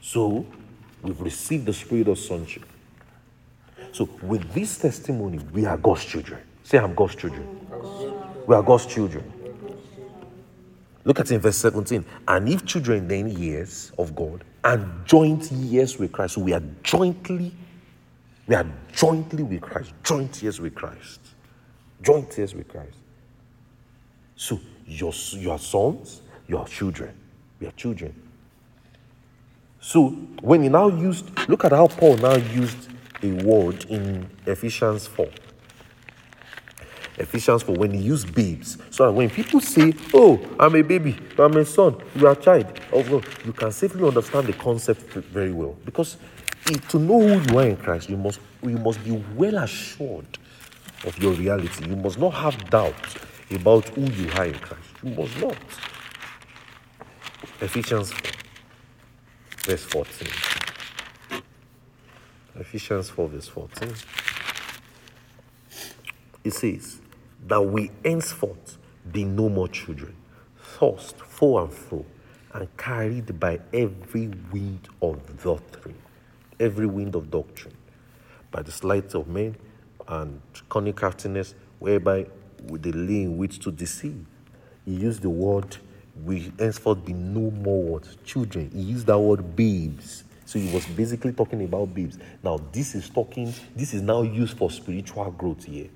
So, 0.01 0.47
we've 1.03 1.21
received 1.21 1.67
the 1.67 1.73
spirit 1.73 2.09
of 2.09 2.19
sonship. 2.19 2.65
So, 3.93 4.09
with 4.23 4.53
this 4.53 4.79
testimony, 4.79 5.39
we 5.53 5.65
are 5.65 5.77
God's 5.77 6.05
children. 6.05 6.41
Say, 6.65 6.79
I'm 6.79 6.95
God's 6.95 7.15
children. 7.15 7.47
We 8.47 8.55
are 8.55 8.63
God's 8.63 8.87
children. 8.87 9.33
Look 11.05 11.21
at 11.21 11.31
in 11.31 11.41
verse 11.41 11.57
17. 11.59 12.05
And 12.27 12.49
if 12.49 12.67
children 12.67 13.07
then 13.07 13.29
years 13.29 13.93
of 13.97 14.17
God 14.17 14.43
and 14.65 15.07
joint 15.07 15.53
years 15.53 15.99
with 15.99 16.11
Christ, 16.11 16.35
so 16.35 16.41
we 16.41 16.53
are 16.53 16.63
jointly, 16.83 17.55
we 18.49 18.55
are 18.57 18.67
jointly 18.93 19.45
with 19.45 19.61
Christ, 19.61 19.93
joint 20.03 20.43
years 20.43 20.61
with 20.61 20.75
Christ, 20.75 21.21
joint 22.07 22.39
years 22.39 22.55
with 22.55 22.69
Christ. 22.69 22.97
So 24.37 24.61
your, 24.87 25.13
your 25.33 25.59
sons, 25.59 26.23
your 26.47 26.67
children, 26.69 27.13
are 27.65 27.73
children. 27.73 28.15
So 29.81 30.11
when 30.41 30.63
he 30.63 30.69
now 30.69 30.89
used, 30.89 31.27
look 31.49 31.65
at 31.65 31.73
how 31.73 31.89
Paul 31.89 32.17
now 32.19 32.37
used 32.37 32.89
a 33.23 33.33
word 33.33 33.85
in 33.87 34.29
Ephesians 34.47 35.07
4. 35.09 35.29
Ephesians 37.19 37.63
4, 37.63 37.75
when 37.75 37.93
he 37.93 38.01
used 38.01 38.33
babes. 38.35 38.77
So 38.91 39.11
when 39.11 39.31
people 39.31 39.61
say, 39.61 39.95
Oh, 40.13 40.39
I'm 40.61 40.77
a 40.77 40.83
baby, 40.83 41.17
I'm 41.39 41.57
a 41.57 41.65
son, 41.65 41.97
you 42.15 42.27
are 42.27 42.33
a 42.33 42.37
child, 42.37 42.67
oh, 42.93 43.03
no, 43.03 43.23
you 43.45 43.53
can 43.53 43.73
safely 43.73 44.07
understand 44.07 44.47
the 44.47 44.53
concept 44.53 45.01
very 45.01 45.53
well. 45.53 45.77
Because 45.85 46.19
eh, 46.71 46.77
to 46.91 46.99
know 46.99 47.21
who 47.21 47.53
you 47.53 47.59
are 47.59 47.67
in 47.69 47.77
Christ, 47.77 48.11
you 48.11 48.19
must, 48.19 48.39
you 48.63 48.77
must 48.79 49.03
be 49.03 49.13
well 49.35 49.57
assured 49.57 50.39
of 51.05 51.19
your 51.19 51.33
reality. 51.33 51.89
You 51.89 51.97
must 51.97 52.19
not 52.19 52.35
have 52.35 52.71
doubt 52.71 53.17
about 53.51 53.89
who 53.91 54.03
you 54.03 54.31
are 54.33 54.47
in 54.47 54.55
Christ. 54.55 54.89
You 55.03 55.11
must 55.11 55.41
not. 55.41 55.57
Ephesians 57.61 58.13
4. 58.13 58.33
verse 59.65 59.85
14. 59.85 60.29
Ephesians 62.59 63.11
4, 63.11 63.29
verse 63.29 63.49
14. 63.49 63.95
It 66.45 66.53
says, 66.53 67.01
That 67.47 67.61
we 67.61 67.91
henceforth 68.05 68.79
be 69.13 69.25
no 69.25 69.49
more 69.49 69.69
children, 69.69 70.15
tossed 70.79 71.17
fro 71.19 71.59
and 71.59 71.73
fro, 71.73 72.05
and 72.55 72.75
carried 72.77 73.39
by 73.39 73.61
every 73.73 74.29
wind 74.53 74.89
of 75.03 75.43
doctrine, 75.43 75.97
every 76.59 76.87
wind 76.87 77.15
of 77.15 77.31
doctrine, 77.31 77.75
by 78.51 78.63
the 78.63 78.73
sleight 78.73 79.15
of 79.15 79.29
men 79.29 79.57
and 80.09 80.41
cunning 80.69 80.93
craftiness, 80.93 81.55
whereby 81.79 82.27
lay 82.69 83.23
in 83.23 83.37
wait 83.37 83.53
to 83.53 83.71
deceive. 83.71 84.25
He 84.85 84.93
used 84.93 85.23
the 85.23 85.31
word, 85.31 85.77
we 86.25 86.53
henceforth 86.59 87.05
be 87.05 87.13
no 87.13 87.51
more 87.51 87.83
what? 87.83 88.25
Children. 88.25 88.71
He 88.73 88.81
used 88.81 89.07
that 89.07 89.19
word 89.19 89.57
babes. 89.57 90.25
So 90.45 90.59
he 90.59 90.73
was 90.73 90.87
basically 90.87 91.33
talking 91.33 91.65
about 91.65 91.93
babes. 91.93 92.19
Now, 92.43 92.61
this 92.73 92.95
is 92.95 93.11
talking, 93.11 93.53
this 93.75 93.93
is 93.93 94.01
now 94.01 94.23
used 94.23 94.57
for 94.57 94.71
spiritual 94.71 95.31
growth 95.33 95.65
here. 95.65 95.89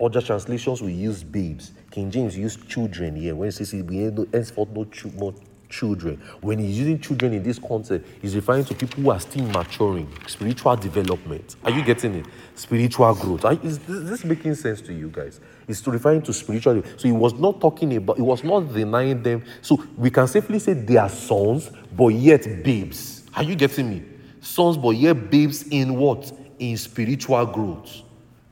Other 0.00 0.20
translations 0.20 0.80
will 0.80 0.90
use 0.90 1.22
babes. 1.22 1.72
King 1.90 2.10
James 2.10 2.36
used 2.36 2.68
children 2.68 3.16
here. 3.16 3.34
When 3.34 3.48
it 3.48 3.52
says 3.52 3.74
we 3.74 3.98
henceforth 3.98 4.70
no 4.70 4.86
more 5.16 5.34
children. 5.72 6.20
When 6.40 6.58
he's 6.58 6.78
using 6.78 7.00
children 7.00 7.32
in 7.32 7.42
this 7.42 7.58
context, 7.58 8.08
he's 8.20 8.36
referring 8.36 8.64
to 8.66 8.74
people 8.74 9.02
who 9.02 9.10
are 9.10 9.18
still 9.18 9.44
maturing, 9.46 10.08
spiritual 10.28 10.76
development. 10.76 11.56
Are 11.64 11.70
you 11.70 11.82
getting 11.82 12.14
it? 12.14 12.26
Spiritual 12.54 13.14
growth. 13.14 13.44
Are, 13.44 13.58
is 13.62 13.78
this, 13.80 14.24
making 14.24 14.54
sense 14.54 14.80
to 14.82 14.92
you 14.92 15.08
guys? 15.08 15.40
It's 15.66 15.84
referring 15.86 16.22
to 16.22 16.32
spiritual. 16.32 16.82
So 16.96 17.08
he 17.08 17.12
was 17.12 17.32
not 17.34 17.60
talking 17.60 17.96
about, 17.96 18.16
he 18.16 18.22
was 18.22 18.44
not 18.44 18.72
denying 18.72 19.22
them. 19.22 19.42
So 19.62 19.82
we 19.96 20.10
can 20.10 20.28
safely 20.28 20.58
say 20.58 20.74
they 20.74 20.98
are 20.98 21.08
sons, 21.08 21.70
but 21.96 22.08
yet 22.08 22.62
babes. 22.62 23.24
Are 23.34 23.42
you 23.42 23.56
getting 23.56 23.88
me? 23.90 24.02
Sons, 24.40 24.76
but 24.76 24.90
yet 24.90 25.30
babes 25.30 25.62
in 25.68 25.96
what? 25.96 26.30
In 26.58 26.76
spiritual 26.76 27.46
growth. 27.46 28.02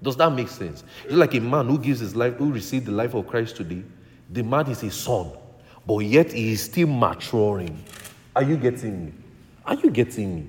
Does 0.03 0.16
that 0.16 0.33
make 0.33 0.49
sense? 0.49 0.83
It's 1.05 1.12
like 1.12 1.35
a 1.35 1.41
man 1.41 1.66
who 1.66 1.79
gives 1.79 2.01
his 2.01 2.16
life, 2.16 2.35
who 2.37 2.51
received 2.51 2.87
the 2.87 2.93
life 2.93 3.14
of 3.14 3.27
Christ 3.27 3.57
today. 3.57 3.83
The 4.31 4.43
man 4.43 4.68
is 4.71 4.83
a 4.83 4.91
son, 4.91 5.33
but 5.91 5.99
yet 6.05 6.30
he 6.30 6.53
is 6.53 6.62
still 6.62 6.86
maturing. 6.86 7.84
Are 8.36 8.45
you 8.45 8.57
getting 8.57 9.07
me? 9.07 9.12
Are 9.66 9.74
you 9.74 9.91
getting 9.91 10.36
me? 10.36 10.49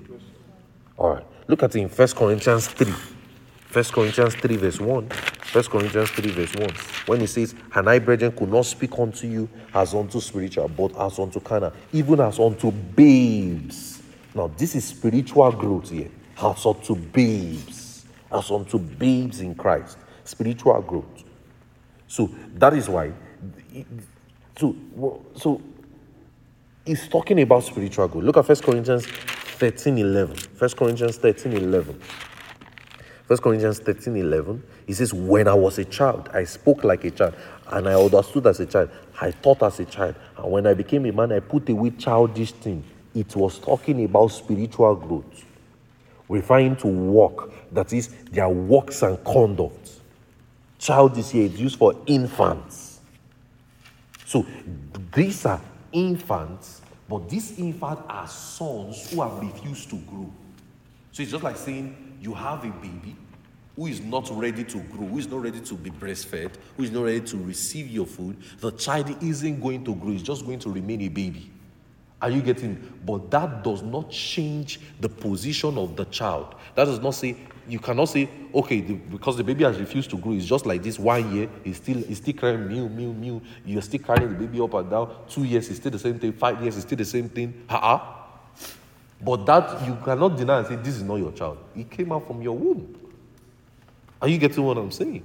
All 0.96 1.14
right. 1.14 1.26
Look 1.48 1.64
at 1.64 1.74
it 1.74 1.80
in 1.80 1.88
1 1.88 2.08
Corinthians 2.10 2.68
3. 2.68 2.86
1 3.72 3.84
Corinthians 3.86 4.36
3, 4.36 4.56
verse 4.56 4.78
1. 4.78 5.08
1 5.52 5.64
Corinthians 5.64 6.10
3, 6.10 6.30
verse 6.30 6.54
1. 6.54 6.70
When 7.06 7.18
he 7.18 7.26
says, 7.26 7.56
And 7.74 7.90
I, 7.90 7.98
brethren, 7.98 8.30
could 8.30 8.52
not 8.52 8.66
speak 8.66 8.96
unto 8.96 9.26
you 9.26 9.48
as 9.74 9.94
unto 9.94 10.20
spiritual, 10.20 10.68
but 10.68 10.96
as 10.96 11.18
unto 11.18 11.40
carnal, 11.40 11.72
even 11.92 12.20
as 12.20 12.38
unto 12.38 12.70
babes. 12.70 14.00
Now, 14.36 14.46
this 14.56 14.76
is 14.76 14.84
spiritual 14.84 15.50
growth 15.50 15.90
here. 15.90 16.10
As 16.40 16.64
unto 16.64 16.94
babes. 16.94 18.04
As 18.30 18.48
unto 18.48 18.78
babes 18.78 19.40
in 19.40 19.56
Christ. 19.56 19.98
Spiritual 20.22 20.80
growth. 20.82 21.24
So 22.06 22.30
that 22.54 22.74
is 22.74 22.88
why. 22.88 23.12
So, 24.56 24.76
so 25.34 25.60
he's 26.84 27.08
talking 27.08 27.40
about 27.40 27.64
spiritual 27.64 28.08
growth. 28.08 28.24
Look 28.24 28.36
at 28.36 28.48
1 28.48 28.56
Corinthians 28.58 29.06
13 29.06 29.98
11. 29.98 30.36
1 30.58 30.70
Corinthians 30.70 31.16
13 31.16 31.52
11. 31.52 32.00
1 33.26 33.38
Corinthians 33.38 33.78
13 33.78 34.16
11. 34.16 34.62
He 34.86 34.92
says, 34.92 35.14
When 35.14 35.48
I 35.48 35.54
was 35.54 35.78
a 35.78 35.84
child, 35.84 36.28
I 36.34 36.44
spoke 36.44 36.84
like 36.84 37.04
a 37.04 37.10
child, 37.10 37.34
and 37.68 37.88
I 37.88 37.94
understood 37.94 38.46
as 38.46 38.60
a 38.60 38.66
child. 38.66 38.90
I 39.20 39.30
thought 39.30 39.62
as 39.62 39.80
a 39.80 39.84
child. 39.84 40.16
And 40.36 40.52
when 40.52 40.66
I 40.66 40.74
became 40.74 41.06
a 41.06 41.12
man, 41.12 41.32
I 41.32 41.40
put 41.40 41.68
away 41.68 41.90
childish 41.90 42.52
things. 42.52 42.84
It 43.14 43.34
was 43.36 43.58
talking 43.58 44.04
about 44.04 44.28
spiritual 44.28 44.96
growth, 44.96 45.44
referring 46.28 46.76
to 46.76 46.86
work, 46.86 47.50
that 47.72 47.92
is, 47.92 48.08
their 48.30 48.48
works 48.48 49.02
and 49.02 49.22
conduct. 49.24 49.90
Child 50.78 51.16
is 51.18 51.30
here, 51.30 51.46
it's 51.46 51.58
used 51.58 51.78
for 51.78 51.94
infants. 52.06 52.81
So 54.32 54.46
these 55.14 55.44
are 55.44 55.60
infants, 55.92 56.80
but 57.06 57.28
these 57.28 57.58
infants 57.58 58.00
are 58.08 58.26
sons 58.26 59.10
who 59.10 59.20
have 59.20 59.38
refused 59.38 59.90
to 59.90 59.96
grow. 59.96 60.32
So 61.10 61.22
it's 61.22 61.32
just 61.32 61.44
like 61.44 61.58
saying 61.58 62.16
you 62.18 62.32
have 62.32 62.64
a 62.64 62.70
baby 62.70 63.14
who 63.76 63.88
is 63.88 64.00
not 64.00 64.30
ready 64.30 64.64
to 64.64 64.78
grow, 64.84 65.06
who 65.06 65.18
is 65.18 65.28
not 65.28 65.42
ready 65.42 65.60
to 65.60 65.74
be 65.74 65.90
breastfed, 65.90 66.54
who 66.78 66.84
is 66.84 66.90
not 66.90 67.04
ready 67.04 67.20
to 67.20 67.36
receive 67.36 67.88
your 67.88 68.06
food. 68.06 68.38
The 68.60 68.70
child 68.70 69.22
isn't 69.22 69.60
going 69.60 69.84
to 69.84 69.94
grow, 69.94 70.12
it's 70.12 70.22
just 70.22 70.46
going 70.46 70.60
to 70.60 70.70
remain 70.70 71.02
a 71.02 71.08
baby. 71.08 71.51
Are 72.22 72.30
you 72.30 72.40
getting? 72.40 72.76
But 73.04 73.32
that 73.32 73.64
does 73.64 73.82
not 73.82 74.08
change 74.08 74.80
the 75.00 75.08
position 75.08 75.76
of 75.76 75.96
the 75.96 76.04
child. 76.04 76.54
That 76.76 76.84
does 76.84 77.00
not 77.00 77.16
say 77.16 77.36
you 77.68 77.80
cannot 77.80 78.06
say 78.06 78.28
okay 78.54 78.80
the, 78.80 78.94
because 78.94 79.36
the 79.36 79.42
baby 79.42 79.64
has 79.64 79.78
refused 79.78 80.08
to 80.10 80.16
grow. 80.16 80.32
It's 80.32 80.46
just 80.46 80.64
like 80.64 80.84
this 80.84 81.00
one 81.00 81.34
year. 81.34 81.48
He's 81.64 81.78
still 81.78 81.98
he's 81.98 82.18
still 82.18 82.34
crying 82.34 82.68
mew 82.68 82.88
mew 82.88 83.12
mew. 83.12 83.42
You're 83.66 83.82
still 83.82 84.00
carrying 84.00 84.32
the 84.32 84.38
baby 84.38 84.60
up 84.60 84.72
and 84.74 84.88
down. 84.88 85.12
Two 85.28 85.42
years 85.42 85.68
is 85.68 85.78
still 85.78 85.90
the 85.90 85.98
same 85.98 86.20
thing. 86.20 86.32
Five 86.32 86.62
years 86.62 86.76
is 86.76 86.84
still 86.84 86.98
the 86.98 87.04
same 87.04 87.28
thing. 87.28 87.64
Ha 87.68 87.94
uh 87.94 88.64
But 89.20 89.44
that 89.46 89.84
you 89.84 89.98
cannot 90.04 90.36
deny 90.36 90.58
and 90.58 90.68
say 90.68 90.76
this 90.76 90.94
is 90.94 91.02
not 91.02 91.16
your 91.16 91.32
child. 91.32 91.58
It 91.74 91.90
came 91.90 92.12
out 92.12 92.24
from 92.28 92.40
your 92.40 92.56
womb. 92.56 92.96
Are 94.20 94.28
you 94.28 94.38
getting 94.38 94.62
what 94.62 94.78
I'm 94.78 94.92
saying? 94.92 95.24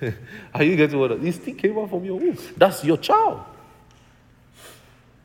Are 0.54 0.62
you 0.62 0.76
getting 0.76 0.98
what? 0.98 1.12
I'm, 1.12 1.20
saying? 1.20 1.28
it 1.28 1.42
still 1.42 1.54
came 1.54 1.78
out 1.78 1.90
from 1.90 2.06
your 2.06 2.18
womb. 2.18 2.38
That's 2.56 2.82
your 2.84 2.96
child. 2.96 3.44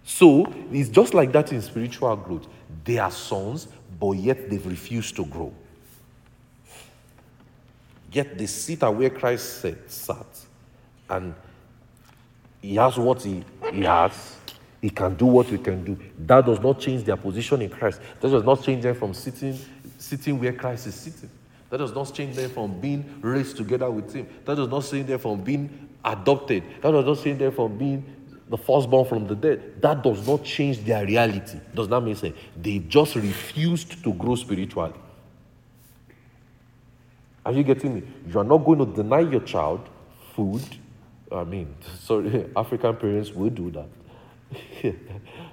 So 0.03 0.51
it's 0.71 0.89
just 0.89 1.13
like 1.13 1.31
that 1.31 1.51
in 1.51 1.61
spiritual 1.61 2.15
growth. 2.17 2.47
They 2.83 2.97
are 2.97 3.11
sons, 3.11 3.67
but 3.99 4.11
yet 4.11 4.49
they've 4.49 4.65
refused 4.65 5.15
to 5.15 5.25
grow. 5.25 5.53
Yet 8.11 8.37
they 8.37 8.45
sit 8.45 8.83
at 8.83 8.93
where 8.93 9.09
Christ 9.09 9.61
sat, 9.61 9.91
sat, 9.91 10.25
and 11.09 11.33
he 12.61 12.75
has 12.75 12.97
what 12.97 13.23
he, 13.23 13.43
he 13.71 13.81
has. 13.83 14.37
He 14.81 14.89
can 14.89 15.15
do 15.15 15.25
what 15.25 15.49
we 15.49 15.57
can 15.57 15.83
do. 15.83 15.97
That 16.19 16.45
does 16.45 16.59
not 16.59 16.79
change 16.79 17.05
their 17.05 17.15
position 17.15 17.61
in 17.61 17.69
Christ. 17.69 18.01
That 18.19 18.29
does 18.29 18.43
not 18.43 18.61
change 18.61 18.83
them 18.83 18.95
from 18.95 19.13
sitting, 19.13 19.57
sitting 19.97 20.39
where 20.39 20.53
Christ 20.53 20.87
is 20.87 20.95
sitting. 20.95 21.29
That 21.69 21.77
does 21.77 21.95
not 21.95 22.13
change 22.13 22.35
them 22.35 22.49
from 22.51 22.79
being 22.79 23.19
raised 23.21 23.57
together 23.57 23.89
with 23.89 24.13
Him. 24.13 24.27
That 24.45 24.55
does 24.55 24.67
not 24.67 24.85
change 24.85 25.07
them 25.07 25.19
from 25.19 25.41
being 25.41 25.89
adopted. 26.03 26.63
That 26.81 26.91
does 26.91 27.05
not 27.05 27.23
change 27.23 27.39
them 27.39 27.51
from 27.51 27.77
being 27.77 28.05
the 28.49 28.57
firstborn 28.57 29.05
from 29.05 29.27
the 29.27 29.35
dead. 29.35 29.81
That 29.81 30.03
does 30.03 30.27
not 30.27 30.43
change 30.43 30.79
their 30.83 31.05
reality. 31.05 31.59
Does 31.73 31.87
that 31.87 32.01
make 32.01 32.17
sense? 32.17 32.35
They 32.55 32.79
just 32.79 33.15
refused 33.15 34.03
to 34.03 34.13
grow 34.13 34.35
spiritually. 34.35 34.93
Are 37.45 37.51
you 37.51 37.63
getting 37.63 37.95
me? 37.95 38.03
You 38.27 38.39
are 38.39 38.43
not 38.43 38.59
going 38.59 38.79
to 38.79 38.85
deny 38.85 39.19
your 39.19 39.41
child 39.41 39.87
food. 40.35 40.63
I 41.31 41.43
mean, 41.43 41.75
sorry, 41.99 42.45
African 42.55 42.95
parents 42.95 43.31
will 43.31 43.49
do 43.49 43.71
that. 43.71 43.87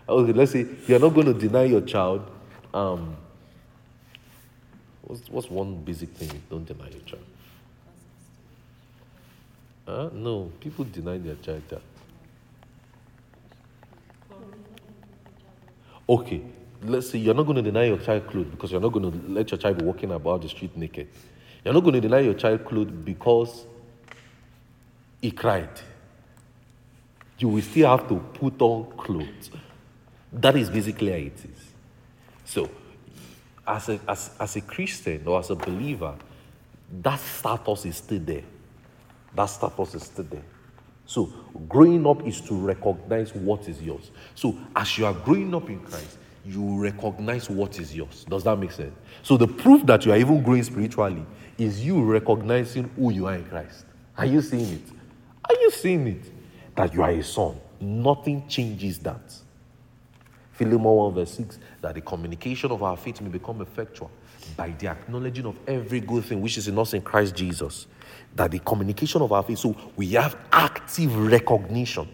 okay, 0.09 0.33
let's 0.33 0.53
say 0.53 0.67
you 0.87 0.97
are 0.97 0.99
not 0.99 1.15
going 1.15 1.27
to 1.27 1.35
deny 1.35 1.65
your 1.65 1.81
child. 1.81 2.31
Um, 2.73 3.17
what's, 5.03 5.29
what's 5.29 5.51
one 5.51 5.77
basic 5.77 6.11
thing 6.11 6.31
don't 6.51 6.65
deny 6.65 6.89
your 6.91 7.01
child? 7.01 7.25
Huh? 9.87 10.11
No, 10.13 10.53
people 10.61 10.85
deny 10.85 11.19
their 11.19 11.35
child 11.37 11.63
that. 11.71 11.83
Okay, 16.11 16.43
let's 16.83 17.11
say 17.11 17.19
you're 17.19 17.35
not 17.35 17.45
going 17.45 17.55
to 17.55 17.63
deny 17.63 17.85
your 17.85 17.99
child 17.99 18.27
clothes 18.27 18.49
because 18.51 18.73
you're 18.73 18.81
not 18.81 18.93
going 18.93 19.13
to 19.13 19.29
let 19.29 19.49
your 19.49 19.59
child 19.59 19.79
be 19.79 19.85
walking 19.85 20.11
about 20.11 20.43
the 20.43 20.49
street 20.49 20.77
naked. 20.77 21.07
You're 21.65 21.73
not 21.73 21.85
going 21.85 21.95
to 21.95 22.01
deny 22.01 22.19
your 22.19 22.35
child 22.35 22.65
clothes 22.65 22.91
because 22.91 23.65
he 25.23 25.31
cried. 25.31 25.81
You 27.39 27.47
will 27.47 27.63
still 27.63 27.97
have 27.97 28.09
to 28.09 28.17
put 28.17 28.61
on 28.61 28.91
clothes. 28.97 29.53
That 30.33 30.57
is 30.57 30.69
basically 30.69 31.13
how 31.13 31.19
it 31.19 31.45
is. 31.45 31.73
So, 32.45 32.69
as 33.65 33.89
a, 33.89 34.01
as, 34.09 34.31
as 34.41 34.57
a 34.57 34.63
Christian 34.63 35.23
or 35.29 35.39
as 35.39 35.51
a 35.51 35.55
believer, 35.55 36.17
that 37.03 37.21
status 37.21 37.87
is 37.87 37.99
still 37.99 38.19
there. 38.19 38.43
That 39.33 39.47
status 39.47 39.95
is 39.95 40.03
still 40.03 40.25
there. 40.25 40.43
So, 41.11 41.25
growing 41.69 42.07
up 42.07 42.25
is 42.25 42.41
to 42.43 42.55
recognize 42.55 43.35
what 43.35 43.69
is 43.69 43.83
yours. 43.83 44.13
So, 44.37 44.57
as 44.77 44.97
you 44.97 45.07
are 45.07 45.13
growing 45.13 45.53
up 45.57 45.69
in 45.69 45.81
Christ, 45.81 46.19
you 46.45 46.81
recognize 46.81 47.51
what 47.51 47.81
is 47.81 47.93
yours. 47.93 48.25
Does 48.29 48.45
that 48.45 48.57
make 48.57 48.71
sense? 48.71 48.95
So, 49.25 49.37
the 49.37 49.49
proof 49.49 49.85
that 49.87 50.07
you 50.07 50.13
are 50.13 50.17
even 50.17 50.41
growing 50.41 50.63
spiritually 50.63 51.27
is 51.59 51.85
you 51.85 52.01
recognizing 52.01 52.89
who 52.95 53.11
you 53.11 53.27
are 53.27 53.35
in 53.35 53.45
Christ. 53.45 53.87
Are 54.17 54.25
you 54.25 54.41
seeing 54.41 54.73
it? 54.73 54.85
Are 55.49 55.61
you 55.61 55.73
seeing 55.73 56.07
it? 56.07 56.31
That 56.77 56.95
you 56.95 57.03
are 57.03 57.11
a 57.11 57.25
son. 57.25 57.57
Nothing 57.81 58.47
changes 58.47 59.01
that. 59.01 59.35
Philemon 60.53 60.85
1 60.85 61.15
verse 61.15 61.33
6 61.33 61.59
that 61.81 61.97
the 61.97 62.03
communication 62.03 62.71
of 62.71 62.85
our 62.85 62.97
faith 62.97 63.21
may 63.21 63.31
become 63.31 63.63
effectual 63.63 64.13
by 64.57 64.71
the 64.79 64.87
acknowledging 64.87 65.47
of 65.47 65.57
every 65.67 65.99
good 65.99 66.25
thing 66.25 66.41
which 66.41 66.57
is 66.57 66.69
in 66.69 66.79
us 66.79 66.95
in 66.95 67.03
Christ 67.03 67.35
Jesus. 67.35 67.89
That 68.37 68.53
the 68.53 68.61
communication 68.61 69.23
of 69.23 69.33
our 69.33 69.43
faith, 69.43 69.59
so 69.59 69.77
we 69.97 70.13
have 70.13 70.37
active 70.53 71.15
recognition 71.17 72.09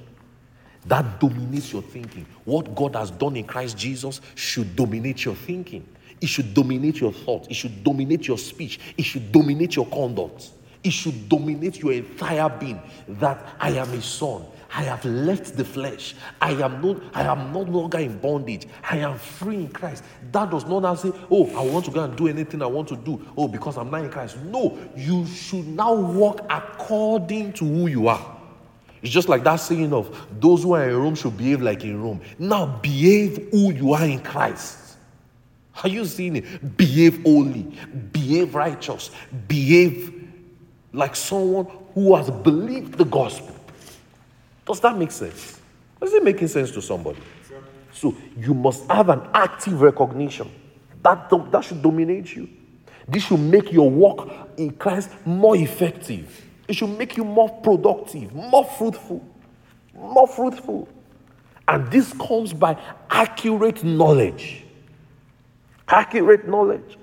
That 0.86 1.20
dominates 1.20 1.72
your 1.72 1.82
thinking. 1.82 2.26
What 2.44 2.74
God 2.74 2.94
has 2.94 3.10
done 3.10 3.36
in 3.36 3.44
Christ 3.44 3.76
Jesus 3.76 4.20
should 4.34 4.76
dominate 4.76 5.24
your 5.24 5.34
thinking. 5.34 5.86
It 6.20 6.28
should 6.28 6.54
dominate 6.54 7.00
your 7.00 7.12
thought. 7.12 7.50
It 7.50 7.54
should 7.54 7.82
dominate 7.82 8.28
your 8.28 8.38
speech. 8.38 8.78
It 8.96 9.02
should 9.04 9.32
dominate 9.32 9.76
your 9.76 9.86
conduct. 9.86 10.50
It 10.84 10.92
should 10.92 11.28
dominate 11.28 11.80
your 11.80 11.92
entire 11.92 12.48
being. 12.48 12.80
That 13.08 13.44
I 13.58 13.70
am 13.70 13.92
a 13.92 14.00
son. 14.00 14.44
I 14.74 14.82
have 14.82 15.04
left 15.04 15.56
the 15.56 15.64
flesh. 15.64 16.14
I 16.40 16.52
am 16.52 16.82
not, 16.82 17.02
I 17.14 17.22
am 17.22 17.52
no 17.52 17.60
longer 17.60 17.98
in 17.98 18.18
bondage. 18.18 18.66
I 18.88 18.98
am 18.98 19.18
free 19.18 19.56
in 19.56 19.68
Christ. 19.68 20.04
That 20.32 20.50
does 20.50 20.66
not 20.66 20.80
now 20.80 20.94
say, 20.94 21.12
Oh, 21.30 21.46
I 21.56 21.64
want 21.70 21.84
to 21.86 21.90
go 21.90 22.04
and 22.04 22.16
do 22.16 22.28
anything 22.28 22.62
I 22.62 22.66
want 22.66 22.88
to 22.88 22.96
do. 22.96 23.24
Oh, 23.36 23.48
because 23.48 23.76
I'm 23.78 23.90
not 23.90 24.04
in 24.04 24.10
Christ. 24.10 24.36
No, 24.38 24.78
you 24.96 25.26
should 25.26 25.66
now 25.66 25.94
walk 25.94 26.44
according 26.50 27.52
to 27.54 27.64
who 27.64 27.86
you 27.86 28.08
are. 28.08 28.36
It's 29.02 29.12
just 29.12 29.28
like 29.28 29.44
that 29.44 29.56
saying 29.56 29.92
of 29.92 30.26
those 30.40 30.62
who 30.62 30.72
are 30.74 30.88
in 30.88 30.96
Rome 30.96 31.14
should 31.14 31.36
behave 31.36 31.62
like 31.62 31.84
in 31.84 32.02
Rome. 32.02 32.20
Now 32.38 32.66
behave 32.66 33.48
who 33.52 33.72
you 33.72 33.92
are 33.92 34.04
in 34.04 34.20
Christ. 34.20 34.96
Are 35.82 35.88
you 35.88 36.04
seeing 36.06 36.36
it? 36.36 36.76
Behave 36.76 37.22
holy, 37.22 37.72
behave 38.12 38.54
righteous, 38.54 39.10
behave 39.46 40.12
like 40.92 41.14
someone 41.14 41.66
who 41.94 42.16
has 42.16 42.30
believed 42.30 42.96
the 42.96 43.04
gospel. 43.04 43.55
Does 44.66 44.80
that 44.80 44.98
make 44.98 45.12
sense? 45.12 45.60
Is 46.02 46.12
it 46.12 46.22
making 46.22 46.48
sense 46.48 46.70
to 46.72 46.82
somebody? 46.82 47.20
So 47.92 48.14
you 48.36 48.52
must 48.52 48.86
have 48.90 49.08
an 49.08 49.22
active 49.32 49.80
recognition. 49.80 50.50
That, 51.02 51.30
that 51.52 51.64
should 51.64 51.80
dominate 51.80 52.34
you. 52.34 52.48
This 53.08 53.24
should 53.24 53.40
make 53.40 53.72
your 53.72 53.88
work 53.88 54.28
in 54.58 54.72
Christ 54.72 55.10
more 55.24 55.56
effective. 55.56 56.44
It 56.68 56.74
should 56.74 56.98
make 56.98 57.16
you 57.16 57.24
more 57.24 57.48
productive, 57.48 58.34
more 58.34 58.64
fruitful, 58.64 59.24
more 59.94 60.26
fruitful. 60.26 60.88
And 61.68 61.90
this 61.90 62.12
comes 62.12 62.52
by 62.52 62.76
accurate 63.08 63.84
knowledge. 63.84 64.64
Accurate 65.88 66.48
knowledge. 66.48 66.98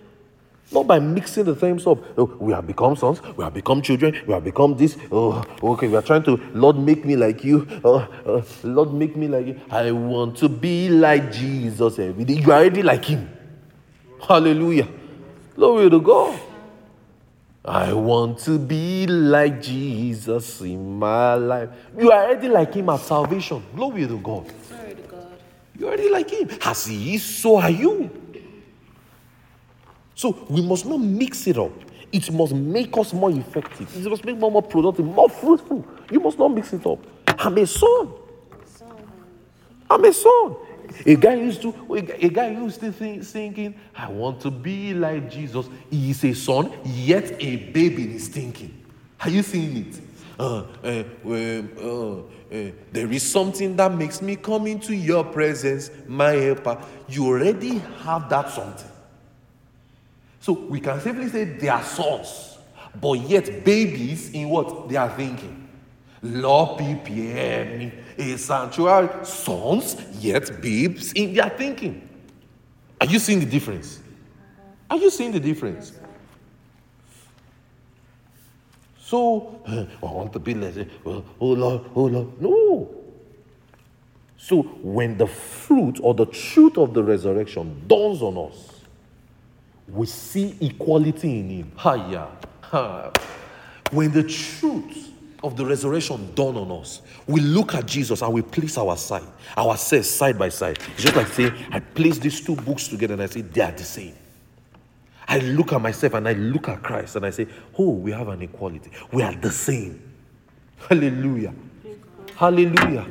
Not 0.74 0.88
by 0.88 1.00
mixing 1.00 1.46
the 1.46 1.56
things 1.56 1.86
up. 1.86 2.00
Oh, 2.18 2.26
we 2.40 2.52
have 2.52 2.66
become 2.66 2.96
sons, 2.96 3.22
we 3.38 3.44
have 3.44 3.54
become 3.54 3.82
children, 3.82 4.20
we 4.26 4.34
have 4.34 4.44
become 4.44 4.76
this. 4.76 4.98
Oh, 5.12 5.44
okay, 5.62 5.88
we 5.88 5.96
are 5.96 6.02
trying 6.02 6.24
to, 6.24 6.38
Lord, 6.54 6.78
make 6.78 7.06
me 7.06 7.16
like 7.16 7.44
you. 7.44 7.68
Oh, 7.84 8.00
uh, 8.26 8.42
Lord, 8.64 8.92
make 8.94 9.16
me 9.16 9.28
like 9.28 9.46
you. 9.46 9.62
I 9.70 9.92
want 9.92 10.38
to 10.38 10.50
be 10.50 10.90
like 10.90 11.32
Jesus 11.32 12.00
every 12.00 12.26
day. 12.26 12.34
You 12.34 12.52
are 12.52 12.60
already 12.60 12.82
like 12.82 13.06
him. 13.06 13.30
Hallelujah. 14.28 14.88
Glory 15.56 15.90
to 15.90 16.02
God. 16.02 16.40
I 17.66 17.94
want 17.94 18.40
to 18.40 18.58
be 18.58 19.06
like 19.08 19.62
Jesus 19.62 20.60
in 20.62 20.98
my 20.98 21.36
life. 21.36 21.70
You 21.98 22.12
are 22.12 22.26
already 22.26 22.50
like 22.50 22.74
him 22.74 22.90
at 22.90 23.00
salvation. 23.00 23.64
Glory 23.76 24.08
to 24.08 24.18
God. 24.18 24.52
Glory 24.70 24.96
to 24.96 25.02
God. 25.04 25.28
You're 25.78 25.90
already 25.90 26.10
like 26.10 26.30
him. 26.30 26.50
As 26.66 26.88
he 26.88 27.16
is, 27.16 27.24
so 27.24 27.58
are 27.58 27.70
you. 27.70 28.23
So 30.16 30.46
we 30.50 30.62
must 30.62 30.86
not 30.86 30.98
mix 30.98 31.48
it 31.48 31.58
up. 31.58 31.72
It 32.12 32.32
must 32.32 32.54
make 32.54 32.96
us 32.98 33.12
more 33.14 33.32
effective. 33.32 33.96
It 33.96 34.10
must 34.10 34.24
make 34.24 34.36
us 34.36 34.42
more 34.42 34.62
productive, 34.62 35.06
more 35.06 35.30
fruitful. 35.30 35.86
You 36.12 36.20
must 36.20 36.38
not 36.38 36.50
mix 36.50 36.72
it 36.74 36.86
up. 36.86 37.00
I'm 37.28 37.58
a 37.58 37.66
son. 37.66 38.14
I'm 39.90 40.06
a 40.06 40.14
son. 40.14 40.56
A 41.06 41.16
guy 41.16 41.36
used 41.36 41.62
to, 41.64 41.74
a 41.96 42.30
guy 42.30 42.52
used 42.52 42.80
to 42.82 42.92
think, 42.92 43.24
thinking, 43.24 43.76
I 43.96 44.10
want 44.12 44.42
to 44.42 44.52
be 44.52 44.94
like 44.94 45.32
Jesus. 45.32 45.68
He 45.90 46.12
is 46.12 46.24
a 46.24 46.34
son, 46.34 46.72
yet 46.84 47.36
a 47.40 47.56
baby 47.56 48.16
is 48.16 48.28
thinking. 48.28 48.86
Are 49.20 49.30
you 49.30 49.42
seeing 49.42 49.88
it? 49.88 50.02
Uh, 50.38 50.66
uh, 50.84 51.04
uh, 51.26 52.18
uh, 52.54 52.72
there 52.92 53.12
is 53.12 53.30
something 53.30 53.76
that 53.76 53.94
makes 53.94 54.22
me 54.22 54.36
come 54.36 54.68
into 54.68 54.96
your 54.96 55.24
presence, 55.24 55.90
my 56.08 56.32
helper. 56.32 56.80
You 57.08 57.26
already 57.28 57.80
have 58.04 58.30
that 58.30 58.50
something. 58.52 58.90
So 60.44 60.52
we 60.52 60.82
can 60.82 61.00
simply 61.00 61.30
say 61.30 61.46
they 61.46 61.70
are 61.70 61.82
sons, 61.86 62.58
but 63.00 63.14
yet 63.14 63.64
babies 63.64 64.30
in 64.34 64.50
what 64.50 64.90
they 64.90 64.98
are 64.98 65.10
thinking. 65.10 65.70
Lord, 66.22 66.80
prepare 66.80 67.64
me 67.78 67.94
a 68.18 68.38
sanctuary. 68.38 69.24
Sons, 69.24 69.96
yet 70.20 70.62
babes 70.62 71.14
in 71.14 71.34
their 71.34 71.50
thinking. 71.50 72.10
Are 73.00 73.08
you 73.08 73.20
seeing 73.20 73.40
the 73.40 73.46
difference? 73.46 74.02
Are 74.90 74.98
you 74.98 75.10
seeing 75.10 75.32
the 75.32 75.40
difference? 75.40 75.94
So, 79.00 79.62
I 79.66 80.06
want 80.06 80.34
to 80.34 80.40
be 80.40 80.56
like, 80.56 80.90
oh, 81.06 81.24
oh 81.40 81.48
Lord, 81.48 81.82
oh 81.96 82.04
Lord. 82.04 82.42
No. 82.42 82.90
So, 84.36 84.64
when 84.64 85.18
the 85.18 85.28
fruit 85.28 86.02
or 86.04 86.14
the 86.14 86.26
truth 86.26 86.78
of 86.78 86.94
the 86.94 87.02
resurrection 87.02 87.86
dawns 87.88 88.22
on 88.22 88.38
us, 88.38 88.73
we 89.94 90.08
see 90.08 90.56
equality 90.60 91.40
in 91.40 91.50
him. 91.50 91.72
Hiya. 91.80 92.28
When 93.92 94.12
the 94.12 94.24
truth 94.24 95.12
of 95.44 95.56
the 95.56 95.66
resurrection 95.66 96.34
dawn 96.34 96.58
on 96.58 96.72
us, 96.72 97.02
we 97.28 97.42
look 97.42 97.76
at 97.76 97.86
Jesus 97.86 98.22
and 98.22 98.34
we 98.34 98.42
place 98.42 98.78
our 98.78 98.98
side, 98.98 99.28
ourselves 99.58 100.10
side 100.10 100.40
by 100.40 100.50
side. 100.50 100.80
It's 100.94 101.04
just 101.04 101.16
like 101.16 101.28
saying, 101.28 101.54
I 101.72 101.80
place 101.80 102.18
these 102.18 102.42
two 102.42 102.56
books 102.56 102.88
together 102.88 103.14
and 103.14 103.22
I 103.22 103.28
say 103.28 103.42
they 103.42 103.62
are 103.62 103.72
the 103.72 103.84
same. 103.84 104.16
I 105.28 105.40
look 105.40 105.72
at 105.74 105.82
myself 105.82 106.16
and 106.16 106.28
I 106.28 106.34
look 106.34 106.70
at 106.70 106.82
Christ 106.82 107.16
and 107.16 107.26
I 107.26 107.30
say, 107.30 107.48
Oh, 107.78 107.92
we 107.92 108.12
have 108.12 108.28
an 108.28 108.42
equality. 108.42 108.92
We 109.12 109.22
are 109.22 109.34
the 109.34 109.52
same. 109.52 110.02
Hallelujah. 110.90 111.54
Hallelujah. 112.36 113.06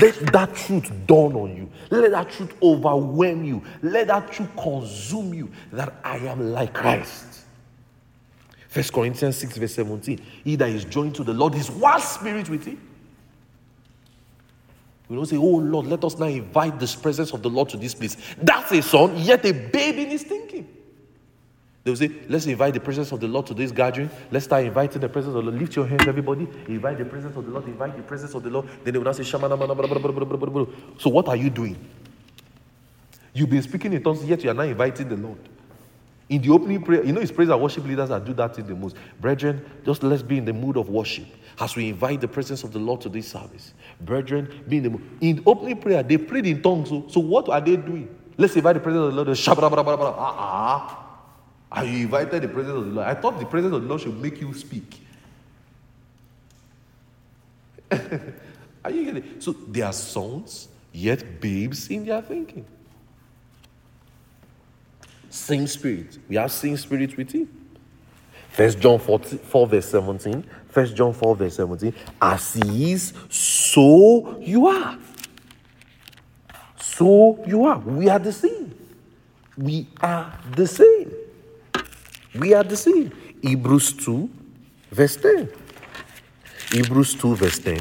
Let 0.00 0.32
that 0.32 0.54
truth 0.54 0.90
dawn 1.06 1.34
on 1.36 1.56
you. 1.56 1.70
Let 1.90 2.10
that 2.10 2.30
truth 2.30 2.54
overwhelm 2.60 3.44
you. 3.44 3.62
Let 3.82 4.08
that 4.08 4.32
truth 4.32 4.50
consume 4.56 5.32
you 5.32 5.50
that 5.72 5.94
I 6.02 6.18
am 6.18 6.52
like 6.52 6.72
Christ. 6.72 7.44
First 8.68 8.92
Corinthians 8.92 9.36
6, 9.36 9.56
verse 9.56 9.74
17. 9.74 10.20
He 10.44 10.56
that 10.56 10.68
is 10.68 10.84
joined 10.84 11.14
to 11.14 11.24
the 11.24 11.32
Lord 11.32 11.54
is 11.54 11.70
one 11.70 12.00
spirit 12.00 12.50
with 12.50 12.64
him. 12.64 12.80
We 15.08 15.16
don't 15.16 15.26
say, 15.26 15.36
Oh 15.36 15.56
Lord, 15.56 15.86
let 15.86 16.02
us 16.04 16.18
now 16.18 16.26
invite 16.26 16.80
the 16.80 16.98
presence 17.00 17.32
of 17.32 17.42
the 17.42 17.48
Lord 17.48 17.68
to 17.70 17.76
this 17.76 17.94
place. 17.94 18.16
That's 18.36 18.72
a 18.72 18.82
son, 18.82 19.16
yet 19.16 19.44
a 19.46 19.52
babe 19.52 19.98
in 19.98 20.10
his 20.10 20.24
thinking. 20.24 20.75
They 21.86 21.92
will 21.92 21.96
say, 21.96 22.10
let's 22.28 22.46
invite 22.46 22.74
the 22.74 22.80
presence 22.80 23.12
of 23.12 23.20
the 23.20 23.28
Lord 23.28 23.46
to 23.46 23.54
this 23.54 23.70
gathering. 23.70 24.10
Let's 24.32 24.46
start 24.46 24.64
inviting 24.64 25.00
the 25.00 25.08
presence 25.08 25.36
of 25.36 25.44
the 25.44 25.50
Lord. 25.52 25.60
Lift 25.60 25.76
your 25.76 25.86
hands, 25.86 26.08
everybody. 26.08 26.48
Invite 26.66 26.98
the 26.98 27.04
presence 27.04 27.36
of 27.36 27.46
the 27.46 27.52
Lord. 27.52 27.64
Invite 27.64 27.96
the 27.96 28.02
presence 28.02 28.34
of 28.34 28.42
the 28.42 28.50
Lord. 28.50 28.66
Then 28.82 28.92
they 28.92 28.98
will 28.98 29.04
now 29.04 29.12
say, 29.12 29.22
Shamana, 29.22 29.56
mana, 29.56 29.72
blah, 29.72 29.86
blah, 29.86 29.98
blah, 30.00 30.10
blah, 30.10 30.24
blah, 30.24 30.64
blah. 30.64 30.66
So 30.98 31.10
what 31.10 31.28
are 31.28 31.36
you 31.36 31.48
doing? 31.48 31.76
You've 33.32 33.50
been 33.50 33.62
speaking 33.62 33.92
in 33.92 34.02
tongues, 34.02 34.24
yet 34.24 34.42
you 34.42 34.50
are 34.50 34.54
not 34.54 34.66
inviting 34.66 35.08
the 35.08 35.16
Lord. 35.16 35.38
In 36.28 36.42
the 36.42 36.50
opening 36.50 36.82
prayer, 36.82 37.04
you 37.04 37.12
know, 37.12 37.20
it's 37.20 37.30
praise 37.30 37.50
and 37.50 37.62
worship 37.62 37.84
leaders 37.84 38.08
that 38.08 38.24
do 38.24 38.34
that 38.34 38.58
in 38.58 38.66
the 38.66 38.74
most. 38.74 38.96
Brethren, 39.20 39.64
just 39.84 40.02
let's 40.02 40.24
be 40.24 40.38
in 40.38 40.44
the 40.44 40.52
mood 40.52 40.76
of 40.76 40.88
worship 40.88 41.26
as 41.60 41.76
we 41.76 41.88
invite 41.88 42.20
the 42.20 42.26
presence 42.26 42.64
of 42.64 42.72
the 42.72 42.80
Lord 42.80 43.00
to 43.02 43.08
this 43.08 43.28
service. 43.28 43.74
Brethren, 44.00 44.64
be 44.68 44.78
in 44.78 44.82
the 44.82 44.90
mood. 44.90 45.08
In 45.20 45.40
opening 45.46 45.80
prayer, 45.80 46.02
they 46.02 46.18
prayed 46.18 46.46
in 46.46 46.62
tongues. 46.62 46.88
So, 46.88 47.04
so 47.06 47.20
what 47.20 47.48
are 47.48 47.60
they 47.60 47.76
doing? 47.76 48.12
Let's 48.36 48.56
invite 48.56 48.74
the 48.74 48.80
presence 48.80 49.04
of 49.04 49.10
the 49.14 49.22
Lord. 49.22 49.26
Blah, 49.54 49.80
blah. 49.96 50.14
Ah, 50.18 51.05
you 51.84 52.04
invited 52.04 52.42
the 52.42 52.48
presence 52.48 52.76
of 52.76 52.84
the 52.86 52.90
Lord? 52.92 53.06
I 53.06 53.14
thought 53.14 53.38
the 53.38 53.46
presence 53.46 53.74
of 53.74 53.82
the 53.82 53.88
Lord 53.88 54.00
should 54.00 54.20
make 54.20 54.40
you 54.40 54.54
speak. 54.54 55.00
are 57.90 58.90
you 58.90 59.04
getting 59.04 59.16
it? 59.16 59.42
So 59.42 59.52
they 59.52 59.82
are 59.82 59.92
sons, 59.92 60.68
yet 60.92 61.40
babes 61.40 61.88
in 61.88 62.04
their 62.04 62.22
thinking. 62.22 62.64
Same 65.28 65.66
spirit. 65.66 66.18
We 66.28 66.36
have 66.36 66.50
same 66.50 66.76
spirit 66.78 67.16
with 67.16 67.30
him. 67.32 67.48
First 68.48 68.80
John 68.80 68.98
4, 68.98 69.18
4 69.18 69.66
verse 69.66 69.90
17. 69.90 70.44
First 70.68 70.96
John 70.96 71.12
4 71.12 71.36
verse 71.36 71.56
17. 71.56 71.92
As 72.22 72.54
he 72.54 72.92
is, 72.92 73.12
so 73.28 74.38
you 74.40 74.66
are. 74.66 74.98
So 76.80 77.44
you 77.46 77.66
are. 77.66 77.78
We 77.78 78.08
are 78.08 78.18
the 78.18 78.32
same. 78.32 78.74
We 79.58 79.86
are 80.00 80.32
the 80.52 80.66
same. 80.66 80.95
We 82.38 82.54
are 82.54 82.64
the 82.64 82.76
same. 82.76 83.12
Hebrews 83.42 83.92
2, 83.94 84.28
verse 84.90 85.16
10. 85.16 85.48
Hebrews 86.72 87.14
2, 87.14 87.36
verse 87.36 87.58
10. 87.60 87.80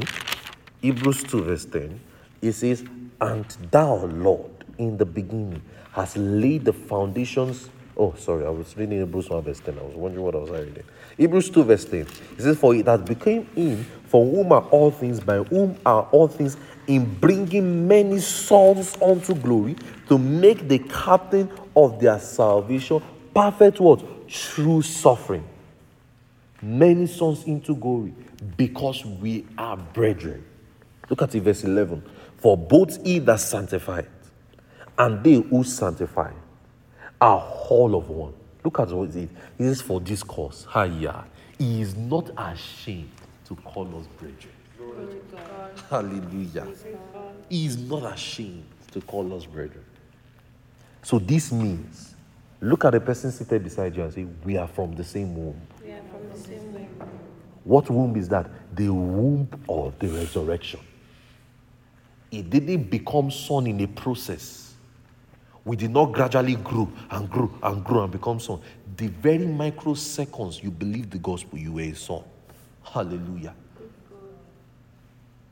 Hebrews 0.81 1.23
2, 1.23 1.43
verse 1.43 1.65
10. 1.65 1.99
It 2.41 2.53
says, 2.53 2.83
And 3.19 3.45
thou, 3.71 4.05
Lord, 4.05 4.51
in 4.77 4.97
the 4.97 5.05
beginning, 5.05 5.61
has 5.91 6.15
laid 6.15 6.65
the 6.65 6.73
foundations. 6.73 7.69
Oh, 7.97 8.13
sorry, 8.17 8.45
I 8.45 8.49
was 8.49 8.75
reading 8.77 8.99
Hebrews 8.99 9.29
1, 9.29 9.43
verse 9.43 9.59
10. 9.59 9.79
I 9.79 9.81
was 9.81 9.95
wondering 9.95 10.23
what 10.23 10.35
I 10.35 10.39
was 10.39 10.49
reading. 10.51 10.83
Hebrews 11.17 11.49
2, 11.49 11.63
verse 11.63 11.85
10. 11.85 12.01
It 12.01 12.09
says, 12.39 12.57
For 12.57 12.75
it 12.75 12.85
has 12.85 13.01
become 13.01 13.47
in, 13.55 13.83
for 14.05 14.25
whom 14.25 14.51
are 14.51 14.67
all 14.69 14.91
things, 14.91 15.19
by 15.19 15.37
whom 15.37 15.77
are 15.85 16.07
all 16.11 16.27
things, 16.27 16.57
in 16.87 17.13
bringing 17.15 17.87
many 17.87 18.19
souls 18.19 19.01
unto 19.01 19.33
glory, 19.33 19.75
to 20.07 20.17
make 20.17 20.67
the 20.67 20.79
captain 20.79 21.49
of 21.75 21.99
their 21.99 22.19
salvation 22.19 23.01
perfect 23.33 23.79
what? 23.79 24.14
True 24.27 24.81
suffering. 24.81 25.47
Many 26.61 27.07
sons 27.07 27.43
into 27.43 27.75
glory 27.75 28.13
because 28.57 29.05
we 29.05 29.45
are 29.57 29.77
brethren. 29.77 30.43
Look 31.09 31.21
at 31.21 31.35
it, 31.35 31.41
verse 31.41 31.63
11. 31.63 32.03
For 32.37 32.57
both 32.57 33.05
he 33.05 33.19
that 33.19 33.39
sanctified 33.39 34.07
and 34.97 35.23
they 35.23 35.33
who 35.33 35.63
sanctify 35.63 36.31
are 37.21 37.39
all 37.69 37.95
of 37.95 38.09
one. 38.09 38.33
Look 38.63 38.79
at 38.79 38.89
what 38.89 39.09
it 39.09 39.15
is. 39.15 39.29
It 39.59 39.65
is 39.65 39.81
for 39.81 39.99
this 39.99 40.23
cause. 40.23 40.67
He 41.57 41.81
is 41.81 41.95
not 41.95 42.31
ashamed 42.37 43.11
to 43.47 43.55
call 43.57 43.87
us 43.99 44.07
brethren. 44.17 44.53
Hallelujah. 45.89 46.67
He 47.49 47.65
is 47.67 47.77
not 47.77 48.11
ashamed 48.11 48.65
to 48.91 49.01
call 49.01 49.35
us 49.35 49.45
brethren. 49.45 49.85
So 51.03 51.19
this 51.19 51.51
means, 51.51 52.14
look 52.65 52.85
at 52.85 52.93
the 52.93 52.99
person 52.99 53.31
seated 53.31 53.63
beside 53.63 53.95
you 53.95 54.03
and 54.03 54.13
say, 54.13 54.25
We 54.43 54.57
are 54.57 54.67
from 54.67 54.95
the 54.95 55.03
same 55.03 55.35
womb. 55.35 55.59
We 55.83 55.91
are 55.91 56.01
from 56.11 56.29
the 56.29 56.37
same 56.37 56.73
womb. 56.73 56.87
What 57.63 57.89
womb 57.89 58.15
is 58.15 58.29
that? 58.29 58.49
The 58.75 58.89
womb 58.89 59.47
of 59.67 59.97
the 59.99 60.07
resurrection. 60.07 60.79
It 62.31 62.49
didn't 62.49 62.89
become 62.89 63.31
son 63.31 63.67
in 63.67 63.79
a 63.81 63.87
process. 63.87 64.73
We 65.63 65.75
did 65.75 65.89
not 65.91 66.11
gradually 66.11 66.57
grow 66.57 66.91
and 67.09 67.29
grow 67.29 67.51
and 67.63 67.83
grow 67.83 68.03
and 68.03 68.11
become 68.11 68.39
son. 68.39 68.61
The 68.97 69.07
very 69.07 69.45
microseconds 69.45 70.61
you 70.61 70.69
believed 70.69 71.11
the 71.11 71.17
gospel, 71.17 71.57
you 71.57 71.73
were 71.73 71.81
a 71.81 71.95
son. 71.95 72.23
Hallelujah. 72.83 73.55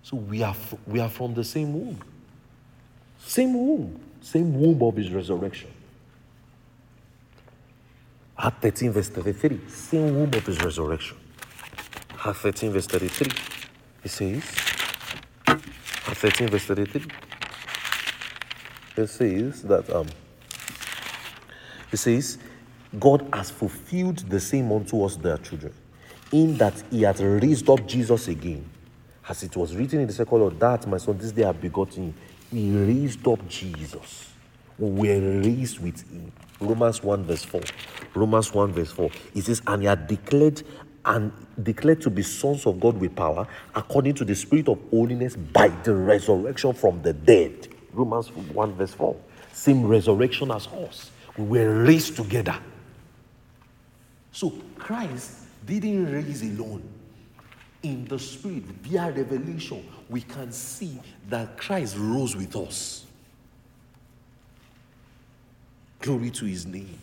So 0.04 0.18
we 0.18 0.44
are, 0.44 0.56
we 0.86 1.00
are 1.00 1.10
from 1.10 1.34
the 1.34 1.44
same 1.44 1.74
womb. 1.74 2.00
Same 3.26 3.54
womb. 3.54 4.00
Same 4.22 4.54
womb 4.54 4.84
of 4.84 4.96
his 4.96 5.10
resurrection. 5.12 5.73
13, 8.62 8.92
verse 8.92 9.10
33. 9.10 9.62
Same 9.68 10.16
womb 10.16 10.34
of 10.34 10.46
his 10.46 10.62
resurrection. 10.62 11.18
13, 12.18 12.72
verse 12.72 12.88
33. 12.88 13.32
It 14.04 14.12
says, 14.12 14.44
Act 15.48 16.18
13, 16.18 16.48
verse 16.50 16.66
33. 16.66 17.06
It 18.96 19.08
says 19.08 19.64
that 19.64 19.90
um 19.90 20.08
it 21.92 21.98
says, 21.98 22.40
God 23.00 23.28
has 23.32 23.52
fulfilled 23.52 24.18
the 24.30 24.40
same 24.40 24.72
unto 24.72 25.04
us 25.04 25.16
their 25.16 25.38
children, 25.38 25.74
in 26.32 26.58
that 26.58 26.74
he 26.90 27.04
hath 27.04 27.22
raised 27.22 27.70
up 27.70 27.86
Jesus 27.88 28.28
again. 28.28 28.68
As 29.30 29.44
it 29.44 29.56
was 29.56 29.76
written 29.76 30.00
in 30.00 30.08
the 30.08 30.14
second 30.14 30.40
Lord, 30.40 30.60
that 30.60 30.88
my 30.88 30.98
son, 30.98 31.18
this 31.18 31.32
day 31.32 31.44
I 31.44 31.48
have 31.48 31.62
begotten. 31.62 32.14
He 32.52 32.76
raised 32.76 33.28
up 33.28 33.48
Jesus. 33.48 34.32
We 34.78 34.90
were 35.10 35.42
raised 35.42 35.80
with 35.80 36.02
him. 36.12 36.32
Romans 36.64 37.04
1 37.04 37.24
verse 37.24 37.44
4. 37.44 37.62
Romans 38.16 38.54
1 38.54 38.72
verse 38.74 38.92
4. 38.92 39.10
It 39.36 39.44
says, 39.44 39.62
and 39.68 39.82
he 39.82 39.88
had 39.88 40.08
declared 40.08 40.64
and 41.06 41.32
declared 41.62 42.02
to 42.02 42.10
be 42.10 42.24
sons 42.24 42.66
of 42.66 42.80
God 42.80 42.98
with 42.98 43.16
power, 43.16 43.48
according 43.76 44.14
to 44.16 44.26
the 44.26 44.36
spirit 44.36 44.70
of 44.70 44.80
holiness 44.90 45.36
by 45.36 45.68
the 45.68 45.94
resurrection 45.94 46.74
from 46.74 47.02
the 47.02 47.14
dead. 47.14 47.68
Romans 47.92 48.30
1 48.32 48.74
verse 48.74 48.94
4. 48.94 49.16
Same 49.52 49.86
resurrection 49.86 50.52
as 50.52 50.68
us. 50.68 51.12
We 51.38 51.60
were 51.60 51.84
raised 51.84 52.16
together. 52.16 52.58
So 54.32 54.52
Christ 54.78 55.40
didn't 55.66 56.12
raise 56.12 56.42
alone. 56.42 56.84
In 57.84 58.06
the 58.06 58.18
spirit, 58.18 58.64
via 58.64 59.12
revelation, 59.12 59.86
we 60.10 60.22
can 60.22 60.52
see 60.52 61.00
that 61.28 61.58
Christ 61.58 61.98
rose 61.98 62.36
with 62.36 62.56
us. 62.56 63.03
Glory 66.04 66.32
to 66.32 66.44
his 66.44 66.66
name. 66.66 67.00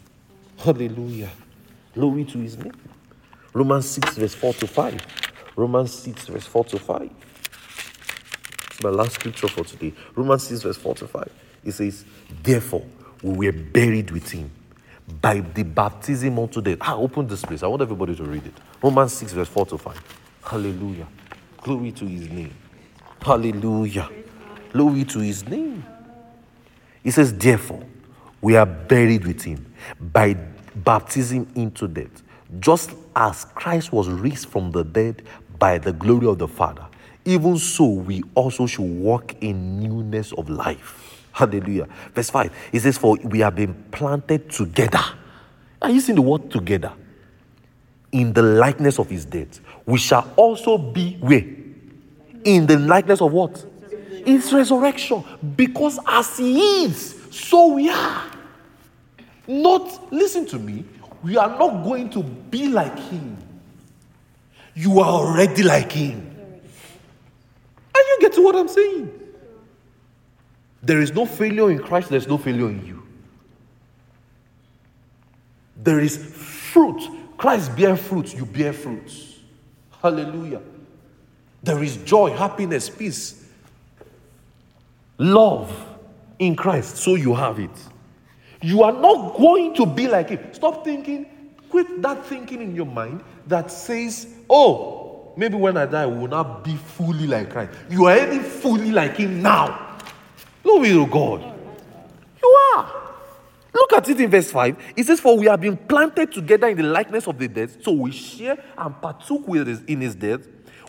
Hallelujah. 0.59 1.31
Glory 1.95 2.23
to 2.27 2.39
his 2.39 2.59
name. 2.59 2.75
Romans 3.55 3.89
6, 3.89 4.19
verse 4.19 4.35
4 4.35 4.53
to 4.53 4.67
5. 4.67 5.07
Romans 5.57 5.95
6, 5.95 6.27
verse 6.27 6.45
4 6.45 6.65
to 6.67 6.79
5. 6.79 7.11
It's 8.67 8.83
my 8.83 8.91
last 8.91 9.15
scripture 9.15 9.49
for 9.49 9.65
today. 9.65 9.95
Romans 10.15 10.43
6, 10.49 10.61
verse 10.65 10.77
4 10.77 10.95
to 10.97 11.09
5. 11.09 11.33
It 11.65 11.73
says, 11.73 12.05
Therefore, 12.43 12.85
we 13.23 13.47
were 13.47 13.53
buried 13.53 14.11
with 14.11 14.31
him 14.31 14.51
by 15.23 15.41
the 15.41 15.63
baptism 15.63 16.39
unto 16.39 16.61
death. 16.61 16.77
Ah, 16.83 16.97
open 16.97 17.27
this 17.27 17.43
place. 17.43 17.63
I 17.63 17.69
want 17.69 17.81
everybody 17.81 18.15
to 18.17 18.25
read 18.25 18.45
it. 18.45 18.55
Romans 18.83 19.15
6, 19.15 19.33
verse 19.33 19.49
4 19.49 19.65
to 19.65 19.79
5. 19.79 20.19
Hallelujah. 20.45 21.09
Glory 21.63 21.93
to 21.93 22.05
his 22.05 22.29
name. 22.29 22.55
Hallelujah. 23.23 24.11
Glory 24.75 25.05
to 25.05 25.21
his 25.21 25.49
name. 25.49 25.87
He 27.03 27.11
says, 27.11 27.33
Therefore, 27.33 27.83
we 28.41 28.57
are 28.57 28.67
buried 28.67 29.27
with 29.27 29.43
him 29.43 29.73
by 30.01 30.37
baptism 30.75 31.47
into 31.55 31.89
death, 31.89 32.23
just 32.59 32.93
as 33.17 33.45
Christ 33.55 33.93
was 33.93 34.09
raised 34.09 34.49
from 34.49 34.71
the 34.71 34.85
dead 34.85 35.23
by 35.59 35.79
the 35.79 35.93
glory 35.93 36.27
of 36.27 36.39
the 36.39 36.49
Father. 36.49 36.87
Even 37.25 37.59
so, 37.59 37.87
we 37.87 38.23
also 38.35 38.67
should 38.67 38.83
walk 38.83 39.35
in 39.43 39.81
newness 39.81 40.33
of 40.33 40.49
life. 40.49 41.29
Hallelujah. 41.33 41.87
Verse 42.15 42.31
5 42.31 42.53
it 42.73 42.81
says, 42.81 42.99
For 42.99 43.17
we 43.23 43.41
have 43.41 43.55
been 43.55 43.75
planted 43.91 44.51
together. 44.51 45.03
Are 45.83 45.91
you 45.91 46.01
seeing 46.01 46.17
the 46.17 46.23
word 46.23 46.51
together? 46.51 46.93
In 48.13 48.33
the 48.33 48.43
likeness 48.43 48.99
of 48.99 49.09
his 49.09 49.25
death. 49.25 49.61
We 49.87 49.99
shall 49.99 50.33
also 50.37 50.77
be 50.77 51.17
where? 51.21 51.45
In 52.45 52.67
the 52.67 52.79
likeness 52.79 53.21
of 53.21 53.33
what? 53.33 53.65
His 54.25 54.53
resurrection. 54.53 55.25
Because 55.57 55.99
as 56.07 56.37
he 56.37 56.85
is, 56.85 57.17
so 57.31 57.75
we 57.75 57.89
are. 57.89 58.30
Not, 59.51 60.13
listen 60.13 60.47
to 60.47 60.61
me, 60.61 60.85
we 61.25 61.37
are 61.37 61.49
not 61.59 61.83
going 61.83 62.09
to 62.11 62.23
be 62.23 62.69
like 62.69 62.97
him. 62.97 63.37
You 64.75 65.01
are 65.01 65.11
already 65.11 65.65
like 65.65 65.91
him. 65.91 66.37
Are 67.93 68.01
you 68.01 68.19
getting 68.21 68.45
what 68.45 68.55
I'm 68.55 68.69
saying? 68.69 69.13
There 70.85 71.01
is 71.01 71.13
no 71.13 71.27
failure 71.27 71.69
in 71.69 71.81
Christ, 71.81 72.11
there's 72.11 72.29
no 72.29 72.39
failure 72.39 72.69
in 72.69 72.87
you. 72.87 73.03
There 75.83 75.99
is 75.99 76.17
fruit. 76.17 77.03
Christ 77.37 77.75
bear 77.77 77.97
fruit, 77.97 78.33
you 78.33 78.47
bear 78.47 78.73
fruits. 78.73 79.41
Hallelujah. 80.01 80.63
There 81.61 81.83
is 81.83 81.97
joy, 81.97 82.37
happiness, 82.37 82.89
peace, 82.89 83.45
love 85.19 85.75
in 86.39 86.55
Christ, 86.55 86.99
so 86.99 87.17
you 87.17 87.35
have 87.35 87.59
it. 87.59 87.71
You 88.63 88.83
are 88.83 88.93
not 88.93 89.37
going 89.37 89.75
to 89.75 89.87
be 89.87 90.07
like 90.07 90.29
him. 90.29 90.53
Stop 90.53 90.85
thinking, 90.85 91.27
quit 91.71 92.03
that 92.03 92.27
thinking 92.27 92.61
in 92.61 92.75
your 92.75 92.87
mind 92.87 93.23
that 93.47 93.71
says, 93.71 94.27
oh, 94.49 95.33
maybe 95.37 95.57
when 95.57 95.77
I 95.77 95.87
die, 95.87 96.03
I 96.03 96.07
will 96.07 96.29
not 96.29 96.63
be 96.65 96.77
fully 96.77 97.27
like 97.27 97.51
Christ. 97.51 97.73
You 97.89 98.07
are 98.07 98.19
already 98.19 98.41
fully 98.41 98.93
like 98.93 99.17
him 99.17 99.41
now. 99.41 99.99
Glory 100.63 100.91
to 100.91 101.07
God. 101.07 101.43
You 102.43 102.59
are. 102.77 103.01
Look 103.73 103.93
at 103.95 104.09
it 104.09 104.21
in 104.21 104.31
verse 104.31 104.51
5. 104.51 104.77
It 104.97 105.05
says, 105.05 105.21
For 105.21 105.39
we 105.39 105.47
have 105.47 105.61
been 105.61 105.77
planted 105.77 106.33
together 106.33 106.69
in 106.69 106.77
the 106.77 106.83
likeness 106.83 107.27
of 107.27 107.39
the 107.39 107.49
dead, 107.49 107.83
so 107.83 107.93
we 107.93 108.11
share 108.11 108.63
and 108.77 109.01
partook 109.01 109.47
with 109.49 109.69
his, 109.69 109.83
in 109.85 110.01
his 110.01 110.15
death. 110.15 110.41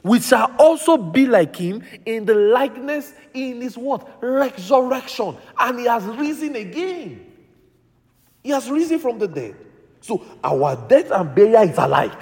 We 0.04 0.20
shall 0.20 0.54
also 0.58 0.98
be 0.98 1.28
like 1.28 1.56
him 1.56 1.84
in 2.06 2.26
the 2.26 2.34
likeness 2.34 3.14
in 3.34 3.62
his 3.62 3.78
what? 3.78 4.18
Resurrection. 4.22 5.38
And 5.58 5.80
he 5.80 5.86
has 5.86 6.04
risen 6.04 6.56
again. 6.56 7.31
He 8.44 8.50
has 8.50 8.70
risen 8.70 9.00
from 9.00 9.20
the 9.20 9.28
dead. 9.28 9.56
So 10.02 10.26
our 10.44 10.76
death 10.88 11.12
and 11.12 11.34
burial 11.34 11.64
is 11.64 11.78
alike. 11.78 12.18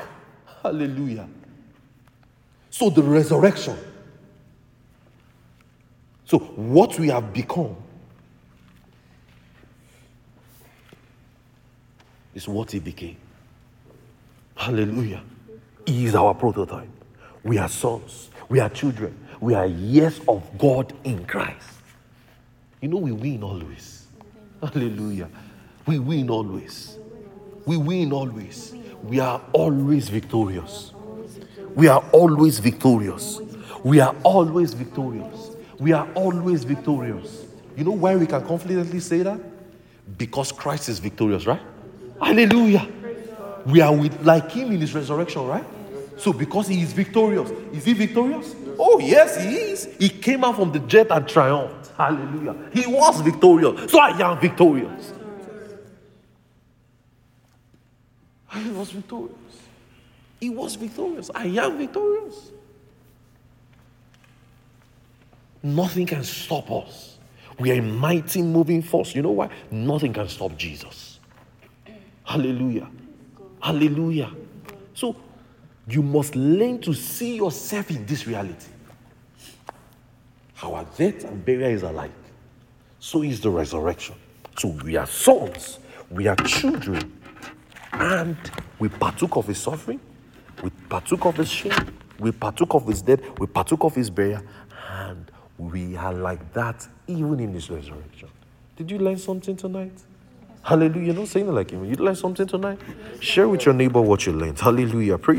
Hallelujah. 0.61 1.27
So 2.69 2.89
the 2.89 3.01
resurrection. 3.01 3.77
So 6.25 6.37
what 6.39 6.99
we 6.99 7.07
have 7.07 7.33
become 7.33 7.75
is 12.35 12.47
what 12.47 12.71
he 12.71 12.79
became. 12.79 13.17
Hallelujah. 14.55 15.23
He 15.85 16.05
is 16.05 16.15
our 16.15 16.33
prototype. 16.33 16.89
We 17.43 17.57
are 17.57 17.69
sons. 17.69 18.29
We 18.49 18.59
are 18.59 18.69
children. 18.69 19.17
We 19.39 19.53
are 19.55 19.65
heirs 19.65 20.19
of 20.27 20.45
God 20.57 20.93
in 21.03 21.25
Christ. 21.25 21.69
You 22.81 22.89
know, 22.89 22.97
we 22.97 23.11
win 23.11 23.41
always. 23.43 24.07
Hallelujah. 24.61 25.29
We 25.89 25.97
win 25.97 26.29
always. 26.29 26.99
We 27.65 27.75
win 27.75 28.13
always. 28.13 28.75
We 29.01 29.19
are 29.19 29.41
always 29.53 30.07
victorious. 30.07 30.91
We 31.73 31.87
are 31.87 32.05
always 32.11 32.59
victorious. 32.59 33.39
We 33.83 33.99
are 33.99 34.15
always 34.21 34.75
victorious. 34.75 35.49
We 35.79 35.91
are 35.93 36.07
always 36.13 36.63
victorious. 36.63 37.47
You 37.75 37.85
know 37.85 37.93
why 37.93 38.15
we 38.17 38.27
can 38.27 38.45
confidently 38.45 38.99
say 38.99 39.23
that? 39.23 39.39
Because 40.15 40.51
Christ 40.51 40.89
is 40.89 40.99
victorious, 40.99 41.47
right? 41.47 41.61
Hallelujah. 42.21 42.87
We 43.65 43.81
are 43.81 43.95
with 43.95 44.23
like 44.23 44.51
him 44.51 44.71
in 44.71 44.81
his 44.81 44.93
resurrection, 44.93 45.47
right? 45.47 45.65
So 46.17 46.31
because 46.31 46.67
he 46.67 46.83
is 46.83 46.93
victorious, 46.93 47.49
is 47.73 47.85
he 47.85 47.93
victorious? 47.93 48.55
Oh, 48.77 48.99
yes, 48.99 49.43
he 49.43 49.55
is. 49.55 49.89
He 49.97 50.09
came 50.09 50.43
out 50.43 50.55
from 50.55 50.71
the 50.71 50.81
jet 50.81 51.07
and 51.09 51.27
triumphed. 51.27 51.87
Hallelujah. 51.97 52.55
He 52.73 52.85
was 52.85 53.21
victorious. 53.21 53.91
So 53.91 53.99
I 53.99 54.09
am 54.09 54.39
victorious. 54.39 55.13
I 58.51 58.69
was 58.71 58.91
victorious. 58.91 59.35
He 60.39 60.49
was 60.49 60.75
victorious. 60.75 61.29
I 61.33 61.45
am 61.45 61.77
victorious. 61.77 62.51
Nothing 65.61 66.05
can 66.05 66.23
stop 66.23 66.71
us. 66.71 67.17
We 67.59 67.71
are 67.71 67.75
a 67.75 67.81
mighty 67.81 68.41
moving 68.41 68.81
force. 68.81 69.13
You 69.13 69.21
know 69.21 69.31
why? 69.31 69.49
Nothing 69.69 70.13
can 70.13 70.29
stop 70.29 70.55
Jesus. 70.57 71.19
Hallelujah. 72.23 72.89
Hallelujah. 73.61 74.31
So 74.93 75.15
you 75.87 76.01
must 76.01 76.35
learn 76.35 76.79
to 76.81 76.93
see 76.93 77.35
yourself 77.35 77.89
in 77.89 78.05
this 78.05 78.25
reality. 78.25 78.67
Our 80.63 80.85
death 80.97 81.25
and 81.25 81.43
burial 81.43 81.71
is 81.71 81.83
alike. 81.83 82.11
So 82.99 83.23
is 83.23 83.41
the 83.41 83.49
resurrection. 83.49 84.15
So 84.57 84.69
we 84.69 84.95
are 84.97 85.07
sons, 85.07 85.79
we 86.09 86.27
are 86.27 86.35
children, 86.35 87.18
and 87.93 88.37
we 88.79 88.89
partook 88.89 89.35
of 89.35 89.47
his 89.47 89.57
suffering, 89.61 89.99
we 90.63 90.69
partook 90.89 91.25
of 91.25 91.37
his 91.37 91.49
shame, 91.49 91.97
we 92.19 92.31
partook 92.31 92.73
of 92.73 92.87
his 92.87 93.01
death, 93.01 93.19
we 93.39 93.47
partook 93.47 93.83
of 93.83 93.95
his 93.95 94.09
burial, 94.09 94.41
and 94.89 95.31
we 95.57 95.95
are 95.95 96.13
like 96.13 96.53
that 96.53 96.87
even 97.07 97.39
in 97.39 97.53
his 97.53 97.69
resurrection. 97.69 98.29
Did 98.75 98.91
you 98.91 98.99
learn 98.99 99.17
something 99.17 99.55
tonight? 99.55 99.93
Hallelujah. 100.61 101.05
You're 101.07 101.15
not 101.15 101.27
saying 101.27 101.47
it 101.47 101.51
like 101.51 101.71
him. 101.71 101.85
You 101.85 101.95
learned 101.95 102.17
something 102.17 102.45
tonight? 102.45 102.79
Share 103.21 103.47
with 103.47 103.65
your 103.65 103.73
neighbor 103.73 104.01
what 104.01 104.25
you 104.25 104.33
learned. 104.33 104.59
Hallelujah. 104.59 105.17
Praise 105.17 105.37